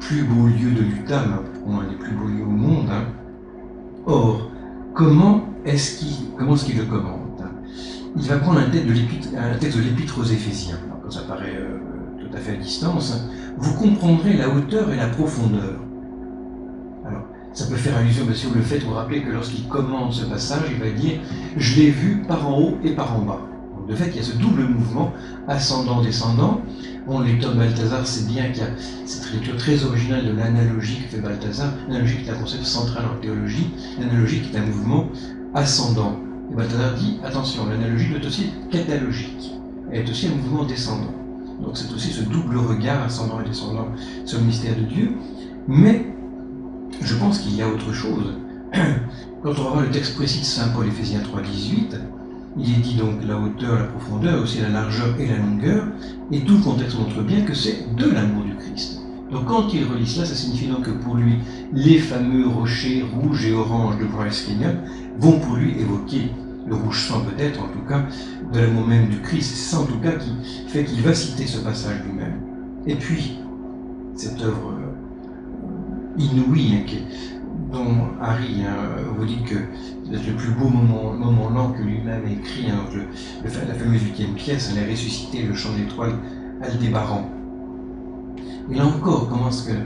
plus 0.00 0.22
beau 0.22 0.46
lieu 0.46 0.70
de 0.70 0.82
l'Utah, 0.82 1.24
pour 1.54 1.68
moi 1.68 1.84
un 1.84 1.90
des 1.90 1.96
plus 1.96 2.12
beaux 2.12 2.28
lieux 2.28 2.44
au 2.44 2.50
monde. 2.50 2.86
Hein. 2.90 3.04
Or, 4.06 4.50
comment 4.94 5.44
est-ce 5.64 5.98
qu'il 5.98 6.08
est 6.08 6.72
qu 6.72 6.78
le 6.78 6.84
commente 6.84 7.42
hein? 7.42 7.50
Il 8.16 8.22
va 8.22 8.38
prendre 8.38 8.60
un 8.60 8.70
texte 8.70 8.86
de 8.86 9.82
l'épître 9.82 10.18
aux 10.18 10.24
Éphésiens, 10.24 10.78
quand 11.02 11.10
ça 11.10 11.22
paraît 11.22 11.56
euh, 11.56 11.78
tout 12.20 12.36
à 12.36 12.38
fait 12.38 12.52
à 12.52 12.56
distance, 12.56 13.24
vous 13.58 13.74
comprendrez 13.74 14.34
la 14.34 14.48
hauteur 14.48 14.92
et 14.92 14.96
la 14.96 15.08
profondeur. 15.08 15.80
Ça 17.52 17.66
peut 17.66 17.76
faire 17.76 17.96
allusion 17.96 18.24
sûr 18.34 18.50
le 18.54 18.62
fait, 18.62 18.78
vous 18.78 18.88
vous 18.88 18.94
rappelez 18.94 19.22
que 19.22 19.30
lorsqu'il 19.30 19.66
commente 19.68 20.12
ce 20.12 20.24
passage, 20.24 20.64
il 20.70 20.78
va 20.78 20.90
dire 20.90 21.18
Je 21.56 21.76
l'ai 21.76 21.90
vu 21.90 22.22
par 22.28 22.46
en 22.46 22.60
haut 22.60 22.78
et 22.84 22.92
par 22.92 23.16
en 23.16 23.22
bas. 23.22 23.40
Donc, 23.76 23.88
de 23.88 23.94
fait, 23.94 24.10
il 24.10 24.16
y 24.16 24.20
a 24.20 24.22
ce 24.22 24.36
double 24.36 24.62
mouvement, 24.62 25.12
ascendant-descendant. 25.48 26.60
Bon, 27.06 27.20
le 27.20 27.26
lecteur 27.26 27.52
de 27.54 27.58
Balthazar 27.58 28.06
sait 28.06 28.26
bien 28.26 28.50
qu'il 28.50 28.62
y 28.62 28.66
a 28.66 28.70
cette 29.06 29.32
lecture 29.32 29.56
très 29.56 29.82
originale 29.82 30.26
de 30.26 30.32
l'analogie 30.32 31.02
que 31.02 31.16
fait 31.16 31.22
Balthazar. 31.22 31.72
L'analogie 31.88 32.18
est 32.26 32.30
un 32.30 32.34
concept 32.34 32.64
central 32.64 33.04
en 33.06 33.20
théologie, 33.20 33.70
l'analogie 33.98 34.40
qui 34.40 34.54
est 34.54 34.58
un 34.58 34.66
mouvement 34.66 35.08
ascendant. 35.54 36.18
Et 36.52 36.54
Balthazar 36.54 36.94
dit 36.94 37.18
attention, 37.24 37.66
l'analogie 37.66 38.10
doit 38.10 38.26
aussi 38.26 38.44
être 38.44 38.68
catalogique, 38.70 39.52
elle 39.90 40.06
est 40.06 40.10
aussi 40.10 40.26
un 40.26 40.34
mouvement 40.36 40.64
descendant. 40.64 41.14
Donc 41.60 41.76
c'est 41.76 41.92
aussi 41.92 42.10
ce 42.10 42.22
double 42.22 42.58
regard 42.58 43.02
ascendant 43.02 43.40
et 43.40 43.44
descendant 43.44 43.88
sur 44.24 44.38
le 44.38 44.44
mystère 44.44 44.76
de 44.76 44.82
Dieu. 44.82 45.12
Mais 45.66 46.06
je 47.00 47.14
pense 47.14 47.38
qu'il 47.38 47.56
y 47.56 47.62
a 47.62 47.68
autre 47.68 47.92
chose. 47.92 48.34
Quand 49.42 49.52
on 49.58 49.76
va 49.76 49.82
le 49.82 49.90
texte 49.90 50.16
précis 50.16 50.40
de 50.40 50.44
Saint 50.44 50.68
Paul, 50.68 50.86
Éphésiens 50.86 51.20
3, 51.20 51.42
18, 51.42 51.96
il 52.58 52.74
est 52.74 52.78
dit 52.78 52.94
donc 52.94 53.24
la 53.26 53.38
hauteur, 53.38 53.78
la 53.78 53.84
profondeur, 53.84 54.42
aussi 54.42 54.60
la 54.60 54.68
largeur 54.68 55.14
et 55.18 55.26
la 55.26 55.36
longueur, 55.36 55.86
et 56.32 56.40
tout 56.40 56.56
le 56.56 56.62
contexte 56.62 56.98
montre 56.98 57.22
bien 57.22 57.42
que 57.42 57.54
c'est 57.54 57.94
de 57.96 58.10
l'amour 58.10 58.44
du 58.44 58.54
Christ. 58.56 59.00
Donc 59.30 59.46
quand 59.46 59.72
il 59.72 59.84
relit 59.84 60.06
cela, 60.06 60.26
ça 60.26 60.34
signifie 60.34 60.66
donc 60.66 60.82
que 60.82 60.90
pour 60.90 61.14
lui, 61.14 61.36
les 61.72 61.98
fameux 61.98 62.48
rochers 62.48 63.04
rouges 63.14 63.46
et 63.46 63.52
oranges 63.52 63.98
de 63.98 64.06
Bryce 64.06 64.48
vont 65.18 65.38
pour 65.38 65.56
lui 65.56 65.78
évoquer 65.78 66.30
le 66.66 66.74
rouge 66.74 67.06
sang 67.08 67.20
peut-être, 67.20 67.60
en 67.60 67.68
tout 67.68 67.86
cas, 67.88 68.04
de 68.52 68.60
l'amour 68.60 68.86
même 68.86 69.08
du 69.08 69.20
Christ. 69.20 69.54
C'est 69.54 69.74
ça 69.76 69.80
en 69.80 69.84
tout 69.84 69.98
cas 69.98 70.12
qui 70.12 70.32
fait 70.66 70.84
qu'il 70.84 71.00
va 71.02 71.14
citer 71.14 71.46
ce 71.46 71.58
passage 71.58 72.02
lui-même. 72.04 72.40
Et 72.86 72.94
puis, 72.94 73.38
cette 74.14 74.40
œuvre 74.42 74.74
inouïe 76.18 76.74
hein, 76.74 76.98
dont 77.72 78.08
Harry 78.20 78.62
hein, 78.62 78.76
vous 79.16 79.24
dit 79.24 79.42
que 79.42 79.56
c'est 80.10 80.26
le 80.26 80.36
plus 80.36 80.52
beau 80.52 80.68
moment, 80.68 81.12
moment 81.12 81.50
lent 81.50 81.72
que 81.72 81.82
lui-même 81.82 82.24
a 82.26 82.30
écrit, 82.30 82.70
hein, 82.70 82.84
le, 82.94 83.02
la 83.44 83.74
fameuse 83.74 84.02
huitième 84.02 84.34
pièce, 84.34 84.72
elle 84.72 84.84
a 84.84 84.90
ressuscité 84.90 85.42
le 85.42 85.54
chant 85.54 85.70
d'étoiles 85.76 86.14
Aldébaran. 86.62 87.28
Et 88.70 88.74
là 88.74 88.86
encore, 88.86 89.28
comment 89.28 89.48
est-ce 89.48 89.68
que 89.68 89.76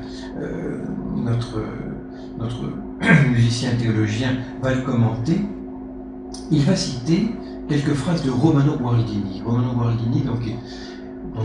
euh, 0.41 0.85
notre, 1.17 1.61
musicien 3.31 3.71
théologien 3.79 4.37
va 4.63 4.75
le 4.75 4.83
commenter 4.83 5.41
Il 6.51 6.63
va 6.63 6.75
citer 6.75 7.35
quelques 7.69 7.95
phrases 7.95 8.25
de 8.25 8.31
Romano 8.31 8.77
Guardini. 8.77 9.43
Romano 9.45 9.73
Guardini, 9.75 10.23
donc, 10.23 10.43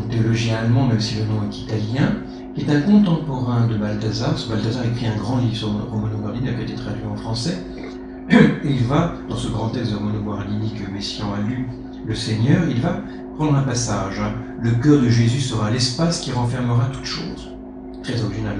théologien 0.09 0.57
allemand, 0.57 0.87
même 0.87 0.99
si 0.99 1.15
le 1.15 1.25
nom 1.25 1.43
est 1.49 1.57
italien, 1.57 2.15
est 2.61 2.69
un 2.69 2.81
contemporain 2.81 3.67
de 3.67 3.75
Balthazar. 3.75 4.37
Ce 4.37 4.49
Balthazar 4.49 4.83
a 4.83 4.87
écrit 4.87 5.07
un 5.07 5.17
grand 5.17 5.37
livre 5.37 5.55
sur 5.55 5.69
Romano 5.91 6.17
Guardini, 6.17 6.47
qui 6.47 6.55
a 6.55 6.61
été 6.61 6.75
traduit 6.75 7.05
en 7.05 7.15
français. 7.15 7.57
Et 8.29 8.35
il 8.65 8.83
va, 8.85 9.13
dans 9.29 9.35
ce 9.35 9.47
grand 9.49 9.69
texte 9.69 9.91
de 9.91 9.97
Romano 9.97 10.19
Guardini 10.19 10.73
que 10.73 10.91
Messiaen 10.91 11.27
a 11.33 11.47
lu, 11.47 11.67
Le 12.05 12.15
Seigneur, 12.15 12.63
il 12.69 12.81
va 12.81 13.01
prendre 13.35 13.55
un 13.55 13.63
passage. 13.63 14.19
Hein. 14.19 14.33
Le 14.61 14.71
cœur 14.71 15.01
de 15.01 15.09
Jésus 15.09 15.41
sera 15.41 15.69
l'espace 15.69 16.19
qui 16.19 16.31
renfermera 16.31 16.85
toute 16.85 17.05
chose. 17.05 17.51
Très 18.03 18.21
original. 18.23 18.55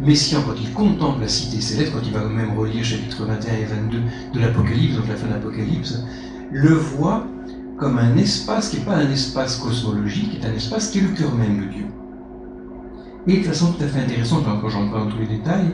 Messiaen, 0.00 0.42
quand 0.46 0.54
il 0.60 0.72
contemple 0.72 1.22
la 1.22 1.28
cité 1.28 1.60
céleste, 1.60 1.92
quand 1.92 2.04
il 2.04 2.12
va 2.12 2.24
même 2.24 2.56
relire 2.58 2.84
chapitre 2.84 3.24
21 3.24 3.54
et 3.54 3.64
22 3.64 3.98
de 4.34 4.40
l'Apocalypse, 4.40 4.96
donc 4.96 5.08
la 5.08 5.16
fin 5.16 5.26
de 5.26 5.32
l'Apocalypse, 5.32 6.04
le 6.50 6.74
voit 6.74 7.26
comme 7.78 7.98
un 7.98 8.16
espace 8.16 8.68
qui 8.68 8.78
n'est 8.78 8.84
pas 8.84 8.96
un 8.96 9.10
espace 9.10 9.56
cosmologique, 9.56 10.30
qui 10.30 10.36
est 10.36 10.48
un 10.48 10.54
espace 10.54 10.90
qui 10.90 10.98
est 10.98 11.02
le 11.02 11.08
cœur 11.08 11.34
même 11.34 11.60
de 11.60 11.72
Dieu. 11.72 11.86
Et 13.26 13.38
de 13.38 13.44
façon 13.44 13.72
tout 13.72 13.84
à 13.84 13.86
fait 13.86 14.00
intéressante, 14.00 14.44
quand 14.44 14.68
j'en 14.68 14.88
parle 14.88 15.04
dans 15.04 15.14
tous 15.14 15.20
les 15.20 15.26
détails, 15.26 15.72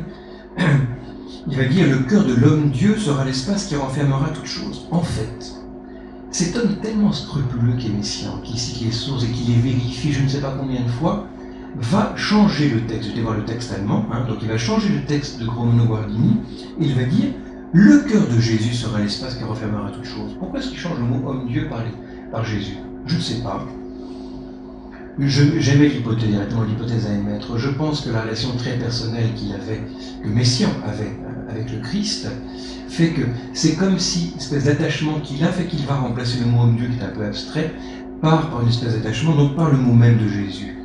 il 1.48 1.56
va 1.56 1.64
dire 1.64 1.86
le 1.88 2.00
cœur 2.00 2.24
de 2.24 2.34
l'homme-dieu 2.34 2.96
sera 2.96 3.24
l'espace 3.24 3.66
qui 3.66 3.76
renfermera 3.76 4.28
toute 4.30 4.46
chose. 4.46 4.86
En 4.90 5.00
fait, 5.00 5.54
cet 6.30 6.56
homme 6.56 6.76
tellement 6.82 7.12
scrupuleux 7.12 7.74
qu'est 7.78 7.88
Messiaen, 7.88 8.40
qui 8.44 8.58
cite 8.58 8.84
les 8.84 8.92
sources 8.92 9.24
et 9.24 9.28
qui 9.28 9.52
les 9.52 9.60
vérifie 9.60 10.12
je 10.12 10.22
ne 10.22 10.28
sais 10.28 10.40
pas 10.40 10.54
combien 10.58 10.82
de 10.82 10.90
fois, 10.90 11.26
va 11.76 12.12
changer 12.16 12.68
le 12.68 12.82
texte. 12.82 13.10
Je 13.10 13.16
vais 13.16 13.22
voir 13.22 13.36
le 13.36 13.44
texte 13.44 13.72
allemand, 13.72 14.04
hein, 14.12 14.24
donc 14.28 14.38
il 14.42 14.48
va 14.48 14.58
changer 14.58 14.90
le 14.90 15.04
texte 15.06 15.40
de 15.40 15.46
Gromano 15.46 15.84
Guardini, 15.84 16.36
et 16.80 16.84
il 16.84 16.94
va 16.94 17.04
dire 17.04 17.30
le 17.72 18.00
cœur 18.00 18.26
de 18.26 18.40
Jésus 18.40 18.74
sera 18.74 18.98
l'espace 18.98 19.36
qui 19.36 19.44
renfermera 19.44 19.90
toute 19.90 20.04
chose. 20.04 20.36
Pourquoi 20.38 20.60
est-ce 20.60 20.68
qu'il 20.68 20.78
change 20.78 20.98
le 20.98 21.04
mot 21.04 21.28
homme-dieu 21.28 21.68
par 22.30 22.44
Jésus? 22.44 22.76
Je 23.06 23.16
ne 23.16 23.20
sais 23.20 23.42
pas. 23.42 23.64
J'aimais 25.20 25.88
l'hypothèse, 25.88 27.06
à 27.06 27.12
émettre. 27.12 27.58
Je 27.58 27.70
pense 27.70 28.02
que 28.02 28.10
la 28.10 28.22
relation 28.22 28.50
très 28.56 28.78
personnelle 28.78 29.34
qu'il 29.34 29.52
avait, 29.52 29.82
que 30.22 30.28
Messiaen 30.28 30.70
avait 30.86 31.06
euh, 31.06 31.50
avec 31.50 31.72
le 31.72 31.80
Christ, 31.80 32.28
fait 32.88 33.08
que 33.10 33.22
c'est 33.52 33.74
comme 33.74 33.98
si, 33.98 34.30
une 34.30 34.38
espèce 34.38 34.64
d'attachement 34.64 35.18
qu'il 35.18 35.42
a, 35.42 35.48
fait 35.48 35.66
qu'il 35.66 35.84
va 35.86 35.96
remplacer 35.96 36.38
le 36.38 36.46
mot 36.46 36.62
homme 36.62 36.76
Dieu 36.76 36.86
qui 36.86 37.00
est 37.00 37.04
un 37.04 37.08
peu 37.08 37.24
abstrait, 37.24 37.74
par, 38.22 38.48
par 38.48 38.62
une 38.62 38.68
espèce 38.68 38.94
d'attachement, 38.94 39.34
donc 39.34 39.56
par 39.56 39.70
le 39.72 39.78
mot 39.78 39.92
même 39.92 40.18
de 40.18 40.28
Jésus. 40.28 40.76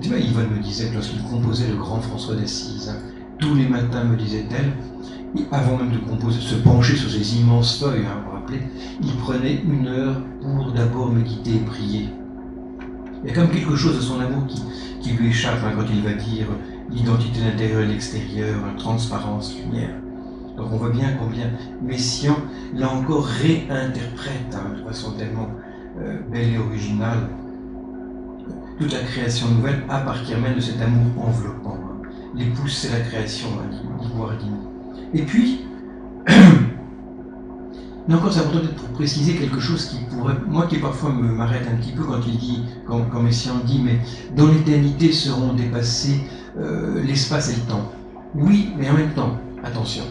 Tu 0.00 0.08
vois, 0.08 0.18
Yvonne 0.18 0.50
me 0.50 0.62
disait 0.62 0.88
que 0.90 0.94
lorsqu'il 0.94 1.22
composait 1.22 1.68
le 1.68 1.76
grand 1.76 2.00
François 2.00 2.36
d'Assise, 2.36 2.90
hein, 2.90 2.98
tous 3.38 3.56
les 3.56 3.66
matins, 3.66 4.04
me 4.04 4.16
disait-elle, 4.16 4.72
avant 5.50 5.78
même 5.78 5.90
de 5.90 5.98
composer, 5.98 6.40
se 6.40 6.54
pencher 6.54 6.94
sur 6.94 7.10
ces 7.10 7.38
immenses 7.38 7.80
feuilles, 7.80 8.06
hein, 8.06 8.22
vous 8.24 8.32
rappelez, 8.36 8.60
il 9.02 9.12
prenait 9.16 9.60
une 9.64 9.88
heure 9.88 10.22
pour 10.40 10.70
d'abord 10.70 11.10
méditer 11.10 11.56
et 11.56 11.64
prier. 11.66 12.08
Il 13.24 13.28
y 13.28 13.32
a 13.32 13.34
comme 13.34 13.48
quelque 13.48 13.74
chose 13.74 13.96
de 13.96 14.02
son 14.02 14.20
amour 14.20 14.46
qui, 15.00 15.10
lui 15.12 15.28
échappe 15.28 15.60
hein, 15.64 15.72
quand 15.76 15.86
il 15.90 16.02
va 16.02 16.12
dire 16.12 16.46
l'identité 16.90 17.40
de 17.40 17.46
l'intérieur 17.46 17.80
et 17.80 17.86
l'extérieur, 17.86 18.56
transparence, 18.76 19.54
lumière. 19.56 19.94
Donc 20.58 20.66
on 20.72 20.76
voit 20.76 20.90
bien 20.90 21.12
combien 21.18 21.50
Messiaen, 21.82 22.36
là 22.74 22.90
encore, 22.90 23.24
réinterprète 23.24 24.54
hein, 24.54 24.78
de 24.78 24.86
façon 24.86 25.12
tellement 25.12 25.48
euh, 26.00 26.18
belle 26.30 26.52
et 26.52 26.58
originale 26.58 27.30
toute 28.78 28.92
la 28.92 29.00
création 29.00 29.48
nouvelle 29.48 29.82
à 29.88 30.00
partir 30.00 30.38
même 30.38 30.56
de 30.56 30.60
cet 30.60 30.80
amour 30.82 31.26
enveloppant. 31.26 31.78
Hein. 31.82 32.08
L'épouse, 32.34 32.72
c'est 32.72 32.92
la 32.92 33.00
création, 33.00 33.48
hein, 33.58 33.70
dit 33.70 34.08
Guardini. 34.14 34.58
Et 35.14 35.22
puis, 35.22 35.64
mais 38.06 38.14
encore, 38.14 38.32
c'est 38.32 38.40
important 38.40 38.68
pour 38.76 38.88
préciser 38.88 39.34
quelque 39.34 39.60
chose 39.60 39.86
qui 39.86 39.96
pourrait, 40.10 40.36
moi 40.46 40.66
qui 40.66 40.76
parfois 40.76 41.10
m'arrête 41.10 41.66
un 41.72 41.76
petit 41.76 41.92
peu 41.92 42.04
quand 42.04 42.20
il 42.26 42.36
dit, 42.36 42.62
quand, 42.86 43.00
quand 43.10 43.22
dit, 43.22 43.80
mais 43.82 43.98
dans 44.36 44.48
l'éternité 44.48 45.10
seront 45.10 45.54
dépassés 45.54 46.20
euh, 46.58 47.02
l'espace 47.02 47.50
et 47.50 47.56
le 47.56 47.62
temps. 47.62 47.90
Oui, 48.34 48.70
mais 48.78 48.90
en 48.90 48.94
même 48.94 49.14
temps, 49.14 49.38
attention. 49.62 50.04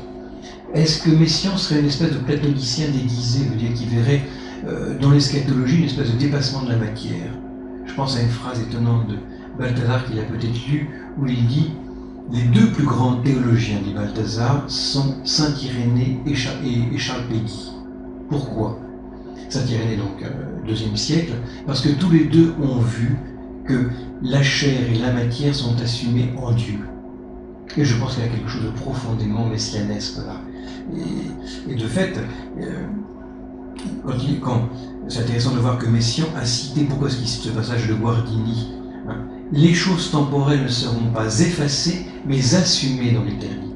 Est-ce 0.73 1.03
que 1.03 1.11
Messiaen 1.11 1.55
serait 1.55 1.81
une 1.81 1.85
espèce 1.85 2.13
de 2.13 2.17
platonicien 2.17 2.87
déguisé, 2.89 3.45
veut 3.45 3.57
dire 3.57 3.73
qui 3.75 3.85
verrait 3.85 4.23
euh, 4.67 4.97
dans 4.99 5.11
l'eschatologie 5.11 5.77
une 5.77 5.85
espèce 5.85 6.11
de 6.11 6.17
dépassement 6.17 6.63
de 6.63 6.69
la 6.69 6.77
matière? 6.77 7.31
Je 7.85 7.93
pense 7.93 8.17
à 8.17 8.21
une 8.21 8.29
phrase 8.29 8.59
étonnante 8.59 9.07
de 9.07 9.17
Balthazar 9.59 10.03
qu'il 10.05 10.19
a 10.19 10.23
peut-être 10.23 10.67
lu, 10.67 10.89
où 11.19 11.27
il 11.27 11.45
dit 11.45 11.69
les 12.31 12.43
deux 12.43 12.71
plus 12.71 12.85
grands 12.85 13.17
théologiens, 13.17 13.77
dit 13.85 13.93
Balthazar, 13.93 14.63
sont 14.67 15.17
Saint 15.25 15.53
Irénée 15.61 16.19
et 16.25 16.33
Charles 16.33 17.27
Péguy. 17.29 17.72
Pourquoi 18.33 18.79
Saint-Irénée, 19.47 19.95
donc, 19.97 20.23
euh, 20.23 20.27
deuxième 20.67 20.97
siècle, 20.97 21.33
parce 21.67 21.81
que 21.81 21.89
tous 21.89 22.09
les 22.09 22.23
deux 22.23 22.55
ont 22.59 22.79
vu 22.79 23.15
que 23.63 23.91
la 24.23 24.41
chair 24.41 24.91
et 24.91 24.97
la 24.97 25.11
matière 25.11 25.53
sont 25.53 25.79
assumées 25.79 26.33
en 26.41 26.51
Dieu. 26.51 26.79
Et 27.77 27.85
je 27.85 27.95
pense 27.99 28.15
qu'il 28.15 28.23
y 28.23 28.27
a 28.27 28.29
quelque 28.29 28.49
chose 28.49 28.63
de 28.63 28.71
profondément 28.71 29.45
messianesque 29.45 30.17
là. 30.25 30.41
Et, 31.69 31.75
de 31.75 31.85
fait, 31.85 32.19
euh, 32.59 32.87
quand, 34.41 34.69
c'est 35.07 35.19
intéressant 35.19 35.53
de 35.53 35.59
voir 35.59 35.77
que 35.77 35.85
Messiaen 35.85 36.25
a 36.35 36.43
cité, 36.43 36.85
pourquoi 36.85 37.11
ce 37.11 37.49
passage 37.49 37.87
de 37.87 37.93
Guardini 37.93 38.73
hein, 39.07 39.17
Les 39.51 39.75
choses 39.75 40.09
temporelles 40.09 40.63
ne 40.63 40.67
seront 40.69 41.11
pas 41.13 41.39
effacées, 41.39 42.07
mais 42.25 42.55
assumées 42.55 43.11
dans 43.11 43.23
l'éternité. 43.23 43.72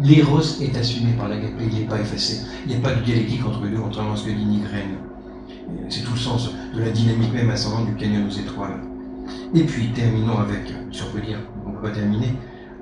L'éros 0.00 0.40
est 0.60 0.76
assumé 0.76 1.12
par 1.12 1.28
l'agapé, 1.28 1.64
il 1.70 1.78
n'est 1.80 1.86
pas 1.86 2.00
effacé. 2.00 2.42
Il 2.66 2.72
n'y 2.72 2.76
a 2.76 2.80
pas 2.80 2.94
de 2.94 3.02
dialectique 3.02 3.44
entre 3.46 3.64
les 3.64 3.70
deux, 3.70 3.78
contrairement 3.78 4.12
à 4.12 4.16
ce 4.16 4.26
que 4.26 4.30
dit 4.30 4.44
Nigraine. 4.44 4.96
C'est 5.88 6.04
tout 6.04 6.12
le 6.12 6.18
sens 6.18 6.50
de 6.74 6.80
la 6.80 6.90
dynamique 6.90 7.32
même 7.32 7.50
ascendante 7.50 7.86
du 7.86 7.94
canyon 7.94 8.26
aux 8.26 8.30
étoiles. 8.30 8.80
Et 9.54 9.64
puis 9.64 9.88
terminons 9.92 10.38
avec, 10.38 10.72
si 10.92 11.02
on 11.02 11.12
peut 11.12 11.24
dire, 11.24 11.38
on 11.64 11.70
ne 11.70 11.74
peut 11.76 11.82
pas 11.82 11.94
terminer, 11.94 12.34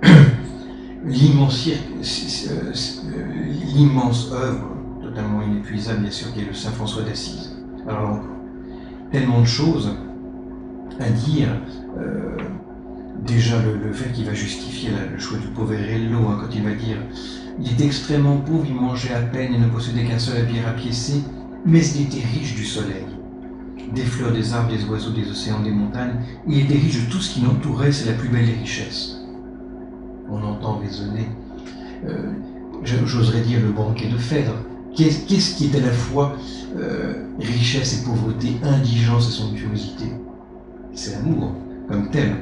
l'immense 1.07 1.69
œuvre, 4.33 4.69
totalement 5.03 5.43
inépuisable 5.43 6.01
bien 6.01 6.11
sûr, 6.11 6.33
qui 6.33 6.41
est 6.41 6.47
le 6.47 6.55
Saint 6.55 6.73
François 6.73 7.03
d'Assise. 7.03 7.57
Alors 7.89 8.21
tellement 9.13 9.41
de 9.41 9.47
choses 9.47 9.91
à 10.99 11.11
dire. 11.11 11.49
Euh, 11.99 12.37
déjà 13.27 13.57
le, 13.63 13.93
fait 13.93 14.13
qu'il 14.13 14.27
va 14.27 14.35
justifier 14.35 14.91
le 15.13 15.19
choix 15.19 15.39
du 15.39 15.49
Poverello 15.49 16.19
hein, 16.29 16.39
quand 16.41 16.55
il 16.55 16.63
va 16.63 16.75
dire 16.75 16.99
il 17.61 17.73
était 17.73 17.87
extrêmement 17.87 18.39
pauvre, 18.39 18.65
il 18.67 18.75
mangeait 18.75 19.15
à 19.15 19.21
peine 19.21 19.55
et 19.55 19.59
ne 19.59 19.69
possédait 19.69 20.05
qu'un 20.05 20.19
seul 20.19 20.45
pierre 20.47 20.69
à 20.69 20.73
piécer, 20.73 21.23
mais 21.65 21.87
il 21.87 22.03
était 22.03 22.27
riche 22.27 22.57
du 22.57 22.65
soleil, 22.65 23.07
des 23.95 24.03
fleurs, 24.03 24.33
des 24.33 24.53
arbres, 24.53 24.71
des 24.71 24.85
oiseaux, 24.87 25.13
des 25.13 25.31
océans, 25.31 25.61
des 25.63 25.71
montagnes. 25.71 26.17
Il 26.49 26.59
était 26.59 26.75
riche 26.75 27.05
de 27.07 27.11
tout 27.11 27.21
ce 27.21 27.33
qui 27.33 27.41
l'entourait, 27.43 27.93
c'est 27.93 28.11
la 28.11 28.17
plus 28.17 28.29
belle 28.29 28.47
des 28.47 28.55
richesses. 28.55 29.21
On 30.29 30.43
entend 30.43 30.79
résonner, 30.79 31.29
euh, 32.09 32.33
j'oserais 32.83 33.43
dire, 33.43 33.61
le 33.61 33.71
banquet 33.71 34.09
de 34.09 34.19
Phèdre. 34.19 34.55
Qu'est-ce 34.97 35.57
qui 35.57 35.67
est 35.67 35.77
à 35.77 35.81
la 35.81 35.93
fois 35.93 36.37
euh, 36.77 37.25
richesse 37.39 38.01
et 38.01 38.05
pauvreté, 38.05 38.57
indigence 38.63 39.29
et 39.29 39.33
somptuosité 39.33 40.07
C'est 40.93 41.13
l'amour 41.13 41.55
comme 41.89 42.11
tel. 42.11 42.37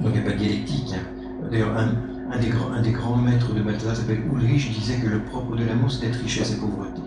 Donc 0.00 0.12
il 0.14 0.20
n'y 0.20 0.26
a 0.26 0.30
pas 0.30 0.32
de 0.32 0.38
dialectique. 0.38 0.94
Hein. 0.94 1.48
D'ailleurs, 1.50 1.76
un, 1.76 2.38
des 2.38 2.48
grands, 2.48 2.72
un, 2.72 2.82
des 2.82 2.90
grands 2.90 3.16
maîtres 3.16 3.54
de 3.54 3.62
Balthazar 3.62 3.96
s'appelle 3.96 4.22
Ulrich, 4.32 4.72
disait 4.72 4.96
que 4.96 5.06
le 5.06 5.20
propre 5.20 5.56
de 5.56 5.64
l'amour, 5.64 5.90
c'est 5.90 6.06
d'être 6.06 6.20
richesse 6.20 6.52
et 6.52 6.56
pauvreté. 6.56 7.02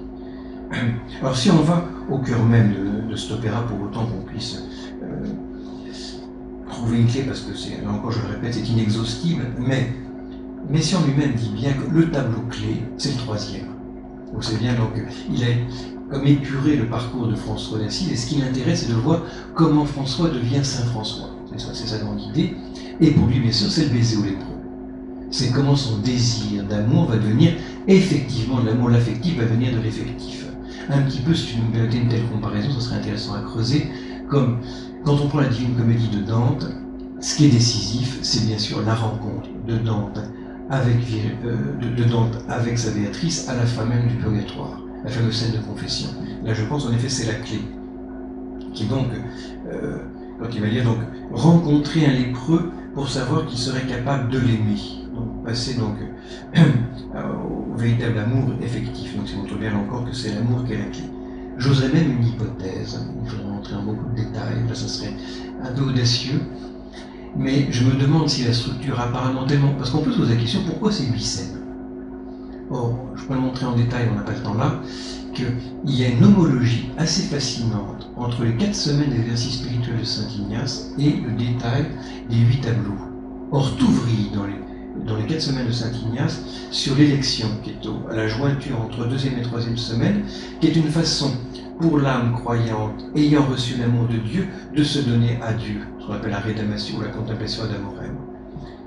Alors 1.21 1.35
si 1.35 1.49
on 1.49 1.61
va 1.61 1.85
au 2.09 2.17
cœur 2.19 2.43
même 2.43 2.73
de, 3.09 3.15
cet 3.15 3.31
opéra, 3.31 3.65
pour 3.65 3.81
autant 3.81 4.05
qu'on 4.05 4.21
puisse 4.21 4.63
euh, 5.01 5.25
trouver 6.69 6.99
une 6.99 7.07
clé 7.07 7.23
parce 7.23 7.41
que 7.41 7.55
c'est, 7.55 7.85
encore 7.88 8.11
je 8.11 8.21
le 8.21 8.27
répète, 8.27 8.53
c'est 8.53 8.69
inexhaustible, 8.69 9.43
mais 9.57 9.93
Messiaen 10.69 10.99
lui-même 11.05 11.33
dit 11.33 11.49
bien 11.49 11.71
que 11.73 11.89
le 11.89 12.11
tableau 12.11 12.41
clé, 12.49 12.83
c'est 12.97 13.11
le 13.13 13.17
troisième. 13.17 13.67
Donc 14.33 14.43
c'est 14.43 14.59
bien, 14.59 14.75
donc 14.75 14.91
il 15.31 15.43
a 15.43 15.47
comme 16.11 16.25
épuré 16.25 16.75
le 16.75 16.85
parcours 16.85 17.27
de 17.27 17.35
François 17.35 17.79
d'Assise, 17.79 18.11
et 18.11 18.15
ce 18.15 18.27
qui 18.27 18.35
l'intéresse, 18.35 18.85
c'est 18.85 18.93
de 18.93 18.97
voir 18.97 19.21
comment 19.53 19.85
François 19.85 20.29
devient 20.29 20.63
Saint 20.63 20.85
François. 20.85 21.29
C'est 21.51 21.59
ça, 21.59 21.69
c'est 21.73 21.88
sa 21.88 21.97
grande 21.99 22.21
idée. 22.21 22.55
Et 22.99 23.11
pour 23.11 23.27
lui, 23.27 23.39
bien 23.39 23.51
sûr, 23.51 23.69
c'est 23.69 23.83
le 23.83 23.89
baiser 23.89 24.17
au 24.17 24.23
lépreux. 24.23 24.55
C'est 25.29 25.51
comment 25.51 25.75
son 25.75 25.99
désir 25.99 26.63
d'amour 26.63 27.05
va 27.05 27.17
devenir 27.17 27.53
effectivement, 27.87 28.59
l'amour, 28.63 28.89
l'affectif 28.89 29.37
va 29.37 29.43
devenir 29.43 29.73
de 29.73 29.81
l'effectif. 29.81 30.45
Un 30.89 31.01
petit 31.01 31.19
peu, 31.19 31.33
si 31.33 31.47
tu 31.47 31.57
nous 31.57 31.71
permettais 31.71 31.97
une 31.97 32.07
telle 32.07 32.25
comparaison, 32.25 32.69
ce 32.71 32.81
serait 32.81 32.97
intéressant 32.97 33.33
à 33.33 33.41
creuser, 33.41 33.87
comme 34.29 34.59
quand 35.03 35.19
on 35.21 35.27
prend 35.27 35.41
la 35.41 35.47
Divine 35.47 35.75
Comédie 35.75 36.09
de 36.09 36.21
Dante, 36.21 36.65
ce 37.19 37.35
qui 37.35 37.45
est 37.45 37.49
décisif, 37.49 38.19
c'est 38.21 38.45
bien 38.45 38.57
sûr 38.57 38.81
la 38.83 38.93
rencontre 38.93 39.49
de 39.67 39.77
Dante 39.77 40.19
avec, 40.69 40.97
euh, 41.45 41.55
de, 41.95 42.03
Dante 42.03 42.37
avec 42.47 42.77
sa 42.77 42.91
Béatrice 42.91 43.47
à 43.49 43.55
la 43.55 43.65
fin 43.65 43.85
même 43.85 44.07
du 44.07 44.15
purgatoire, 44.15 44.81
la 45.03 45.09
fameuse 45.09 45.35
scène 45.35 45.53
de 45.53 45.65
confession. 45.65 46.09
Là, 46.43 46.53
je 46.53 46.63
pense, 46.63 46.85
en 46.85 46.93
effet, 46.93 47.09
c'est 47.09 47.25
la 47.25 47.35
clé. 47.35 47.59
Qui 48.73 48.85
donc, 48.85 49.07
euh, 49.71 49.97
quand 50.39 50.49
il 50.53 50.61
va 50.61 50.69
dire 50.69 50.83
donc 50.83 50.99
rencontrer 51.31 52.05
un 52.05 52.11
lépreux 52.11 52.71
pour 52.97 53.07
savoir 53.07 53.45
qu'il 53.45 53.59
serait 53.59 53.85
capable 53.85 54.31
de 54.31 54.39
l'aimer. 54.39 54.81
Donc, 55.13 55.45
passer 55.45 55.75
donc 55.75 55.97
au 57.13 57.77
véritable 57.77 58.17
amour 58.17 58.49
effectif. 58.59 59.15
Donc, 59.15 59.27
ça 59.27 59.37
montre 59.37 59.55
bien 59.55 59.75
encore 59.75 60.03
que 60.03 60.15
c'est 60.15 60.33
l'amour 60.33 60.65
qui 60.65 60.73
est 60.73 60.79
la 60.79 60.85
clé. 60.85 61.03
J'oserais 61.59 61.89
même 61.89 62.13
une 62.13 62.25
hypothèse, 62.25 62.99
il 63.23 63.29
faudrait 63.29 63.51
rentrer 63.51 63.75
en 63.75 63.83
beaucoup 63.83 64.09
de 64.09 64.15
détails, 64.15 64.67
là, 64.67 64.73
ça 64.73 64.87
serait 64.87 65.13
un 65.63 65.71
peu 65.73 65.83
audacieux, 65.83 66.41
mais 67.35 67.67
je 67.69 67.83
me 67.83 67.93
demande 68.01 68.29
si 68.29 68.45
la 68.45 68.53
structure 68.53 68.99
apparemment 68.99 69.45
tellement. 69.45 69.73
Parce 69.77 69.91
qu'on 69.91 70.01
peut 70.01 70.11
se 70.11 70.17
poser 70.17 70.33
la 70.33 70.41
question 70.41 70.61
pourquoi 70.65 70.91
c'est 70.91 71.05
huit 71.05 71.21
scènes? 71.21 71.61
Or, 72.71 72.97
je 73.15 73.25
peux 73.25 73.35
le 73.35 73.41
montrer 73.41 73.67
en 73.67 73.75
détail, 73.75 74.07
on 74.11 74.15
n'a 74.15 74.23
pas 74.23 74.33
le 74.33 74.41
temps 74.41 74.55
là, 74.55 74.73
qu'il 75.38 75.95
y 75.95 76.03
a 76.03 76.09
une 76.09 76.23
homologie 76.23 76.89
assez 76.97 77.23
fascinante 77.23 78.09
entre 78.17 78.43
les 78.43 78.55
quatre 78.55 78.75
semaines 78.75 79.11
d'exercice 79.11 79.59
spirituel 79.59 79.99
de 79.99 80.03
Saint 80.03 80.27
Ignace 80.35 80.91
et 80.97 81.11
le 81.11 81.31
détail 81.31 81.85
des 82.29 82.38
huit 82.38 82.61
tableaux. 82.61 82.97
Or, 83.51 83.75
tout 83.77 83.88
vrille 83.88 84.31
dans 84.33 84.45
les, 84.45 85.05
dans 85.05 85.15
les 85.15 85.25
quatre 85.25 85.41
semaines 85.41 85.67
de 85.67 85.71
Saint 85.71 85.91
Ignace 85.91 86.41
sur 86.71 86.95
l'élection, 86.95 87.47
qui 87.63 87.69
est 87.69 88.11
à 88.11 88.15
la 88.15 88.27
jointure 88.27 88.81
entre 88.81 89.07
deuxième 89.07 89.38
et 89.38 89.43
troisième 89.43 89.77
semaine, 89.77 90.23
qui 90.59 90.67
est 90.67 90.75
une 90.75 90.89
façon 90.89 91.31
pour 91.79 91.99
l'âme 91.99 92.33
croyante 92.33 93.05
ayant 93.15 93.45
reçu 93.45 93.77
l'amour 93.77 94.07
de 94.07 94.17
Dieu 94.17 94.47
de 94.75 94.83
se 94.83 94.99
donner 94.99 95.38
à 95.43 95.53
Dieu, 95.53 95.81
ce 95.99 96.07
qu'on 96.07 96.13
appelle 96.13 96.31
la 96.31 96.39
rédamation 96.39 96.97
ou 96.97 97.01
la 97.01 97.09
contemplation 97.09 97.63
d'amorem. 97.63 98.15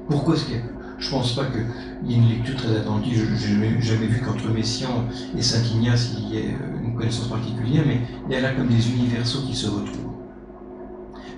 Pourquoi 0.09 0.35
est-ce 0.35 0.45
que 0.47 0.55
je 1.01 1.11
pense 1.11 1.35
pas 1.35 1.47
qu'il 1.47 2.11
y 2.11 2.15
ait 2.15 2.19
une 2.19 2.29
lecture 2.29 2.57
très 2.57 2.77
attentive. 2.77 3.27
Je 3.37 3.55
n'ai 3.55 3.81
jamais 3.81 4.07
vu 4.07 4.21
qu'entre 4.21 4.49
Messian 4.51 5.07
et 5.37 5.43
Saint 5.43 5.65
Ignace 5.75 6.15
il 6.17 6.29
y 6.29 6.39
ait 6.39 6.51
euh, 6.51 6.85
une 6.85 6.95
connaissance 6.95 7.29
particulière, 7.29 7.85
mais 7.87 8.01
il 8.29 8.33
y 8.33 8.37
a 8.37 8.41
là 8.41 8.53
comme 8.53 8.69
des 8.69 8.91
universaux 8.91 9.41
qui 9.47 9.57
se 9.57 9.67
retrouvent. 9.67 10.13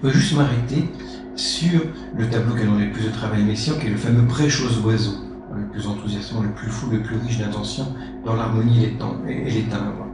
Je 0.02 0.08
veux 0.08 0.12
juste 0.12 0.36
m'arrêter 0.36 0.88
sur 1.36 1.80
le 2.16 2.28
tableau 2.28 2.54
donné 2.56 2.86
le 2.86 2.92
plus 2.92 3.04
de 3.04 3.10
travail 3.10 3.44
Messian, 3.44 3.74
qui 3.78 3.86
est 3.86 3.90
le 3.90 3.96
fameux 3.96 4.26
Prêche 4.26 4.62
aux 4.62 4.84
oiseaux, 4.84 5.18
le 5.54 5.66
plus 5.68 5.86
enthousiasmant, 5.86 6.42
le 6.42 6.50
plus 6.50 6.68
fou, 6.68 6.90
le 6.90 7.00
plus 7.00 7.16
riche 7.16 7.38
d'intention 7.38 7.86
dans 8.24 8.34
l'harmonie 8.34 8.84
et 9.28 9.50
les 9.50 9.62
timbres. 9.64 10.06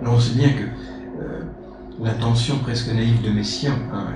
Alors 0.00 0.14
on 0.14 0.20
sait 0.20 0.34
bien 0.34 0.48
que 0.48 0.64
euh, 1.22 1.42
l'intention 2.00 2.58
presque 2.58 2.92
naïve 2.92 3.22
de 3.22 3.30
Messiaen 3.30 3.76
hein, 3.92 4.06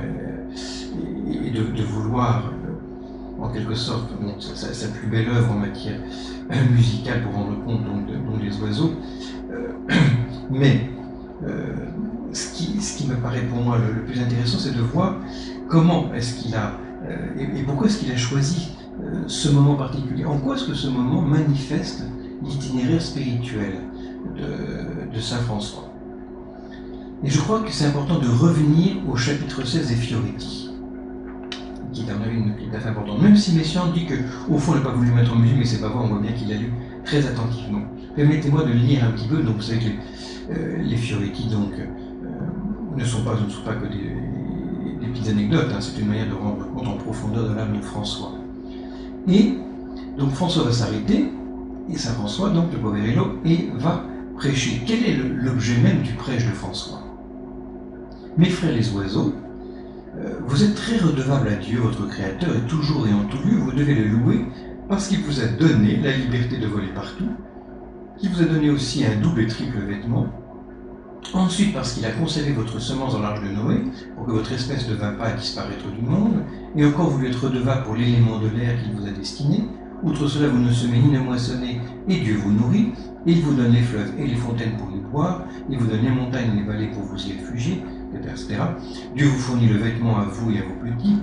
est, 1.31 1.51
de, 1.51 1.83
vouloir, 1.83 2.45
euh, 2.47 2.56
en 3.47 3.53
quelque 3.53 3.75
sorte, 3.75 4.11
sa, 4.55 4.89
plus 4.89 5.09
belle 5.09 5.29
œuvre 5.29 5.53
en 5.53 5.59
matière 5.59 5.99
musicale 6.71 7.23
pour 7.23 7.35
rendre 7.35 7.65
compte 7.65 7.85
donc, 7.85 8.41
des 8.41 8.61
oiseaux. 8.61 8.93
Euh, 9.51 9.69
mais 10.51 10.91
ce 12.33 12.97
qui, 12.97 13.07
me 13.07 13.15
paraît 13.17 13.43
pour 13.43 13.63
moi 13.63 13.79
le, 13.79 14.03
plus 14.03 14.21
intéressant, 14.21 14.59
c'est 14.59 14.75
de 14.75 14.83
voir 14.83 15.17
comment 15.69 16.13
est-ce 16.15 16.35
qu'il 16.35 16.55
a, 16.55 16.73
et, 17.39 17.63
pourquoi 17.63 17.87
est-ce 17.87 17.99
qu'il 17.99 18.13
a 18.13 18.17
choisi 18.17 18.73
ce 19.27 19.49
moment 19.49 19.75
particulier. 19.75 20.25
En 20.25 20.39
quoi 20.39 20.57
est-ce 20.57 20.65
que 20.65 20.75
ce 20.75 20.89
moment 20.89 21.23
manifeste 21.23 22.05
l'itinéraire 22.43 23.03
spirituel 23.03 23.81
de, 24.37 25.21
Saint 25.21 25.39
François? 25.39 25.91
Et 27.25 27.31
je 27.31 27.41
crois 27.41 27.61
que 27.61 27.73
c'est 27.73 27.87
important 27.87 28.19
de 28.19 28.29
revenir 28.29 28.97
au 29.09 29.17
chapitre 29.17 29.67
16 29.67 29.89
des 29.89 29.95
Fioretti, 29.95 30.66
qui 31.97 32.09
est 32.09 32.13
un 32.13 32.31
une 32.31 32.55
tout 32.55 32.77
à 32.77 32.81
fait 32.81 32.89
importante. 32.89 33.23
Même 33.23 33.37
si 33.37 33.55
Messiaen 33.55 33.87
dit 33.93 34.07
qu'au 34.07 34.59
fond, 34.59 34.73
il 34.75 34.79
n'a 34.79 34.85
pas 34.85 34.93
voulu 34.93 35.11
mettre 35.13 35.33
en 35.33 35.37
musique, 35.37 35.57
mais 35.59 35.65
c'est 35.65 35.81
pas 35.81 35.89
vrai, 35.89 36.01
on 36.03 36.09
voit 36.09 36.21
bien 36.21 36.33
qu'il 36.33 36.53
a 36.53 36.57
lu 36.57 36.71
très 37.05 37.27
attentivement. 37.27 37.83
Permettez-moi 38.15 38.65
de 38.65 38.73
lire 38.73 39.05
un 39.05 39.13
petit 39.13 39.27
peu. 39.27 39.43
Donc, 39.43 39.57
vous 39.57 39.63
savez 39.63 39.79
que 39.79 39.85
les, 40.85 40.95
euh, 40.95 40.97
Fioretti 40.97 41.49
euh, 41.53 42.97
ne, 42.97 43.05
sont 43.05 43.23
pas, 43.23 43.35
ne 43.35 43.51
sont 43.51 43.63
pas 43.63 43.75
que 43.75 43.87
des, 43.87 45.09
petites 45.09 45.29
anecdotes, 45.29 45.71
hein. 45.73 45.79
c'est 45.81 45.99
une 46.01 46.09
manière 46.09 46.29
de 46.29 46.35
rendre 46.35 46.67
compte 46.75 46.89
en 46.89 46.97
profondeur 46.97 47.49
de 47.49 47.55
l'âme 47.55 47.77
de 47.77 47.83
François. 47.83 48.33
Et 49.29 49.55
donc 50.19 50.31
François 50.33 50.65
va 50.65 50.73
s'arrêter, 50.73 51.31
et 51.89 51.97
Saint 51.97 52.13
François, 52.15 52.51
donc 52.51 52.73
le 52.73 52.79
Poverello, 52.79 53.39
et 53.45 53.71
va 53.77 54.05
prêcher. 54.37 54.83
Quel 54.85 55.05
est 55.05 55.17
l'objet 55.17 55.81
même 55.81 56.03
du 56.03 56.13
prêche 56.15 56.45
de 56.45 56.51
François? 56.51 57.03
Mes 58.37 58.51
frères 58.51 58.73
les 58.73 58.93
oiseaux, 58.93 59.33
euh, 59.33 59.46
vous 60.47 60.65
êtes 60.65 60.75
très 60.75 60.99
redevables 60.99 61.49
à 61.49 61.55
Dieu, 61.57 61.79
votre 61.81 62.07
Créateur, 62.09 62.55
et 62.57 62.67
toujours 62.69 63.07
et 63.07 63.13
en 63.13 63.25
tout 63.25 63.39
lieu, 63.47 63.57
vous 63.57 63.73
devez 63.73 63.95
le 63.95 64.09
louer 64.09 64.47
parce 64.89 65.09
qu'il 65.09 65.21
vous 65.21 65.41
a 65.41 65.47
donné 65.47 65.97
la 65.97 66.17
liberté 66.17 66.59
de 66.59 66.67
voler 66.67 66.89
partout, 66.95 67.29
qu'il 68.19 68.31
vous 68.31 68.43
a 68.43 68.47
donné 68.47 68.71
aussi 68.71 69.05
un 69.05 69.21
double 69.21 69.41
et 69.41 69.47
triple 69.47 69.79
vêtement, 69.79 70.27
ensuite 71.35 71.75
parce 71.75 71.93
qu'il 71.93 72.05
a 72.05 72.13
conservé 72.13 72.53
votre 72.53 72.81
semence 72.81 73.15
dans 73.15 73.21
l'arche 73.21 73.43
de 73.43 73.49
Noé, 73.49 73.83
pour 74.15 74.27
que 74.27 74.33
votre 74.33 74.53
espèce 74.53 74.89
ne 74.89 74.95
vint 74.95 75.15
pas 75.15 75.33
disparaître 75.33 75.91
du 75.91 76.03
monde, 76.03 76.45
et 76.77 76.85
encore 76.87 77.11
vous 77.11 77.19
lui 77.19 77.29
êtes 77.29 77.37
redevable 77.37 77.85
pour 77.85 77.97
l'élément 77.97 78.39
de 78.39 78.49
l'air 78.49 78.81
qu'il 78.83 78.93
vous 78.93 79.07
a 79.07 79.11
destiné, 79.11 79.65
Outre 80.03 80.29
cela, 80.29 80.49
vous 80.49 80.59
ne 80.59 80.71
semez 80.71 80.99
ni 80.99 81.11
ne 81.11 81.21
moissonnez, 81.21 81.81
et 82.09 82.17
Dieu 82.19 82.37
vous 82.37 82.53
nourrit. 82.53 82.93
Il 83.25 83.41
vous 83.41 83.55
donne 83.55 83.73
les 83.73 83.83
fleuves 83.83 84.13
et 84.19 84.27
les 84.27 84.35
fontaines 84.35 84.77
pour 84.77 84.91
y 84.95 85.01
boire. 85.01 85.45
Il 85.71 85.79
vous 85.79 85.87
donne 85.87 86.03
les 86.03 86.11
montagnes 86.11 86.53
et 86.53 86.61
les 86.61 86.65
vallées 86.65 86.89
pour 86.89 87.03
vous 87.03 87.27
y 87.27 87.33
réfugier, 87.33 87.83
Dieu 89.15 89.27
vous 89.27 89.39
fournit 89.39 89.69
le 89.69 89.79
vêtement 89.79 90.19
à 90.19 90.25
vous 90.25 90.51
et 90.51 90.59
à 90.59 90.63
vos 90.63 90.91
petits. 90.91 91.17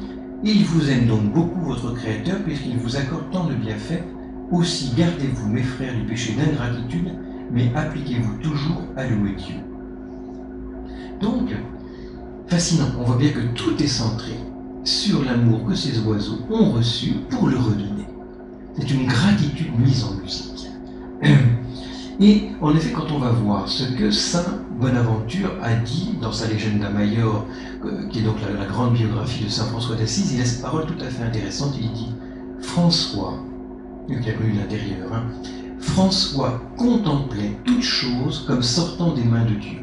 Et 0.45 0.51
il 0.51 0.65
vous 0.65 0.89
aime 0.89 1.07
donc 1.07 1.31
beaucoup, 1.34 1.61
votre 1.61 1.93
Créateur, 1.93 2.38
puisqu'il 2.43 2.77
vous 2.77 2.95
accorde 2.95 3.31
tant 3.31 3.45
de 3.45 3.53
bienfaits. 3.53 4.03
Aussi 4.51 4.93
gardez-vous, 4.95 5.49
mes 5.49 5.63
frères, 5.63 5.95
du 5.95 6.03
péché 6.03 6.34
d'ingratitude, 6.34 7.13
mais 7.51 7.71
appliquez-vous 7.75 8.38
toujours 8.38 8.81
à 8.97 9.07
louer 9.07 9.36
Dieu. 9.38 9.55
Donc, 11.21 11.49
fascinant, 12.47 12.89
on 12.99 13.03
voit 13.03 13.17
bien 13.17 13.29
que 13.29 13.53
tout 13.55 13.81
est 13.81 13.88
centré 13.88 14.34
sur 14.84 15.23
l'amour 15.23 15.65
que 15.65 15.75
ces 15.75 15.99
oiseaux 15.99 16.39
ont 16.49 16.71
reçu 16.71 17.13
pour 17.29 17.47
le 17.47 17.57
redonner. 17.57 18.07
C'est 18.77 18.91
une 18.91 19.07
gratitude 19.07 19.79
mise 19.79 20.03
en 20.03 20.15
musique. 20.15 20.67
Et 22.20 22.49
en 22.61 22.76
effet, 22.76 22.91
quand 22.91 23.11
on 23.11 23.20
va 23.20 23.30
voir 23.30 23.68
ce 23.68 23.84
que 23.84 24.11
Saint 24.11 24.59
Bonaventure 24.80 25.51
a 25.61 25.74
dit 25.74 26.16
dans 26.22 26.32
sa 26.32 26.47
Legenda 26.47 26.89
Maior, 26.89 27.45
euh, 27.86 28.07
qui 28.09 28.20
est 28.20 28.22
donc 28.22 28.36
la, 28.41 28.66
grande 28.66 28.93
biographie 28.93 29.45
de 29.45 29.49
Saint 29.49 29.66
François 29.66 29.95
d'Assise, 29.95 30.34
il 30.34 30.41
a 30.41 30.45
cette 30.45 30.61
parole 30.61 30.86
tout 30.86 31.03
à 31.03 31.09
fait 31.09 31.24
intéressante. 31.24 31.76
Il 31.80 31.91
dit 31.91 32.11
François, 32.61 33.34
qui 34.07 34.30
a 34.30 34.34
connu 34.34 34.53
l'intérieur, 34.53 35.11
hein, 35.11 35.24
François 35.80 36.61
contemplait 36.78 37.57
toutes 37.66 37.84
choses 37.84 38.45
comme 38.47 38.61
sortant 38.61 39.14
des 39.14 39.24
mains 39.24 39.45
de 39.45 39.55
Dieu. 39.55 39.80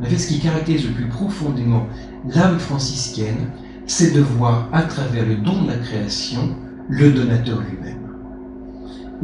En 0.00 0.04
effet, 0.04 0.18
ce 0.18 0.28
qui 0.28 0.40
caractérise 0.40 0.86
le 0.86 0.92
plus 0.92 1.08
profondément 1.08 1.86
l'âme 2.34 2.58
franciscaine, 2.58 3.50
c'est 3.86 4.12
de 4.12 4.20
voir 4.20 4.68
à 4.72 4.82
travers 4.82 5.26
le 5.26 5.36
don 5.36 5.62
de 5.62 5.68
la 5.68 5.76
création 5.76 6.56
le 6.88 7.12
donateur 7.12 7.60
lui-même. 7.60 8.03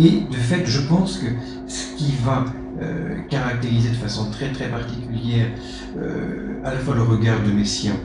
Et 0.01 0.23
de 0.31 0.37
fait, 0.37 0.65
je 0.65 0.81
pense 0.81 1.19
que 1.19 1.27
ce 1.67 1.95
qui 1.97 2.15
va 2.25 2.45
euh, 2.81 3.19
caractériser 3.29 3.91
de 3.91 3.97
façon 3.97 4.31
très 4.31 4.51
très 4.51 4.69
particulière 4.69 5.49
euh, 5.99 6.55
à 6.65 6.73
la 6.73 6.79
fois 6.79 6.95
le 6.95 7.03
regard 7.03 7.43
de 7.43 7.51
Messiaen 7.51 7.97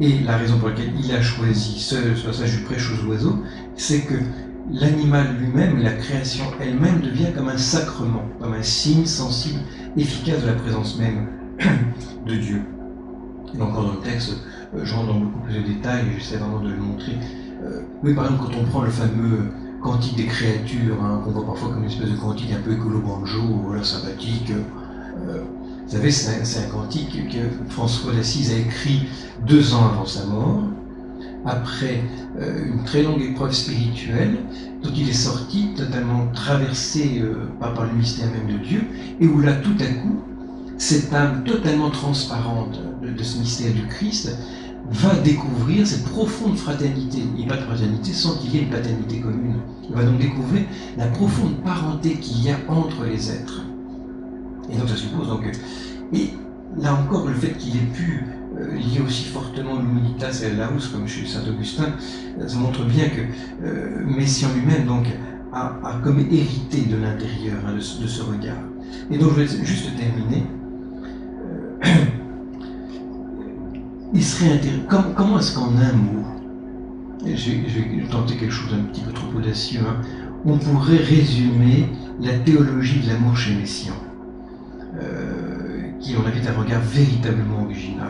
et 0.00 0.20
la 0.20 0.38
raison 0.38 0.58
pour 0.58 0.70
laquelle 0.70 0.92
il 0.98 1.12
a 1.12 1.20
choisi 1.20 1.78
ce 1.78 1.96
passage 2.26 2.56
du 2.56 2.62
prêche 2.64 2.90
aux 2.90 3.06
oiseaux, 3.06 3.38
c'est 3.76 4.00
que 4.00 4.14
l'animal 4.72 5.36
lui-même, 5.38 5.82
la 5.82 5.92
création 5.92 6.44
elle-même 6.60 7.00
devient 7.00 7.32
comme 7.36 7.48
un 7.48 7.58
sacrement, 7.58 8.24
comme 8.40 8.54
un 8.54 8.62
signe 8.62 9.04
sensible, 9.04 9.60
efficace 9.96 10.40
de 10.40 10.46
la 10.46 10.54
présence 10.54 10.98
même 10.98 11.28
de 12.26 12.34
Dieu. 12.34 12.62
Et 13.56 13.60
encore 13.60 13.84
dans 13.84 13.92
le 13.92 14.00
texte, 14.00 14.32
euh, 14.74 14.80
je 14.82 14.94
rentre 14.94 15.08
dans 15.08 15.20
beaucoup 15.20 15.40
plus 15.40 15.54
de 15.54 15.62
détails, 15.62 16.06
j'essaie 16.16 16.38
vraiment 16.38 16.60
de 16.60 16.70
le 16.70 16.76
montrer 16.76 17.12
euh, 17.64 17.80
oui, 18.02 18.14
par 18.14 18.26
exemple, 18.26 18.44
quand 18.46 18.58
on 18.60 18.64
prend 18.64 18.82
le 18.82 18.90
fameux 18.90 19.50
cantique 19.84 20.16
des 20.16 20.24
créatures, 20.24 20.96
hein, 21.04 21.20
qu'on 21.22 21.30
voit 21.30 21.44
parfois 21.44 21.68
comme 21.68 21.84
une 21.84 21.90
espèce 21.90 22.10
de 22.10 22.16
cantique 22.16 22.50
un 22.52 22.60
peu 22.60 22.72
écolo-banjo, 22.72 23.42
voilà, 23.66 23.84
sympathique. 23.84 24.50
Euh, 24.50 25.42
vous 25.86 25.90
savez, 25.90 26.10
c'est 26.10 26.64
un, 26.64 26.70
cantique 26.70 27.28
que 27.28 27.70
François 27.70 28.12
d'Assise 28.14 28.50
a 28.50 28.56
écrit 28.56 29.02
deux 29.46 29.74
ans 29.74 29.90
avant 29.92 30.06
sa 30.06 30.24
mort, 30.24 30.62
après 31.44 32.02
euh, 32.40 32.64
une 32.66 32.84
très 32.84 33.02
longue 33.02 33.20
épreuve 33.20 33.52
spirituelle, 33.52 34.38
dont 34.82 34.90
il 34.96 35.10
est 35.10 35.12
sorti 35.12 35.74
totalement 35.76 36.28
traversé 36.32 37.20
euh, 37.20 37.46
par, 37.60 37.84
le 37.84 37.92
mystère 37.92 38.30
même 38.30 38.58
de 38.58 38.64
Dieu, 38.64 38.84
et 39.20 39.26
où 39.26 39.40
là, 39.40 39.52
tout 39.52 39.76
à 39.80 39.86
coup, 39.86 40.22
cette 40.78 41.12
âme 41.12 41.44
totalement 41.44 41.90
transparente 41.90 42.80
de, 43.02 43.22
ce 43.22 43.38
mystère 43.38 43.72
du 43.74 43.86
Christ 43.86 44.34
va 44.90 45.14
découvrir 45.16 45.86
cette 45.86 46.04
profonde 46.04 46.56
fraternité, 46.56 47.22
et 47.38 47.46
pas 47.46 47.56
de 47.56 47.62
fraternité 47.62 48.12
sans 48.12 48.36
qu'il 48.38 48.54
y 48.54 48.58
ait 48.58 48.62
une 48.62 48.70
paternité 48.70 49.20
commune. 49.20 49.56
Il 49.88 49.94
va 49.94 50.04
donc 50.04 50.18
découvrir 50.18 50.62
la 50.96 51.06
profonde 51.06 51.56
parenté 51.64 52.14
qu'il 52.14 52.42
y 52.42 52.50
a 52.50 52.56
entre 52.68 53.04
les 53.04 53.30
êtres. 53.30 53.62
Et 54.70 54.76
donc 54.76 54.88
ça 54.88 54.96
suppose 54.96 55.28
donc... 55.28 55.50
Et 56.12 56.30
là 56.78 56.94
encore, 56.94 57.26
le 57.26 57.34
fait 57.34 57.56
qu'il 57.56 57.76
ait 57.76 57.90
pu 57.92 58.24
euh, 58.58 58.74
lier 58.76 59.00
aussi 59.04 59.24
fortement 59.24 59.80
l'humilitas 59.80 60.42
et 60.44 60.54
la 60.54 60.68
comme 60.92 61.08
chez 61.08 61.26
saint 61.26 61.42
Augustin, 61.48 61.92
euh, 62.40 62.46
ça 62.46 62.56
montre 62.56 62.84
bien 62.84 63.08
que 63.08 63.20
euh, 63.64 64.00
lui-même 64.04 64.86
donc, 64.86 65.06
a, 65.52 66.00
comme 66.02 66.20
hérité 66.20 66.82
de 66.82 66.96
l'intérieur 66.96 67.56
hein, 67.66 67.74
de, 67.74 67.80
ce 67.80 68.22
regard. 68.22 68.58
Et 69.10 69.18
donc 69.18 69.30
je 69.30 69.40
vais 69.40 69.64
juste 69.64 69.90
terminer. 69.96 70.44
il 74.14 74.22
serait 74.22 74.52
intéressant. 74.52 75.12
comment 75.16 75.38
est-ce 75.38 75.54
qu'en 75.54 75.76
un 75.76 75.92
mot, 75.92 76.24
je 77.26 77.50
vais, 77.50 78.06
tenter 78.10 78.36
quelque 78.36 78.52
chose 78.52 78.70
d'un 78.70 78.84
petit 78.84 79.02
peu 79.02 79.12
trop 79.12 79.36
audacieux, 79.36 79.80
hein, 79.86 80.00
on 80.44 80.56
pourrait 80.58 80.98
résumer 80.98 81.88
la 82.20 82.38
théologie 82.38 83.00
de 83.00 83.08
l'amour 83.08 83.36
chez 83.36 83.54
Messiaen 83.54 83.94
qui, 86.04 86.14
on 86.16 86.26
avait 86.26 86.46
un 86.46 86.52
regard 86.52 86.82
véritablement 86.82 87.62
original. 87.64 88.08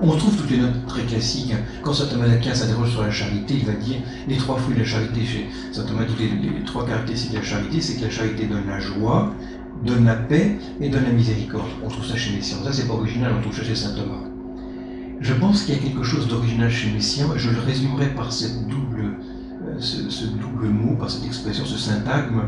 on 0.00 0.06
retrouve 0.06 0.36
toutes 0.36 0.50
les 0.50 0.58
notes 0.58 0.86
très 0.86 1.02
classiques. 1.02 1.52
Hein. 1.52 1.60
Quand 1.82 1.92
saint 1.92 2.06
Thomas 2.06 2.28
d'Aquin 2.28 2.54
s'interroge 2.54 2.90
sur 2.90 3.02
la 3.02 3.10
charité, 3.10 3.54
il 3.54 3.66
va 3.66 3.72
dire 3.72 3.96
les 4.28 4.36
trois 4.36 4.56
fruits 4.56 4.74
de 4.74 4.80
la 4.80 4.86
charité 4.86 5.24
chez 5.24 5.48
saint 5.72 5.84
Thomas 5.84 6.02
les, 6.18 6.28
les, 6.28 6.64
trois 6.64 6.86
caractéristiques 6.86 7.32
de 7.32 7.38
la 7.38 7.42
charité, 7.42 7.80
c'est 7.80 7.98
que 7.98 8.04
la 8.04 8.10
charité 8.10 8.46
donne 8.46 8.66
la 8.68 8.78
joie, 8.78 9.34
donne 9.84 10.04
la 10.04 10.14
paix 10.14 10.56
et 10.80 10.88
donne 10.88 11.04
la 11.04 11.12
miséricorde. 11.12 11.66
On 11.84 11.88
trouve 11.88 12.04
ça 12.04 12.16
chez 12.16 12.34
Messiaen. 12.36 12.58
Ça, 12.64 12.72
c'est 12.72 12.86
pas 12.86 12.94
original, 12.94 13.32
on 13.36 13.42
trouve 13.42 13.56
ça 13.56 13.64
chez 13.64 13.74
saint 13.74 13.94
Thomas. 13.94 14.31
Je 15.22 15.34
pense 15.34 15.62
qu'il 15.62 15.74
y 15.74 15.78
a 15.78 15.80
quelque 15.80 16.02
chose 16.02 16.26
d'original 16.26 16.68
chez 16.68 16.90
Messiaen, 16.90 17.28
je 17.36 17.48
le 17.50 17.60
résumerai 17.60 18.08
par 18.08 18.32
cette 18.32 18.66
double, 18.66 19.12
euh, 19.68 19.78
ce, 19.78 20.24
double 20.24 20.66
mot, 20.66 20.96
par 20.96 21.08
cette 21.08 21.24
expression, 21.24 21.64
ce 21.64 21.78
syntagme. 21.78 22.40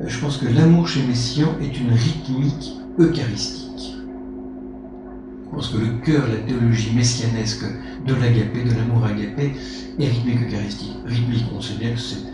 Euh, 0.00 0.08
je 0.08 0.18
pense 0.18 0.38
que 0.38 0.46
l'amour 0.46 0.88
chez 0.88 1.04
Messiaen 1.04 1.54
est 1.62 1.78
une 1.78 1.92
rythmique 1.92 2.72
eucharistique. 2.98 3.94
Je 5.44 5.54
pense 5.54 5.68
que 5.68 5.78
le 5.78 5.92
cœur, 6.04 6.26
la 6.26 6.38
théologie 6.38 6.92
messianesque 6.96 7.64
de 8.04 8.14
l'agapé, 8.14 8.64
de 8.64 8.74
l'amour 8.74 9.04
agapé, 9.04 9.54
est 10.00 10.08
rythmique 10.08 10.48
eucharistique. 10.48 10.96
Rythmique, 11.06 11.44
on 11.56 11.60
sait 11.60 11.74
bien 11.74 11.92
que 11.92 12.00
c'est. 12.00 12.26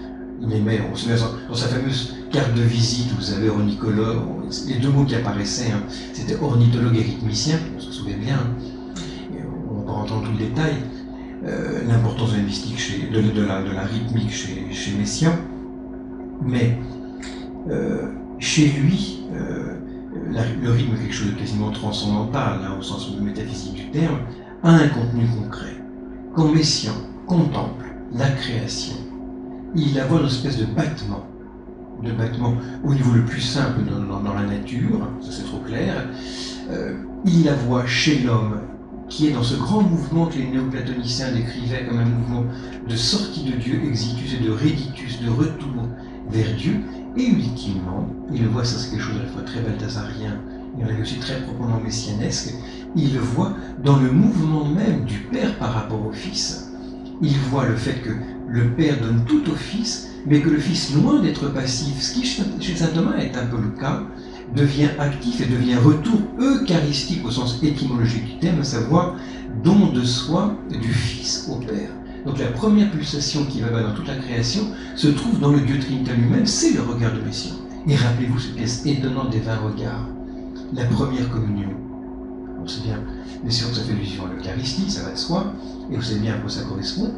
On 0.43 0.97
se 0.97 1.09
met 1.09 1.17
dans 1.49 1.55
sa 1.55 1.69
fameuse 1.69 2.15
carte 2.31 2.55
de 2.55 2.63
visite, 2.63 3.13
vous 3.15 3.23
savez, 3.23 3.51
ornicologue, 3.51 4.23
les 4.67 4.77
deux 4.77 4.91
mots 4.91 5.05
qui 5.05 5.15
apparaissaient, 5.15 5.71
hein, 5.71 5.83
c'était 6.13 6.37
ornithologue 6.43 6.97
et 6.97 7.03
rythmicien, 7.03 7.59
on 7.77 7.81
se 7.81 7.93
souvient 7.93 8.17
bien, 8.17 8.37
hein. 8.37 8.74
Rentrer 9.95 10.17
dans 10.17 10.23
tout 10.23 10.33
le 10.33 10.39
détail, 10.39 10.75
euh, 11.47 11.83
l'importance 11.87 12.33
de 12.33 12.37
la 12.39 12.43
chez, 12.79 13.09
de, 13.09 13.43
la, 13.43 13.63
de, 13.63 13.71
la, 13.71 13.83
rythmique 13.83 14.31
chez, 14.31 14.67
chez 14.73 14.97
Messiaen, 14.97 15.37
mais 16.41 16.79
euh, 17.69 18.07
chez 18.39 18.69
lui, 18.69 19.25
euh, 19.35 19.75
le 20.63 20.71
rythme 20.71 20.95
est 20.95 21.01
quelque 21.01 21.13
chose 21.15 21.35
de 21.35 21.39
quasiment 21.39 21.71
transcendantal, 21.71 22.61
hein, 22.65 22.77
au 22.79 22.83
sens 22.83 23.11
métaphysique 23.21 23.75
du 23.75 23.91
terme, 23.91 24.21
a 24.63 24.71
un 24.71 24.89
contenu 24.89 25.27
concret. 25.27 25.77
Quand 26.35 26.49
Messiaen 26.49 26.95
contemple 27.27 27.85
la 28.13 28.31
création, 28.31 28.97
il 29.75 29.99
a 30.01 30.07
voit 30.07 30.21
une 30.21 30.27
espèce 30.27 30.57
de 30.57 30.65
battement, 30.65 31.27
de 32.03 32.13
battement 32.13 32.55
au 32.85 32.95
niveau 32.95 33.13
le 33.13 33.25
plus 33.25 33.43
simple 33.43 33.81
dans, 33.83 34.35
la 34.35 34.47
nature, 34.47 35.09
ça 35.21 35.31
c'est 35.31 35.45
trop 35.45 35.59
clair, 35.59 36.09
il 37.27 37.45
la 37.45 37.55
voit 37.55 37.87
chez 37.87 38.21
l'homme 38.21 38.61
qui 39.09 39.29
est 39.29 39.33
dans 39.33 39.43
ce 39.43 39.57
grand 39.57 39.83
mouvement 39.83 40.27
que 40.27 40.39
les 40.39 40.49
néoplatoniciens 40.49 41.33
décrivaient 41.33 41.87
comme 41.87 41.99
un 41.99 42.05
mouvement 42.05 42.45
de 42.89 42.97
sortie 42.97 43.45
de 43.45 43.57
Dieu, 43.57 43.81
exitus 43.87 44.35
et 44.35 44.45
de 44.45 44.51
reditus, 44.51 45.21
de 45.21 45.31
retour 45.31 45.89
vers 46.31 46.55
Dieu, 46.57 46.81
et 47.17 47.27
ultimement, 47.27 48.09
il 48.33 48.43
le 48.43 48.49
voit, 48.49 48.65
ça 48.65 48.79
c'est 48.79 48.91
quelque 48.91 49.03
chose 49.03 49.17
à 49.21 49.25
la 49.25 49.29
fois 49.29 49.43
très 49.43 49.61
balthasarien, 49.61 50.41
il 50.79 50.85
en 50.85 51.01
aussi 51.01 51.19
très 51.19 51.41
proprement 51.43 51.81
messianesque, 51.81 52.55
il 52.97 53.15
le 53.15 53.21
voit 53.21 53.55
dans 53.85 53.99
le 53.99 54.11
mouvement 54.11 54.65
même 54.65 55.05
du 55.05 55.19
Père 55.19 55.57
par 55.59 55.73
rapport 55.73 56.05
au 56.05 56.13
Fils. 56.13 56.73
Il 57.23 57.37
voit 57.51 57.67
le 57.67 57.77
fait 57.77 58.03
que 58.03 58.11
le 58.49 58.71
Père 58.71 59.01
donne 59.01 59.25
tout 59.27 59.49
au 59.51 59.55
Fils, 59.55 60.09
mais 60.27 60.41
que 60.41 60.51
le 60.51 60.59
Fils, 60.59 60.95
loin 60.95 61.21
d'être 61.21 61.49
passif, 61.49 62.01
ce 62.01 62.15
qui 62.15 62.25
chez 62.25 62.77
saint 62.77 62.89
Thomas 62.89 63.17
est 63.19 63.37
un 63.37 63.47
peu 63.47 63.59
le 63.61 63.71
cas, 63.79 64.03
devient 64.55 64.91
actif 64.99 65.41
et 65.41 65.47
devient 65.47 65.77
retour 65.77 66.21
eucharistique 66.39 67.25
au 67.25 67.31
sens 67.31 67.59
étymologique 67.63 68.25
du 68.25 68.39
terme, 68.39 68.61
à 68.61 68.65
savoir 68.65 69.17
don 69.63 69.93
de 69.93 70.03
soi 70.03 70.55
du 70.71 70.93
Fils 70.93 71.49
au 71.51 71.57
Père. 71.57 71.91
Donc 72.25 72.39
la 72.39 72.47
première 72.47 72.91
pulsation 72.91 73.45
qui 73.45 73.61
va 73.61 73.83
dans 73.83 73.95
toute 73.95 74.09
la 74.09 74.17
création 74.17 74.63
se 74.97 75.09
trouve 75.09 75.41
dans 75.41 75.53
le 75.53 75.61
Dieu 75.61 75.79
Trinité 75.79 76.13
lui-même, 76.13 76.47
c'est 76.47 76.73
le 76.73 76.81
regard 76.81 77.13
de 77.13 77.21
Messiaen. 77.21 77.57
Et 77.87 77.97
rappelez-vous 77.97 78.39
cette 78.39 78.55
pièce 78.55 78.87
étonnante 78.87 79.31
des 79.31 79.41
20 79.41 79.57
regards, 79.57 80.09
la 80.73 80.85
première 80.87 81.29
communion. 81.31 81.69
On 82.63 82.67
sait 82.67 82.81
bien, 82.83 82.99
Messiaen, 83.45 83.75
ça 83.75 83.83
fait 83.83 83.93
allusion 83.93 84.25
à 84.25 84.35
l'Eucharistie, 84.35 84.91
ça 84.91 85.03
va 85.03 85.13
de 85.13 85.19
soi, 85.19 85.53
et 85.91 85.97
vous 85.97 86.03
savez 86.03 86.21
bien 86.21 86.35
à 86.35 86.39
quoi 86.39 86.49
ça 86.49 86.63
correspond 86.63 87.13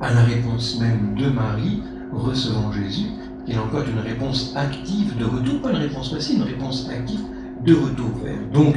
À 0.00 0.12
la 0.12 0.22
réponse 0.22 0.80
même 0.80 1.14
de 1.16 1.28
Marie 1.28 1.80
recevant 2.12 2.72
Jésus, 2.72 3.06
qui 3.44 3.52
est 3.52 3.58
encore 3.58 3.84
une 3.88 4.00
réponse 4.00 4.52
active 4.56 5.16
de 5.16 5.24
retour, 5.24 5.60
pas 5.60 5.70
une 5.70 5.78
réponse 5.78 6.10
passive, 6.10 6.36
une 6.36 6.44
réponse 6.44 6.88
active 6.88 7.20
de 7.64 7.74
retour 7.74 8.10
vers. 8.22 8.38
Donc, 8.52 8.76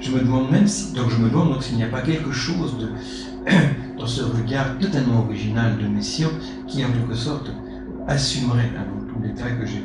je 0.00 0.10
me 0.10 0.20
demande 0.20 0.50
même 0.50 0.66
si, 0.66 0.92
donc 0.92 1.10
je 1.10 1.16
me 1.16 1.28
demande 1.28 1.62
s'il 1.62 1.76
n'y 1.76 1.84
a 1.84 1.88
pas 1.88 2.02
quelque 2.02 2.32
chose 2.32 2.76
dans 3.98 4.06
ce 4.06 4.22
regard 4.22 4.78
totalement 4.78 5.24
original 5.24 5.78
de 5.78 5.86
Messiaen 5.86 6.30
qui, 6.66 6.84
en 6.84 6.90
quelque 6.90 7.14
sorte, 7.14 7.50
assumerait 8.08 8.70
hein, 8.76 8.84
tout 9.08 9.20
le 9.22 9.28
détail 9.28 9.58
que 9.58 9.66
j'ai 9.66 9.84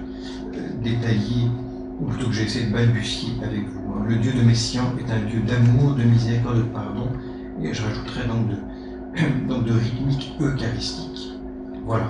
euh, 0.55 0.69
détaillé, 0.83 1.47
ou 1.99 2.05
plutôt 2.05 2.27
que 2.27 2.33
j'ai 2.33 2.43
essayé 2.43 2.65
de 2.65 2.73
balbutier 2.73 3.33
avec 3.43 3.69
vous. 3.69 3.93
Hein. 3.93 4.05
Le 4.07 4.15
Dieu 4.15 4.33
de 4.33 4.41
Messiaen 4.41 4.93
est 4.99 5.11
un 5.11 5.21
Dieu 5.29 5.41
d'amour, 5.41 5.93
de 5.93 6.03
miséricorde, 6.03 6.57
de 6.57 6.63
pardon, 6.63 7.07
et 7.61 7.73
je 7.73 7.83
rajouterai 7.83 8.27
donc 8.27 8.49
de, 8.49 9.47
donc 9.47 9.65
de 9.65 9.73
rythmique 9.73 10.33
eucharistique. 10.39 11.33
Voilà. 11.85 12.09